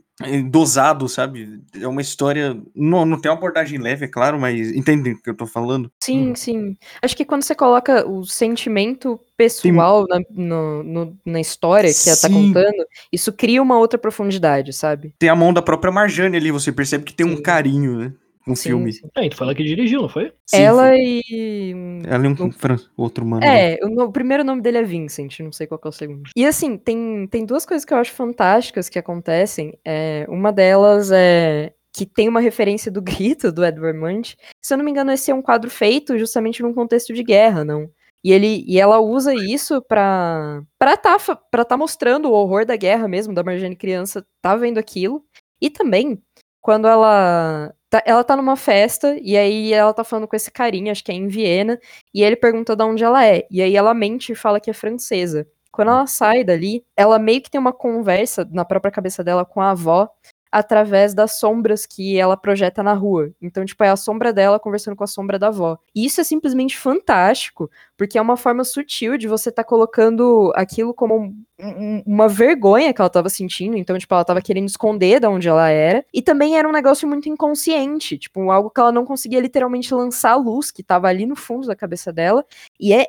dosado, 0.49 1.09
sabe? 1.09 1.61
É 1.81 1.87
uma 1.89 2.01
história. 2.01 2.57
Não, 2.75 3.05
não 3.05 3.21
tem 3.21 3.31
uma 3.31 3.37
abordagem 3.37 3.79
leve, 3.79 4.05
é 4.05 4.09
claro, 4.09 4.39
mas 4.39 4.71
entende 4.73 5.11
o 5.11 5.21
que 5.23 5.31
eu 5.31 5.35
tô 5.37 5.47
falando? 5.47 5.91
Sim, 6.03 6.29
Uhum. 6.29 6.37
sim. 6.37 6.77
Acho 7.03 7.17
que 7.17 7.25
quando 7.25 7.43
você 7.43 7.55
coloca 7.55 8.09
o 8.09 8.25
sentimento 8.25 9.19
pessoal 9.37 10.07
na, 10.09 10.21
no- 10.31 10.83
no- 10.85 11.19
na 11.27 11.41
história 11.41 11.91
que 11.93 12.09
ela 12.09 12.17
tá 12.19 12.29
Sim. 12.29 12.35
contando, 12.53 12.87
isso 13.13 13.33
cria 13.33 13.61
uma 13.61 13.77
outra 13.79 13.99
profundidade, 13.99 14.73
sabe? 14.73 15.13
Tem 15.19 15.29
a 15.29 15.35
mão 15.37 15.53
da 15.53 15.61
própria 15.63 15.93
Marjane 15.93 16.37
ali, 16.37 16.51
você 16.53 16.71
percebe 16.71 17.05
que 17.05 17.13
tem 17.15 17.27
um 17.27 17.37
Sim. 17.37 17.43
carinho, 17.43 17.97
né? 17.99 18.13
No 18.47 18.55
Sim, 18.55 18.71
filme. 18.71 18.93
sim. 18.93 19.09
É, 19.17 19.29
tu 19.29 19.37
fala 19.37 19.55
que 19.55 19.63
dirigiu, 19.65 20.03
não 20.03 20.09
foi? 20.09 20.33
Sim, 20.47 20.59
Ela 20.63 20.89
foi- 20.89 21.23
e. 21.31 21.75
um- 21.75 22.03
Ela 22.07 22.27
é 22.27 22.29
um, 22.29 22.33
um- 22.47 22.53
fran- 22.53 22.77
outro 22.97 23.25
mano. 23.25 23.41
né? 23.41 23.73
É, 23.75 23.79
o, 23.85 23.89
no- 23.89 24.05
o 24.05 24.13
primeiro 24.13 24.45
nome 24.45 24.61
dele 24.61 24.79
é 24.79 24.83
Vincent, 24.83 25.41
não 25.41 25.51
sei 25.53 25.67
qual 25.67 25.79
que 25.79 25.87
é 25.87 25.91
o 25.91 25.93
segundo. 25.93 26.23
E 26.37 26.45
assim, 26.45 26.77
tem, 26.77 27.27
tem 27.31 27.45
duas 27.47 27.65
coisas 27.65 27.85
que 27.85 27.95
eu 27.95 27.99
acho 27.99 28.13
fantásticas 28.13 28.89
que 28.89 28.99
acontecem. 28.99 29.79
É, 29.85 30.27
uma 30.29 30.53
delas 30.53 31.11
é 31.13 31.73
que 31.97 32.05
tem 32.05 32.29
uma 32.29 32.41
referência 32.41 32.91
do 32.91 33.01
grito 33.01 33.51
do 33.53 33.65
Edward 33.65 33.99
Munch. 33.99 34.37
Se 34.63 34.75
eu 34.75 34.79
não 34.79 34.85
me 34.85 34.91
engano, 34.91 35.13
esse 35.13 35.31
é 35.31 35.35
um 35.35 35.41
quadro 35.43 35.71
feito 35.71 36.19
justamente 36.19 36.63
num 36.63 36.75
contexto 36.75 37.15
de 37.15 37.23
guerra, 37.23 37.65
não? 37.65 37.89
E, 38.23 38.33
ele, 38.33 38.65
e 38.67 38.81
ela 38.81 38.99
usa 39.01 39.35
isso 39.35 39.81
pra, 39.83 40.63
pra, 40.79 40.97
tá, 40.97 41.17
pra 41.51 41.65
tá 41.65 41.77
mostrando 41.77 42.29
o 42.29 42.33
horror 42.33 42.65
da 42.67 42.75
guerra 42.75 43.07
mesmo, 43.07 43.33
da 43.35 43.43
Marjane 43.45 43.77
criança 43.77 44.25
tá 44.43 44.57
vendo 44.57 44.79
aquilo. 44.79 45.23
E 45.61 45.71
também, 45.71 46.19
quando 46.65 46.89
ela 46.89 47.75
tá, 47.91 48.03
ela 48.07 48.25
tá 48.25 48.35
numa 48.35 48.57
festa, 48.57 49.19
e 49.21 49.37
aí 49.37 49.71
ela 49.75 49.93
tá 49.93 50.03
falando 50.03 50.27
com 50.27 50.35
esse 50.35 50.51
carinha, 50.51 50.93
acho 50.93 51.05
que 51.05 51.13
é 51.13 51.15
em 51.15 51.29
Viena, 51.29 51.79
e 52.15 52.23
ele 52.25 52.37
pergunta 52.37 52.75
de 52.75 52.83
onde 52.83 53.05
ela 53.05 53.23
é. 53.27 53.47
E 53.51 53.61
aí 53.61 53.77
ela 53.77 53.93
mente 53.93 54.33
e 54.33 54.35
fala 54.35 54.59
que 54.59 54.71
é 54.71 54.73
francesa. 54.73 55.47
Quando 55.71 55.89
ela 55.91 56.07
sai 56.07 56.43
dali, 56.43 56.83
ela 56.97 57.19
meio 57.19 57.43
que 57.43 57.51
tem 57.51 57.61
uma 57.61 57.73
conversa 57.73 58.49
na 58.51 58.65
própria 58.65 58.91
cabeça 58.91 59.23
dela 59.23 59.45
com 59.45 59.61
a 59.61 59.73
avó 59.73 60.09
através 60.57 61.13
das 61.15 61.39
sombras 61.41 61.85
que 61.85 62.17
ela 62.17 62.37
projeta 62.37 62.81
na 62.81 62.93
rua. 62.93 63.33
Então, 63.43 63.65
tipo, 63.65 63.83
é 63.83 63.89
a 63.89 63.97
sombra 63.97 64.33
dela 64.33 64.61
conversando 64.61 64.95
com 64.95 65.03
a 65.03 65.07
sombra 65.09 65.37
da 65.37 65.49
avó. 65.49 65.77
E 65.93 66.07
isso 66.07 66.21
é 66.21 66.25
simplesmente 66.25 66.79
fantástico, 66.79 67.69
porque 67.97 68.17
é 68.17 68.23
uma 68.23 68.37
forma 68.37 68.63
sutil 68.63 69.17
de 69.19 69.27
você 69.27 69.49
estar 69.49 69.65
colocando 69.65 70.53
aquilo 70.55 70.95
como 70.95 71.17
um- 71.17 71.45
um- 71.61 72.03
uma 72.07 72.29
vergonha 72.29 72.95
que 72.95 73.01
ela 73.01 73.11
tava 73.11 73.29
sentindo. 73.29 73.77
Então, 73.77 73.99
tipo, 73.99 74.15
ela 74.15 74.25
tava 74.25 74.41
querendo 74.41 74.69
esconder 74.69 75.19
de 75.19 75.27
onde 75.27 75.49
ela 75.49 75.69
era. 75.69 76.05
E 76.15 76.23
também 76.23 76.57
era 76.57 76.69
um 76.69 76.73
negócio 76.73 77.09
muito 77.09 77.29
inconsciente, 77.29 78.17
tipo, 78.17 78.49
algo 78.53 78.71
que 78.71 78.81
ela 78.81 78.93
não 78.93 79.05
conseguia 79.05 79.41
literalmente 79.41 79.93
lançar 79.93 80.33
a 80.33 80.37
luz, 80.37 80.71
que 80.71 80.85
tava 80.85 81.09
ali 81.09 81.27
no 81.27 81.35
fundo 81.35 81.67
da 81.67 81.75
cabeça 81.75 82.13
dela. 82.13 82.45
E 82.79 82.93
é 82.93 83.09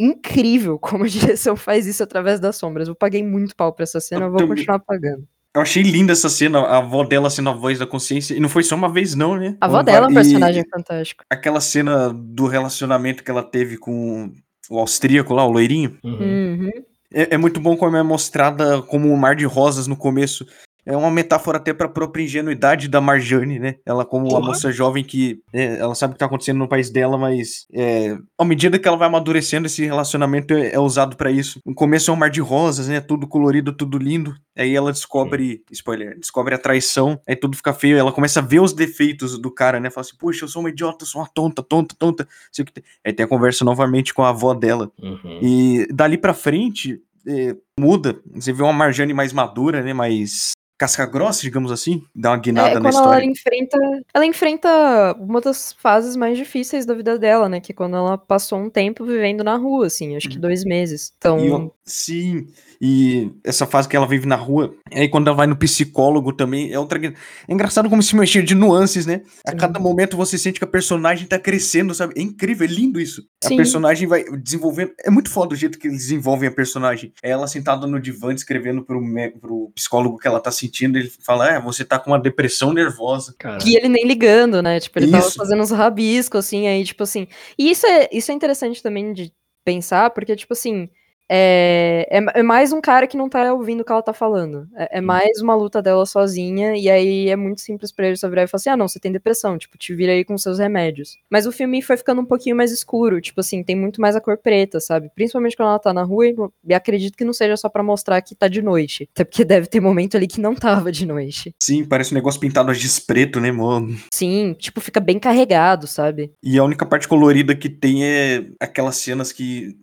incrível 0.00 0.78
como 0.80 1.04
a 1.04 1.08
direção 1.08 1.54
faz 1.56 1.86
isso 1.86 2.02
através 2.02 2.40
das 2.40 2.56
sombras. 2.56 2.88
Eu 2.88 2.94
paguei 2.94 3.22
muito 3.22 3.54
pau 3.54 3.72
pra 3.72 3.82
essa 3.82 4.00
cena, 4.00 4.24
eu 4.26 4.30
vou 4.30 4.40
continuar 4.56 4.78
pagando. 4.80 5.26
Eu 5.54 5.62
achei 5.62 5.82
linda 5.82 6.12
essa 6.12 6.28
cena, 6.28 6.60
a 6.60 6.78
avó 6.78 7.04
dela 7.04 7.30
sendo 7.30 7.50
a 7.50 7.52
voz 7.52 7.78
da 7.78 7.86
consciência. 7.86 8.34
E 8.34 8.40
não 8.40 8.48
foi 8.48 8.62
só 8.62 8.74
uma 8.74 8.92
vez, 8.92 9.14
não, 9.14 9.36
né? 9.36 9.56
A 9.60 9.66
avó 9.66 9.82
dela 9.82 10.06
é 10.06 10.08
um 10.08 10.12
e 10.12 10.14
personagem 10.14 10.64
fantástico. 10.70 11.24
Aquela 11.30 11.60
cena 11.60 12.12
do 12.12 12.46
relacionamento 12.46 13.24
que 13.24 13.30
ela 13.30 13.42
teve 13.42 13.76
com 13.76 14.32
o 14.70 14.78
austríaco 14.78 15.32
lá, 15.34 15.44
o 15.44 15.50
loirinho. 15.50 15.98
Uhum. 16.04 16.18
Uhum. 16.20 16.70
É, 17.12 17.34
é 17.34 17.38
muito 17.38 17.58
bom 17.58 17.76
como 17.76 17.96
é 17.96 18.02
mostrada 18.02 18.82
como 18.82 19.10
um 19.10 19.16
mar 19.16 19.34
de 19.34 19.46
rosas 19.46 19.86
no 19.86 19.96
começo. 19.96 20.46
É 20.88 20.96
uma 20.96 21.10
metáfora 21.10 21.58
até 21.58 21.74
pra 21.74 21.86
própria 21.86 22.22
ingenuidade 22.24 22.88
da 22.88 22.98
Marjane, 22.98 23.58
né? 23.58 23.74
Ela 23.84 24.06
como 24.06 24.26
uma 24.26 24.40
moça 24.40 24.72
jovem 24.72 25.04
que 25.04 25.38
é, 25.52 25.76
ela 25.76 25.94
sabe 25.94 26.12
o 26.12 26.14
que 26.14 26.18
tá 26.18 26.24
acontecendo 26.24 26.56
no 26.56 26.66
país 26.66 26.88
dela, 26.88 27.18
mas 27.18 27.66
é, 27.74 28.16
à 28.38 28.44
medida 28.44 28.78
que 28.78 28.88
ela 28.88 28.96
vai 28.96 29.06
amadurecendo, 29.06 29.66
esse 29.66 29.84
relacionamento 29.84 30.54
é, 30.54 30.72
é 30.72 30.80
usado 30.80 31.14
pra 31.14 31.30
isso. 31.30 31.60
No 31.66 31.74
começo 31.74 32.10
é 32.10 32.14
um 32.14 32.16
mar 32.16 32.30
de 32.30 32.40
rosas, 32.40 32.88
né? 32.88 33.02
Tudo 33.02 33.28
colorido, 33.28 33.70
tudo 33.70 33.98
lindo. 33.98 34.34
Aí 34.56 34.74
ela 34.74 34.90
descobre, 34.90 35.62
spoiler, 35.70 36.18
descobre 36.18 36.54
a 36.54 36.58
traição, 36.58 37.20
aí 37.28 37.36
tudo 37.36 37.54
fica 37.54 37.74
feio, 37.74 37.98
ela 37.98 38.10
começa 38.10 38.40
a 38.40 38.42
ver 38.42 38.60
os 38.60 38.72
defeitos 38.72 39.38
do 39.38 39.50
cara, 39.50 39.78
né? 39.78 39.90
Fala 39.90 40.06
assim, 40.06 40.16
puxa, 40.16 40.46
eu 40.46 40.48
sou 40.48 40.60
uma 40.60 40.70
idiota, 40.70 41.04
eu 41.04 41.06
sou 41.06 41.20
uma 41.20 41.28
tonta, 41.28 41.62
tonta, 41.62 41.94
tonta. 41.98 42.26
Sei 42.50 42.62
o 42.62 42.66
que 42.66 42.72
tem. 42.72 42.84
Aí 43.04 43.12
tem 43.12 43.24
a 43.24 43.28
conversa 43.28 43.62
novamente 43.62 44.14
com 44.14 44.22
a 44.22 44.30
avó 44.30 44.54
dela. 44.54 44.90
Uhum. 44.98 45.38
E 45.42 45.86
dali 45.92 46.16
pra 46.16 46.32
frente, 46.32 46.98
é, 47.26 47.54
muda. 47.78 48.18
Você 48.34 48.54
vê 48.54 48.62
uma 48.62 48.72
Marjane 48.72 49.12
mais 49.12 49.34
madura, 49.34 49.82
né? 49.82 49.92
Mais 49.92 50.52
casca 50.78 51.04
grossa, 51.04 51.42
digamos 51.42 51.72
assim. 51.72 52.02
Dá 52.14 52.30
uma 52.30 52.38
guinada 52.38 52.70
É, 52.70 52.74
na 52.74 52.80
quando 52.80 52.94
ela 52.94 53.04
história. 53.04 53.24
enfrenta. 53.26 53.78
Ela 54.14 54.24
enfrenta 54.24 55.14
uma 55.18 55.40
das 55.40 55.72
fases 55.74 56.14
mais 56.16 56.38
difíceis 56.38 56.86
da 56.86 56.94
vida 56.94 57.18
dela, 57.18 57.48
né? 57.48 57.60
Que 57.60 57.72
é 57.72 57.74
quando 57.74 57.96
ela 57.96 58.16
passou 58.16 58.58
um 58.60 58.70
tempo 58.70 59.04
vivendo 59.04 59.42
na 59.44 59.56
rua, 59.56 59.86
assim, 59.86 60.16
acho 60.16 60.28
que 60.30 60.38
dois 60.38 60.64
meses. 60.64 61.12
Então. 61.18 61.72
Sim, 61.88 62.46
e 62.80 63.32
essa 63.42 63.66
fase 63.66 63.88
que 63.88 63.96
ela 63.96 64.06
vive 64.06 64.26
na 64.26 64.36
rua, 64.36 64.74
e 64.92 65.00
aí 65.00 65.08
quando 65.08 65.26
ela 65.28 65.36
vai 65.36 65.46
no 65.46 65.56
psicólogo 65.56 66.32
também, 66.32 66.70
é 66.72 66.78
outra. 66.78 66.98
É 67.04 67.12
engraçado 67.52 67.88
como 67.88 68.02
se 68.02 68.14
mexer 68.14 68.42
de 68.42 68.54
nuances, 68.54 69.06
né? 69.06 69.22
A 69.46 69.52
Sim. 69.52 69.56
cada 69.56 69.80
momento 69.80 70.16
você 70.16 70.36
sente 70.36 70.58
que 70.60 70.64
a 70.64 70.68
personagem 70.68 71.26
tá 71.26 71.38
crescendo, 71.38 71.94
sabe? 71.94 72.12
É 72.16 72.22
incrível, 72.22 72.66
é 72.66 72.70
lindo 72.70 73.00
isso. 73.00 73.22
A 73.42 73.48
Sim. 73.48 73.56
personagem 73.56 74.06
vai 74.06 74.22
desenvolvendo. 74.24 74.92
É 75.02 75.10
muito 75.10 75.30
foda 75.30 75.54
o 75.54 75.56
jeito 75.56 75.78
que 75.78 75.88
eles 75.88 75.98
desenvolvem 76.02 76.48
a 76.48 76.52
personagem. 76.52 77.12
É 77.22 77.30
ela 77.30 77.46
sentada 77.46 77.86
no 77.86 77.98
divã 77.98 78.32
escrevendo 78.34 78.84
pro, 78.84 79.00
mé- 79.00 79.30
pro 79.30 79.72
psicólogo 79.74 80.18
que 80.18 80.28
ela 80.28 80.38
tá 80.38 80.50
sentindo, 80.52 80.98
ele 80.98 81.10
fala: 81.24 81.48
É, 81.50 81.60
você 81.60 81.84
tá 81.84 81.98
com 81.98 82.10
uma 82.10 82.20
depressão 82.20 82.72
nervosa. 82.72 83.34
Cara, 83.38 83.58
E 83.66 83.76
ele 83.76 83.88
nem 83.88 84.06
ligando, 84.06 84.60
né? 84.62 84.78
Tipo, 84.78 84.98
ele 84.98 85.10
tava 85.10 85.26
Isso. 85.26 85.36
fazendo 85.38 85.62
uns 85.62 85.70
rabiscos, 85.70 86.44
assim, 86.44 86.66
aí, 86.66 86.84
tipo 86.84 87.02
assim. 87.02 87.26
E 87.58 87.70
isso 87.70 87.86
é, 87.86 88.08
isso 88.12 88.30
é 88.30 88.34
interessante 88.34 88.82
também 88.82 89.12
de 89.12 89.32
pensar, 89.64 90.10
porque, 90.10 90.36
tipo 90.36 90.52
assim. 90.52 90.88
É, 91.28 92.06
é, 92.10 92.40
é 92.40 92.42
mais 92.42 92.72
um 92.72 92.80
cara 92.80 93.06
que 93.06 93.16
não 93.16 93.28
tá 93.28 93.52
ouvindo 93.52 93.82
o 93.82 93.84
que 93.84 93.92
ela 93.92 94.02
tá 94.02 94.12
falando. 94.12 94.66
É, 94.74 94.98
é 94.98 95.00
mais 95.00 95.40
uma 95.40 95.54
luta 95.54 95.82
dela 95.82 96.06
sozinha, 96.06 96.76
e 96.76 96.88
aí 96.88 97.28
é 97.28 97.36
muito 97.36 97.60
simples 97.60 97.92
pra 97.92 98.06
ele 98.06 98.16
só 98.16 98.28
virar 98.28 98.44
e 98.44 98.46
falar 98.46 98.58
assim: 98.58 98.70
ah, 98.70 98.76
não, 98.76 98.88
você 98.88 98.98
tem 98.98 99.12
depressão, 99.12 99.58
tipo, 99.58 99.76
te 99.76 99.94
vira 99.94 100.12
aí 100.12 100.24
com 100.24 100.38
seus 100.38 100.58
remédios. 100.58 101.18
Mas 101.30 101.46
o 101.46 101.52
filme 101.52 101.82
foi 101.82 101.96
ficando 101.96 102.20
um 102.20 102.24
pouquinho 102.24 102.56
mais 102.56 102.72
escuro, 102.72 103.20
tipo 103.20 103.40
assim, 103.40 103.62
tem 103.62 103.76
muito 103.76 104.00
mais 104.00 104.16
a 104.16 104.20
cor 104.20 104.38
preta, 104.38 104.80
sabe? 104.80 105.10
Principalmente 105.14 105.56
quando 105.56 105.68
ela 105.68 105.78
tá 105.78 105.92
na 105.92 106.02
rua, 106.02 106.26
e 106.64 106.74
acredito 106.74 107.16
que 107.16 107.24
não 107.24 107.32
seja 107.32 107.56
só 107.56 107.68
pra 107.68 107.82
mostrar 107.82 108.22
que 108.22 108.34
tá 108.34 108.48
de 108.48 108.62
noite. 108.62 109.08
Até 109.12 109.24
porque 109.24 109.44
deve 109.44 109.66
ter 109.66 109.80
momento 109.80 110.16
ali 110.16 110.26
que 110.26 110.40
não 110.40 110.54
tava 110.54 110.90
de 110.90 111.06
noite. 111.06 111.54
Sim, 111.62 111.84
parece 111.84 112.12
um 112.12 112.14
negócio 112.14 112.40
pintado 112.40 112.70
a 112.70 112.74
giz 112.74 112.98
preto, 112.98 113.40
né, 113.40 113.52
mano? 113.52 113.96
Sim, 114.12 114.54
tipo, 114.58 114.80
fica 114.80 115.00
bem 115.00 115.18
carregado, 115.18 115.86
sabe? 115.86 116.32
E 116.42 116.58
a 116.58 116.64
única 116.64 116.86
parte 116.86 117.06
colorida 117.06 117.54
que 117.54 117.68
tem 117.68 118.04
é 118.04 118.46
aquelas 118.60 118.96
cenas 118.96 119.32
que 119.32 119.76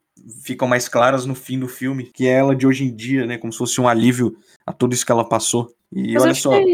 ficam 0.44 0.68
mais 0.68 0.88
claras 0.88 1.26
no 1.26 1.36
fim 1.36 1.60
do 1.60 1.68
filme, 1.68 2.10
que 2.14 2.28
é 2.28 2.32
ela 2.32 2.56
de 2.56 2.66
hoje 2.66 2.86
em 2.86 2.96
dia, 2.96 3.26
né? 3.26 3.38
Como 3.38 3.52
se 3.52 3.60
fosse 3.60 3.80
um 3.80 3.88
alívio 3.88 4.36
a 4.66 4.74
tudo 4.74 4.94
isso 4.94 5.06
que 5.06 5.12
ela 5.12 5.28
passou. 5.28 5.70
E 5.92 6.14
Mas 6.14 6.24
olha 6.24 6.34
só, 6.34 6.54
é 6.54 6.66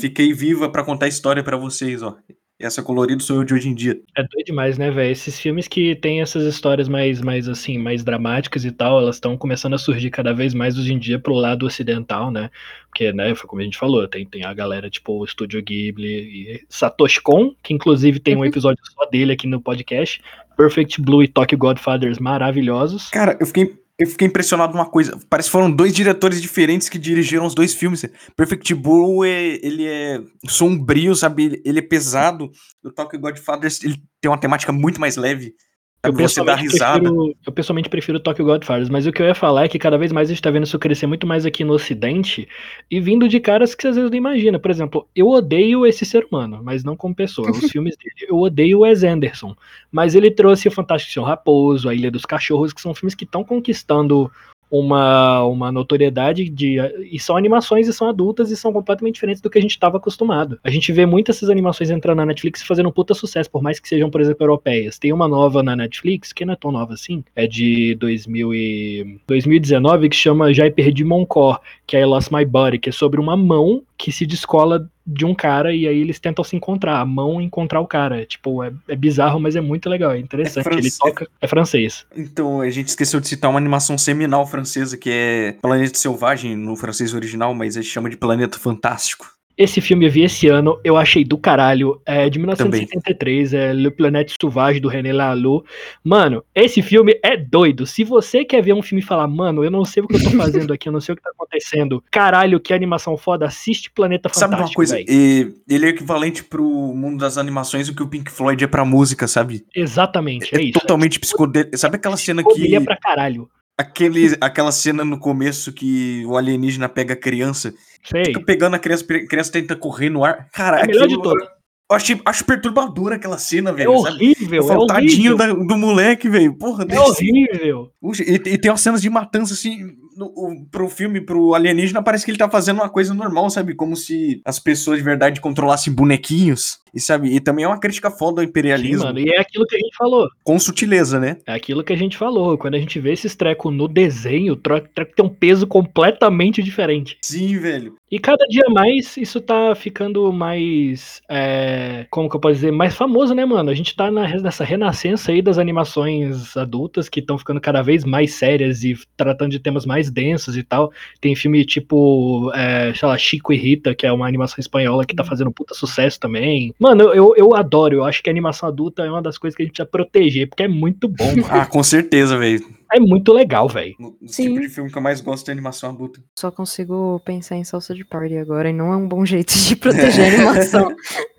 fiquei 0.00 0.32
viva 0.32 0.68
pra 0.68 0.84
contar 0.84 1.06
a 1.06 1.08
história 1.08 1.42
pra 1.42 1.56
vocês, 1.56 2.02
ó. 2.02 2.16
Essa 2.60 2.82
colorida 2.82 3.22
sou 3.22 3.36
eu 3.36 3.44
de 3.44 3.54
hoje 3.54 3.68
em 3.70 3.74
dia. 3.74 3.98
É 4.14 4.22
doido 4.22 4.44
demais, 4.44 4.76
né, 4.76 4.90
velho? 4.90 5.10
Esses 5.10 5.40
filmes 5.40 5.66
que 5.66 5.96
tem 5.96 6.20
essas 6.20 6.44
histórias 6.44 6.88
mais, 6.88 7.22
mais 7.22 7.48
assim, 7.48 7.78
mais 7.78 8.04
dramáticas 8.04 8.66
e 8.66 8.70
tal, 8.70 9.00
elas 9.00 9.16
estão 9.16 9.36
começando 9.36 9.74
a 9.74 9.78
surgir 9.78 10.10
cada 10.10 10.34
vez 10.34 10.52
mais 10.52 10.78
hoje 10.78 10.92
em 10.92 10.98
dia 10.98 11.18
pro 11.18 11.32
lado 11.32 11.64
ocidental, 11.64 12.30
né? 12.30 12.50
Porque, 12.88 13.12
né, 13.12 13.34
foi 13.34 13.48
como 13.48 13.62
a 13.62 13.64
gente 13.64 13.78
falou, 13.78 14.06
tem, 14.06 14.26
tem 14.26 14.44
a 14.44 14.52
galera 14.52 14.90
tipo 14.90 15.14
o 15.14 15.24
Estúdio 15.24 15.62
Ghibli 15.62 16.08
e 16.08 16.64
Satoshi 16.68 17.22
Kon, 17.22 17.54
que 17.62 17.72
inclusive 17.72 18.20
tem 18.20 18.36
um 18.36 18.44
episódio 18.44 18.82
só 18.84 19.06
dele 19.06 19.32
aqui 19.32 19.46
no 19.46 19.60
podcast, 19.60 20.20
Perfect 20.54 21.00
Blue 21.00 21.22
e 21.22 21.28
Tokyo 21.28 21.56
Godfathers 21.56 22.18
maravilhosos. 22.18 23.08
Cara, 23.08 23.38
eu 23.40 23.46
fiquei, 23.46 23.79
eu 24.00 24.06
fiquei 24.06 24.26
impressionado 24.26 24.72
uma 24.72 24.88
coisa. 24.88 25.20
Parece 25.28 25.48
que 25.48 25.52
foram 25.52 25.70
dois 25.70 25.92
diretores 25.92 26.40
diferentes 26.40 26.88
que 26.88 26.98
dirigiram 26.98 27.44
os 27.44 27.54
dois 27.54 27.74
filmes. 27.74 28.02
Perfect 28.34 28.74
Blue, 28.74 29.22
é, 29.22 29.58
ele 29.62 29.86
é 29.86 30.22
sombrio, 30.48 31.14
sabe? 31.14 31.60
Ele 31.62 31.80
é 31.80 31.82
pesado. 31.82 32.50
O 32.82 32.90
Tokyo 32.90 33.20
Godfathers, 33.20 33.84
ele 33.84 34.02
tem 34.18 34.30
uma 34.30 34.40
temática 34.40 34.72
muito 34.72 34.98
mais 34.98 35.16
leve. 35.16 35.54
Eu? 36.02 36.12
Você 36.14 36.42
dá 36.42 36.56
pessoalmente, 36.56 36.62
risada. 36.62 37.00
prefiro, 37.00 37.36
eu 37.46 37.52
pessoalmente 37.52 37.88
prefiro 37.90 38.20
Tokyo 38.20 38.44
Godfathers, 38.44 38.88
mas 38.88 39.06
o 39.06 39.12
que 39.12 39.20
eu 39.20 39.26
ia 39.26 39.34
falar 39.34 39.64
é 39.64 39.68
que 39.68 39.78
cada 39.78 39.98
vez 39.98 40.10
mais 40.12 40.30
a 40.30 40.32
gente 40.32 40.42
tá 40.42 40.50
vendo 40.50 40.64
isso 40.64 40.78
crescer 40.78 41.06
muito 41.06 41.26
mais 41.26 41.44
aqui 41.44 41.62
no 41.62 41.74
ocidente 41.74 42.48
e 42.90 42.98
vindo 42.98 43.28
de 43.28 43.38
caras 43.38 43.74
que 43.74 43.86
às 43.86 43.96
vezes 43.96 44.10
não 44.10 44.16
imagina. 44.16 44.58
Por 44.58 44.70
exemplo, 44.70 45.06
eu 45.14 45.28
odeio 45.28 45.86
esse 45.86 46.06
ser 46.06 46.24
humano, 46.24 46.60
mas 46.62 46.82
não 46.82 46.96
como 46.96 47.14
pessoa. 47.14 47.50
Os 47.50 47.58
filmes 47.70 47.96
dele. 47.98 48.30
Eu 48.30 48.38
odeio 48.38 48.78
o 48.78 48.80
Wes 48.80 49.02
Anderson, 49.02 49.54
mas 49.92 50.14
ele 50.14 50.30
trouxe 50.30 50.68
o 50.68 50.72
Fantástico 50.72 51.12
Senhor 51.12 51.26
Raposo, 51.26 51.88
A 51.88 51.94
Ilha 51.94 52.10
dos 52.10 52.24
Cachorros, 52.24 52.72
que 52.72 52.80
são 52.80 52.94
filmes 52.94 53.14
que 53.14 53.24
estão 53.24 53.44
conquistando 53.44 54.30
uma, 54.70 55.42
uma 55.44 55.72
notoriedade 55.72 56.48
de. 56.48 56.76
E 57.10 57.18
são 57.18 57.36
animações 57.36 57.88
e 57.88 57.92
são 57.92 58.08
adultas 58.08 58.50
e 58.50 58.56
são 58.56 58.72
completamente 58.72 59.14
diferentes 59.14 59.42
do 59.42 59.50
que 59.50 59.58
a 59.58 59.62
gente 59.62 59.72
estava 59.72 59.96
acostumado. 59.96 60.58
A 60.62 60.70
gente 60.70 60.92
vê 60.92 61.04
muitas 61.04 61.40
dessas 61.40 61.50
animações 61.50 61.90
entrando 61.90 62.18
na 62.18 62.26
Netflix 62.26 62.60
e 62.60 62.66
fazendo 62.66 62.88
um 62.88 62.92
puta 62.92 63.14
sucesso, 63.14 63.50
por 63.50 63.62
mais 63.62 63.80
que 63.80 63.88
sejam, 63.88 64.10
por 64.10 64.20
exemplo, 64.20 64.44
europeias. 64.44 64.98
Tem 64.98 65.12
uma 65.12 65.26
nova 65.26 65.62
na 65.62 65.74
Netflix, 65.74 66.32
que 66.32 66.44
não 66.44 66.52
é 66.52 66.56
tão 66.56 66.70
nova 66.70 66.94
assim, 66.94 67.24
é 67.34 67.46
de 67.46 67.94
2000 67.96 68.54
e... 68.54 69.20
2019, 69.26 70.08
que 70.08 70.16
chama 70.16 70.52
Já 70.52 70.70
Perdi 70.70 71.04
Moncor, 71.04 71.60
que 71.90 71.96
é 71.96 72.02
I 72.02 72.04
Lost 72.04 72.30
My 72.30 72.44
Body, 72.44 72.78
que 72.78 72.88
é 72.88 72.92
sobre 72.92 73.18
uma 73.18 73.36
mão 73.36 73.82
que 73.98 74.12
se 74.12 74.24
descola 74.24 74.88
de 75.04 75.24
um 75.24 75.34
cara 75.34 75.74
e 75.74 75.88
aí 75.88 75.98
eles 75.98 76.20
tentam 76.20 76.44
se 76.44 76.54
encontrar, 76.54 77.00
a 77.00 77.04
mão 77.04 77.40
encontrar 77.40 77.80
o 77.80 77.86
cara. 77.86 78.24
Tipo, 78.24 78.62
é, 78.62 78.72
é 78.86 78.94
bizarro, 78.94 79.40
mas 79.40 79.56
é 79.56 79.60
muito 79.60 79.90
legal, 79.90 80.12
é 80.12 80.18
interessante. 80.20 80.68
É 80.68 80.70
Ele 80.70 80.82
francês. 80.82 80.98
toca. 80.98 81.28
É 81.40 81.48
francês. 81.48 82.06
Então, 82.16 82.60
a 82.60 82.70
gente 82.70 82.86
esqueceu 82.86 83.18
de 83.18 83.26
citar 83.26 83.50
uma 83.50 83.58
animação 83.58 83.98
seminal 83.98 84.46
francesa 84.46 84.96
que 84.96 85.10
é 85.12 85.56
Planeta 85.60 85.98
Selvagem 85.98 86.54
no 86.54 86.76
francês 86.76 87.12
original, 87.12 87.52
mas 87.56 87.76
a 87.76 87.82
gente 87.82 87.90
chama 87.90 88.08
de 88.08 88.16
Planeta 88.16 88.56
Fantástico. 88.56 89.26
Esse 89.62 89.78
filme 89.82 90.06
eu 90.06 90.10
vi 90.10 90.22
esse 90.22 90.48
ano, 90.48 90.80
eu 90.82 90.96
achei 90.96 91.22
do 91.22 91.36
caralho. 91.36 92.00
É 92.06 92.30
de 92.30 92.38
1973, 92.38 93.52
é 93.52 93.72
Le 93.74 93.90
Planète 93.90 94.34
Sauvage 94.40 94.80
do 94.80 94.88
René 94.88 95.12
Laloux. 95.12 95.62
Mano, 96.02 96.42
esse 96.54 96.80
filme 96.80 97.18
é 97.22 97.36
doido. 97.36 97.86
Se 97.86 98.02
você 98.02 98.42
quer 98.42 98.62
ver 98.62 98.72
um 98.72 98.80
filme 98.80 99.02
e 99.02 99.04
falar, 99.04 99.26
mano, 99.28 99.62
eu 99.62 99.70
não 99.70 99.84
sei 99.84 100.02
o 100.02 100.08
que 100.08 100.16
eu 100.16 100.22
tô 100.22 100.30
fazendo 100.30 100.72
aqui, 100.72 100.88
eu 100.88 100.92
não 100.92 101.00
sei 101.00 101.12
o 101.12 101.16
que 101.16 101.22
tá 101.22 101.28
acontecendo. 101.30 102.02
Caralho, 102.10 102.58
que 102.58 102.72
animação 102.72 103.18
foda, 103.18 103.44
assiste 103.44 103.90
Planeta 103.90 104.30
Sabe 104.32 104.54
Fantástico. 104.54 104.80
uma 104.80 104.86
coisa? 104.86 104.98
E- 104.98 105.52
ele 105.68 105.84
é 105.86 105.88
equivalente 105.90 106.42
pro 106.42 106.64
mundo 106.94 107.18
das 107.20 107.36
animações 107.36 107.86
o 107.88 107.94
que 107.94 108.02
o 108.02 108.08
Pink 108.08 108.30
Floyd 108.30 108.64
é 108.64 108.66
pra 108.66 108.84
música, 108.84 109.28
sabe? 109.28 109.62
Exatamente, 109.76 110.54
é, 110.54 110.58
É, 110.58 110.62
isso. 110.62 110.80
totalmente 110.80 111.20
psicodélico. 111.20 111.76
Sabe 111.76 111.96
aquela 111.96 112.16
cena 112.16 112.42
Psicodelia 112.42 112.78
que. 112.78 112.86
pra 112.86 112.96
caralho. 112.96 113.46
Aquele, 113.76 114.36
aquela 114.42 114.72
cena 114.72 115.04
no 115.04 115.18
começo 115.18 115.72
que 115.72 116.22
o 116.26 116.36
alienígena 116.36 116.86
pega 116.86 117.14
a 117.14 117.16
criança, 117.16 117.72
Sei. 118.04 118.24
fica 118.26 118.40
pegando 118.40 118.74
a 118.76 118.78
criança, 118.78 119.04
a 119.04 119.26
criança 119.26 119.52
tenta 119.52 119.76
correr 119.76 120.08
no 120.10 120.24
ar. 120.24 120.48
Cara, 120.52 120.80
É 120.80 120.86
melhor 120.86 121.06
de 121.08 121.20
todas. 121.22 121.46
Eu 121.90 121.96
achei, 121.96 122.20
acho 122.24 122.44
perturbadora 122.44 123.16
aquela 123.16 123.36
cena, 123.36 123.70
É 123.70 123.72
velho. 123.72 123.98
sabe? 123.98 124.14
horrível, 124.14 124.62
Eu 124.62 124.72
é 124.72 124.76
horrível. 124.76 125.36
da- 125.36 125.52
do 125.52 125.76
moleque, 125.76 126.28
velho. 126.28 126.54
Porra, 126.56 126.86
É 126.88 127.00
horrível. 127.00 127.90
Puxa, 128.00 128.22
e, 128.22 128.34
e 128.34 128.58
tem 128.58 128.70
umas 128.70 128.80
cenas 128.80 129.02
de 129.02 129.10
matança, 129.10 129.54
assim, 129.54 129.90
no, 130.16 130.66
pro 130.70 130.88
filme, 130.88 131.20
pro 131.20 131.54
alienígena, 131.54 132.02
parece 132.02 132.24
que 132.24 132.30
ele 132.30 132.38
tá 132.38 132.48
fazendo 132.50 132.78
uma 132.78 132.88
coisa 132.88 133.14
normal, 133.14 133.48
sabe? 133.50 133.74
Como 133.74 133.96
se 133.96 134.40
as 134.44 134.58
pessoas 134.58 134.98
de 134.98 135.04
verdade 135.04 135.40
controlassem 135.40 135.92
bonequinhos. 135.92 136.78
E 136.92 137.00
sabe? 137.00 137.28
E 137.32 137.38
também 137.38 137.64
é 137.64 137.68
uma 137.68 137.78
crítica 137.78 138.10
foda 138.10 138.40
ao 138.40 138.44
Sim, 138.44 138.50
imperialismo, 138.50 139.04
mano, 139.04 139.20
e 139.20 139.30
é 139.30 139.38
aquilo 139.40 139.64
que 139.64 139.76
a 139.76 139.78
gente 139.78 139.96
falou. 139.96 140.28
com 140.42 140.58
sutileza, 140.58 141.20
né? 141.20 141.36
É 141.46 141.52
aquilo 141.54 141.84
que 141.84 141.92
a 141.92 141.96
gente 141.96 142.16
falou. 142.18 142.58
Quando 142.58 142.74
a 142.74 142.80
gente 142.80 142.98
vê 142.98 143.12
esses 143.12 143.36
trecos 143.36 143.72
no 143.72 143.86
desenho, 143.86 144.54
o 144.54 144.56
tre- 144.56 144.80
treco 144.92 145.14
tem 145.14 145.24
um 145.24 145.28
peso 145.28 145.68
completamente 145.68 146.60
diferente. 146.62 147.16
Sim, 147.22 147.58
velho. 147.58 147.94
E 148.10 148.18
cada 148.18 148.44
dia 148.46 148.64
mais 148.70 149.16
isso 149.16 149.40
tá 149.40 149.72
ficando 149.76 150.32
mais. 150.32 151.22
é, 151.30 152.06
como 152.10 152.28
que 152.28 152.34
eu 152.34 152.40
posso 152.40 152.54
dizer? 152.56 152.72
Mais 152.72 152.96
famoso, 152.96 153.34
né, 153.36 153.44
mano? 153.44 153.70
A 153.70 153.74
gente 153.74 153.94
tá 153.94 154.10
na, 154.10 154.26
nessa 154.40 154.64
renascença 154.64 155.30
aí 155.30 155.40
das 155.40 155.58
animações 155.58 156.56
adultas 156.56 157.08
que 157.08 157.20
estão 157.20 157.38
ficando 157.38 157.60
cada 157.60 157.82
vez 157.82 158.04
mais 158.04 158.34
sérias 158.34 158.82
e 158.82 158.98
tratando 159.16 159.52
de 159.52 159.60
temas 159.60 159.86
mais 159.86 160.09
densos 160.10 160.56
e 160.56 160.62
tal. 160.62 160.92
Tem 161.20 161.34
filme 161.34 161.64
tipo, 161.64 162.50
é, 162.54 162.92
sei 162.94 163.08
lá, 163.08 163.16
Chico 163.16 163.52
e 163.52 163.56
Rita, 163.56 163.94
que 163.94 164.06
é 164.06 164.12
uma 164.12 164.26
animação 164.26 164.56
espanhola 164.58 165.04
que 165.04 165.14
tá 165.14 165.24
fazendo 165.24 165.50
puta 165.50 165.74
sucesso 165.74 166.18
também. 166.18 166.74
Mano, 166.78 167.04
eu, 167.14 167.34
eu, 167.36 167.54
adoro. 167.54 167.96
Eu 167.96 168.04
acho 168.04 168.22
que 168.22 168.30
a 168.30 168.32
animação 168.32 168.68
adulta 168.68 169.02
é 169.02 169.10
uma 169.10 169.22
das 169.22 169.38
coisas 169.38 169.56
que 169.56 169.62
a 169.62 169.66
gente 169.66 169.72
precisa 169.72 169.90
proteger, 169.90 170.48
porque 170.48 170.62
é 170.62 170.68
muito 170.68 171.08
bom, 171.08 171.26
mano. 171.36 171.46
Ah, 171.48 171.66
com 171.66 171.82
certeza, 171.82 172.36
velho. 172.36 172.64
É 172.92 172.98
muito 172.98 173.32
legal, 173.32 173.68
velho. 173.68 173.94
Os 174.20 174.34
Sim. 174.34 174.48
tipos 174.48 174.60
de 174.62 174.68
filme 174.68 174.90
que 174.90 174.98
eu 174.98 175.02
mais 175.02 175.20
gosto 175.20 175.48
é 175.48 175.52
animação 175.52 175.90
adulta. 175.90 176.20
Só 176.36 176.50
consigo 176.50 177.20
pensar 177.24 177.56
em 177.56 177.64
salsa 177.64 177.94
de 177.94 178.04
party 178.04 178.36
agora 178.36 178.70
e 178.70 178.72
não 178.72 178.92
é 178.92 178.96
um 178.96 179.06
bom 179.06 179.24
jeito 179.24 179.56
de 179.56 179.76
proteger 179.76 180.24
a 180.24 180.34
animação. 180.34 180.94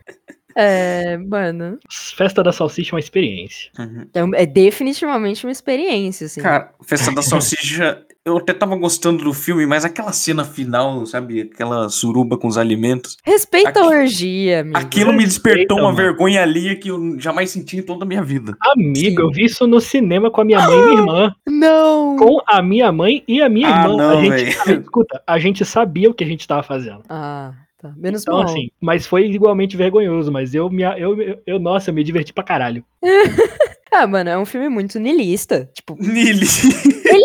É, 0.56 1.18
mano, 1.18 1.78
Festa 2.16 2.44
da 2.44 2.52
Salsicha 2.52 2.92
é 2.92 2.96
uma 2.96 3.00
experiência. 3.00 3.70
Uhum. 3.80 4.34
é, 4.36 4.44
é 4.44 4.46
definitivamente 4.46 5.46
uma 5.46 5.52
experiência, 5.52 6.26
assim. 6.26 6.42
Cara, 6.42 6.72
Festa 6.84 7.12
da 7.14 7.22
Salsicha, 7.24 8.04
eu 8.24 8.38
até 8.38 8.54
tava 8.54 8.76
gostando 8.76 9.24
do 9.24 9.34
filme, 9.34 9.66
mas 9.66 9.84
aquela 9.84 10.12
cena 10.12 10.44
final, 10.46 11.06
sabe? 11.08 11.42
Aquela 11.52 11.90
suruba 11.90 12.38
com 12.38 12.48
os 12.48 12.58
alimentos. 12.58 13.18
Respeita 13.26 13.70
Aqui- 13.70 13.80
a 13.80 13.86
orgia, 13.88 14.60
amigo. 14.62 14.78
Aquilo 14.78 15.12
me 15.14 15.24
despertou 15.26 15.78
uma 15.80 15.86
mano. 15.92 15.98
vergonha 15.98 16.42
ali 16.44 16.76
que 16.76 16.90
eu 16.90 17.20
jamais 17.20 17.50
senti 17.50 17.78
em 17.78 17.82
toda 17.82 18.06
a 18.06 18.08
minha 18.08 18.22
vida. 18.24 18.56
Amigo, 18.62 19.22
Sim. 19.22 19.22
eu 19.28 19.32
vi 19.32 19.46
isso 19.46 19.66
no 19.66 19.82
cinema 19.82 20.30
com 20.30 20.42
a 20.42 20.46
minha 20.46 20.60
mãe 20.62 20.78
e 20.78 20.82
minha 20.86 21.00
irmã. 21.00 21.36
Não! 21.48 22.16
Com 22.18 22.42
a 22.46 22.62
minha 22.62 22.92
mãe 22.92 23.24
e 23.28 23.42
a 23.42 23.50
minha 23.50 23.68
Ah, 23.74 23.82
irmã. 23.88 23.98
não, 23.98 24.20
a 24.20 24.22
gente, 24.24 24.58
a- 24.70 24.74
escuta, 24.74 25.24
a 25.26 25.40
gente 25.40 25.66
sabia 25.66 26.10
o 26.10 26.14
que 26.14 26.24
a 26.24 26.28
gente 26.28 26.48
tava 26.48 26.62
fazendo. 26.62 27.02
Ah, 27.10 27.54
tá. 27.82 27.94
Menos 27.98 28.22
Então, 28.22 28.36
mal. 28.38 28.46
assim, 28.46 28.70
mas 28.80 29.06
foi 29.08 29.26
igualmente 29.30 29.76
vergonhoso. 29.76 30.32
Mas 30.32 30.54
eu, 30.54 30.70
me, 30.70 30.84
eu, 30.84 31.42
eu, 31.46 31.60
nossa, 31.60 31.90
eu 31.90 31.94
me 31.94 32.04
diverti 32.04 32.34
pra 32.34 32.44
caralho. 32.44 32.84
Ah, 33.94 34.08
mano, 34.08 34.30
é 34.30 34.38
um 34.38 34.46
filme 34.46 34.70
muito 34.70 34.98
niilista. 35.02 35.70
Tipo, 35.74 35.98
Nili. 36.02 36.46
ele 37.06 37.24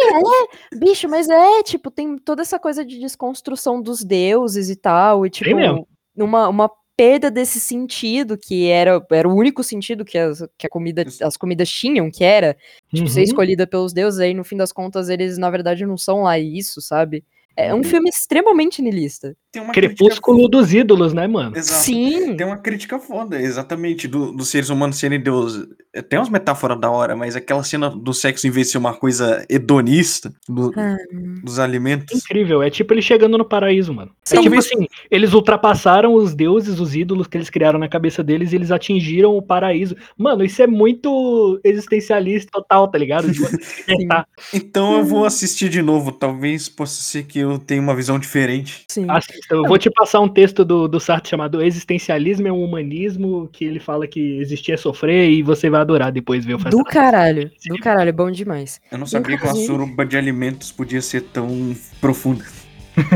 é, 0.72 0.76
bicho, 0.76 1.08
mas 1.08 1.28
é, 1.28 1.62
tipo, 1.62 1.92
tem 1.92 2.18
toda 2.18 2.42
essa 2.42 2.58
coisa 2.58 2.84
de 2.84 2.98
desconstrução 2.98 3.80
dos 3.80 4.02
deuses 4.02 4.68
e 4.68 4.74
tal. 4.74 5.24
E, 5.24 5.30
tipo, 5.30 5.54
mesmo. 5.54 5.86
uma, 6.16 6.48
uma 6.48 6.68
perda 6.96 7.30
desse 7.30 7.60
sentido 7.60 8.36
que 8.36 8.66
era, 8.66 9.00
era 9.12 9.28
o 9.28 9.32
único 9.36 9.62
sentido 9.62 10.04
que 10.04 10.18
as, 10.18 10.42
que 10.58 10.66
a 10.66 10.68
comida, 10.68 11.04
as 11.22 11.36
comidas 11.36 11.68
tinham, 11.70 12.10
que 12.10 12.24
era 12.24 12.56
tipo, 12.92 13.08
ser 13.08 13.20
Uhum. 13.20 13.24
escolhida 13.26 13.64
pelos 13.64 13.92
deuses, 13.92 14.18
aí 14.18 14.34
no 14.34 14.42
fim 14.42 14.56
das 14.56 14.72
contas 14.72 15.08
eles, 15.08 15.38
na 15.38 15.48
verdade, 15.50 15.86
não 15.86 15.96
são 15.96 16.22
lá 16.22 16.36
isso, 16.36 16.80
sabe? 16.80 17.22
É 17.56 17.72
um 17.72 17.78
Uhum. 17.78 17.84
filme 17.84 18.08
extremamente 18.10 18.82
niilista. 18.82 19.34
Tem 19.50 19.62
uma 19.62 19.72
Crepúsculo 19.72 20.46
dos 20.48 20.74
ídolos, 20.74 21.14
né, 21.14 21.26
mano? 21.26 21.56
Exato. 21.56 21.80
Sim! 21.82 22.36
Tem 22.36 22.46
uma 22.46 22.58
crítica 22.58 22.98
foda, 22.98 23.40
exatamente, 23.40 24.06
do- 24.06 24.30
dos 24.32 24.48
seres 24.48 24.68
humanos 24.68 24.98
serem 24.98 25.18
deuses. 25.18 25.66
É, 25.94 26.02
Tem 26.02 26.18
umas 26.18 26.28
metáforas 26.28 26.78
da 26.78 26.90
hora, 26.90 27.16
mas 27.16 27.34
aquela 27.34 27.64
cena 27.64 27.88
do 27.88 28.12
sexo, 28.12 28.46
em 28.46 28.50
vez 28.50 28.66
de 28.66 28.72
ser 28.72 28.78
uma 28.78 28.92
coisa 28.92 29.46
hedonista 29.48 30.30
do- 30.46 30.70
Ah. 30.76 30.96
dos 31.42 31.58
alimentos. 31.58 32.14
Incrível, 32.14 32.62
é 32.62 32.68
tipo 32.68 32.92
ele 32.92 33.00
chegando 33.00 33.38
no 33.38 33.44
paraíso, 33.46 33.94
mano. 33.94 34.10
É 34.10 34.14
Sim. 34.28 34.36
tipo 34.42 34.54
Talvez- 34.54 34.66
assim, 34.66 34.86
eles 35.10 35.32
ultrapassaram 35.32 36.12
os 36.12 36.34
deuses, 36.34 36.78
os 36.78 36.94
ídolos 36.94 37.26
que 37.26 37.38
eles 37.38 37.48
criaram 37.48 37.78
na 37.78 37.88
cabeça 37.88 38.22
deles 38.22 38.52
e 38.52 38.56
eles 38.56 38.70
atingiram 38.70 39.34
o 39.34 39.40
paraíso. 39.40 39.96
Mano, 40.18 40.44
isso 40.44 40.60
é 40.62 40.66
muito 40.66 41.58
existencialista 41.64 42.50
total, 42.52 42.88
tá 42.88 42.98
ligado? 42.98 43.26
Libertar. 43.88 44.26
Então 44.52 44.98
eu 44.98 45.04
vou 45.04 45.24
assistir 45.24 45.70
de 45.70 45.80
novo. 45.80 46.12
Talvez 46.12 46.68
possa 46.68 47.00
ser 47.00 47.22
que 47.24 47.45
eu 47.52 47.58
tenha 47.58 47.80
uma 47.80 47.94
visão 47.94 48.18
diferente. 48.18 48.84
Sim. 48.88 49.06
Assista, 49.08 49.54
eu 49.54 49.64
vou 49.64 49.78
te 49.78 49.90
passar 49.90 50.20
um 50.20 50.28
texto 50.28 50.64
do, 50.64 50.86
do 50.88 50.98
Sartre 51.00 51.30
chamado 51.30 51.62
Existencialismo 51.62 52.48
é 52.48 52.52
um 52.52 52.62
Humanismo, 52.64 53.48
que 53.52 53.64
ele 53.64 53.78
fala 53.80 54.06
que 54.06 54.38
existir 54.38 54.72
é 54.72 54.76
sofrer 54.76 55.30
e 55.30 55.42
você 55.42 55.68
vai 55.70 55.80
adorar 55.80 56.10
depois 56.12 56.44
ver 56.44 56.54
o 56.54 56.58
Do 56.58 56.84
caralho, 56.84 57.50
do 57.68 57.78
caralho, 57.78 58.12
bom 58.12 58.30
demais. 58.30 58.80
Eu 58.90 58.98
não 58.98 59.06
sabia 59.06 59.36
que 59.36 59.42
uma 59.44 59.50
Inclusive- 59.50 59.66
suruba 59.66 60.04
de 60.06 60.16
alimentos 60.16 60.72
podia 60.72 61.00
ser 61.02 61.22
tão 61.22 61.74
profunda. 62.00 62.44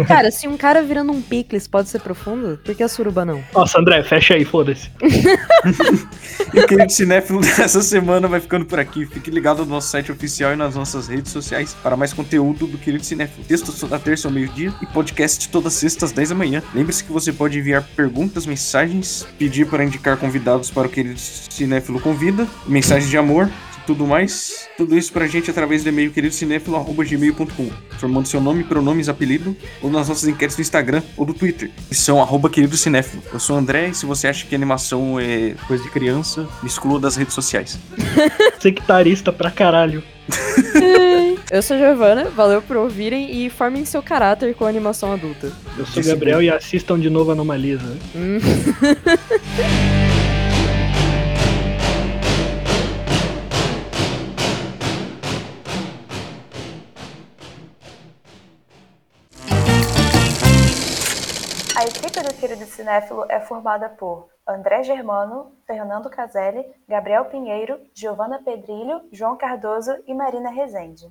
Cara, 0.06 0.30
se 0.30 0.46
um 0.46 0.56
cara 0.56 0.82
virando 0.82 1.12
um 1.12 1.22
picles 1.22 1.66
pode 1.66 1.88
ser 1.88 2.00
profundo, 2.00 2.58
por 2.64 2.74
que 2.74 2.82
a 2.82 2.88
suruba 2.88 3.24
não? 3.24 3.42
Nossa, 3.54 3.78
André, 3.78 4.02
fecha 4.02 4.34
aí, 4.34 4.44
foda-se. 4.44 4.90
E 6.52 6.58
o 6.58 6.66
querido 6.66 6.90
cinéfilo 6.90 7.40
dessa 7.40 7.80
semana 7.80 8.26
vai 8.26 8.40
ficando 8.40 8.64
por 8.64 8.80
aqui. 8.80 9.06
Fique 9.06 9.30
ligado 9.30 9.64
no 9.64 9.70
nosso 9.70 9.88
site 9.88 10.10
oficial 10.10 10.52
e 10.52 10.56
nas 10.56 10.74
nossas 10.74 11.06
redes 11.06 11.30
sociais 11.30 11.76
para 11.80 11.96
mais 11.96 12.12
conteúdo 12.12 12.66
do 12.66 12.76
querido 12.76 13.04
cinéfilo. 13.04 13.44
Textos 13.44 13.78
toda 13.78 13.98
terça 13.98 14.26
ao 14.26 14.34
meio-dia 14.34 14.72
e 14.82 14.86
podcast 14.86 15.48
todas 15.48 15.74
sextas 15.74 16.10
às 16.10 16.12
10 16.12 16.30
da 16.30 16.34
manhã. 16.34 16.62
Lembre-se 16.74 17.04
que 17.04 17.12
você 17.12 17.32
pode 17.32 17.58
enviar 17.58 17.82
perguntas, 17.94 18.46
mensagens, 18.46 19.26
pedir 19.38 19.66
para 19.66 19.84
indicar 19.84 20.16
convidados 20.16 20.70
para 20.70 20.88
o 20.88 20.90
querido 20.90 21.18
cinéfilo 21.18 22.00
convida, 22.00 22.48
mensagens 22.66 23.08
de 23.08 23.16
amor 23.16 23.48
tudo 23.86 24.06
mais. 24.06 24.68
Tudo 24.76 24.96
isso 24.96 25.12
pra 25.12 25.26
gente 25.26 25.50
através 25.50 25.82
do 25.82 25.88
e-mail 25.88 26.12
queridocinéfilo.gmail.com 26.12 27.70
Formando 27.98 28.26
seu 28.26 28.40
nome, 28.40 28.64
pronomes, 28.64 29.08
apelido 29.08 29.56
ou 29.82 29.90
nas 29.90 30.08
nossas 30.08 30.28
enquetes 30.28 30.56
do 30.56 30.62
Instagram 30.62 31.02
ou 31.16 31.26
do 31.26 31.34
Twitter. 31.34 31.70
Que 31.88 31.94
são 31.94 32.20
arroba 32.20 32.48
querido 32.48 32.76
cinéfilo. 32.76 33.22
Eu 33.32 33.40
sou 33.40 33.56
o 33.56 33.58
André 33.58 33.88
e 33.88 33.94
se 33.94 34.06
você 34.06 34.28
acha 34.28 34.46
que 34.46 34.54
animação 34.54 35.18
é 35.18 35.54
coisa 35.66 35.82
de 35.82 35.90
criança, 35.90 36.48
me 36.62 36.68
exclua 36.68 37.00
das 37.00 37.16
redes 37.16 37.34
sociais. 37.34 37.78
Sectarista 38.60 39.32
pra 39.32 39.50
caralho. 39.50 40.02
Eu 41.50 41.62
sou 41.62 41.76
a 41.76 41.80
Giovana, 41.80 42.24
valeu 42.30 42.62
por 42.62 42.76
ouvirem 42.76 43.44
e 43.44 43.50
formem 43.50 43.84
seu 43.84 44.00
caráter 44.00 44.54
com 44.54 44.64
a 44.64 44.68
animação 44.68 45.12
adulta. 45.12 45.52
Eu 45.76 45.84
sou 45.84 46.00
o 46.00 46.06
Gabriel 46.06 46.40
e 46.40 46.48
assistam 46.48 46.98
de 46.98 47.10
novo 47.10 47.32
Anomalisa. 47.32 47.98
Hum. 48.14 48.38
A 61.80 61.84
equipe 61.84 62.20
do 62.20 62.34
Querido 62.34 62.66
Cinéfilo 62.66 63.24
é 63.26 63.40
formada 63.40 63.88
por 63.88 64.28
André 64.46 64.82
Germano, 64.82 65.56
Fernando 65.66 66.10
Caselli, 66.10 66.62
Gabriel 66.86 67.24
Pinheiro, 67.24 67.80
Giovana 67.94 68.38
Pedrilho, 68.42 69.00
João 69.10 69.34
Cardoso 69.34 69.90
e 70.06 70.12
Marina 70.12 70.50
Rezende. 70.50 71.10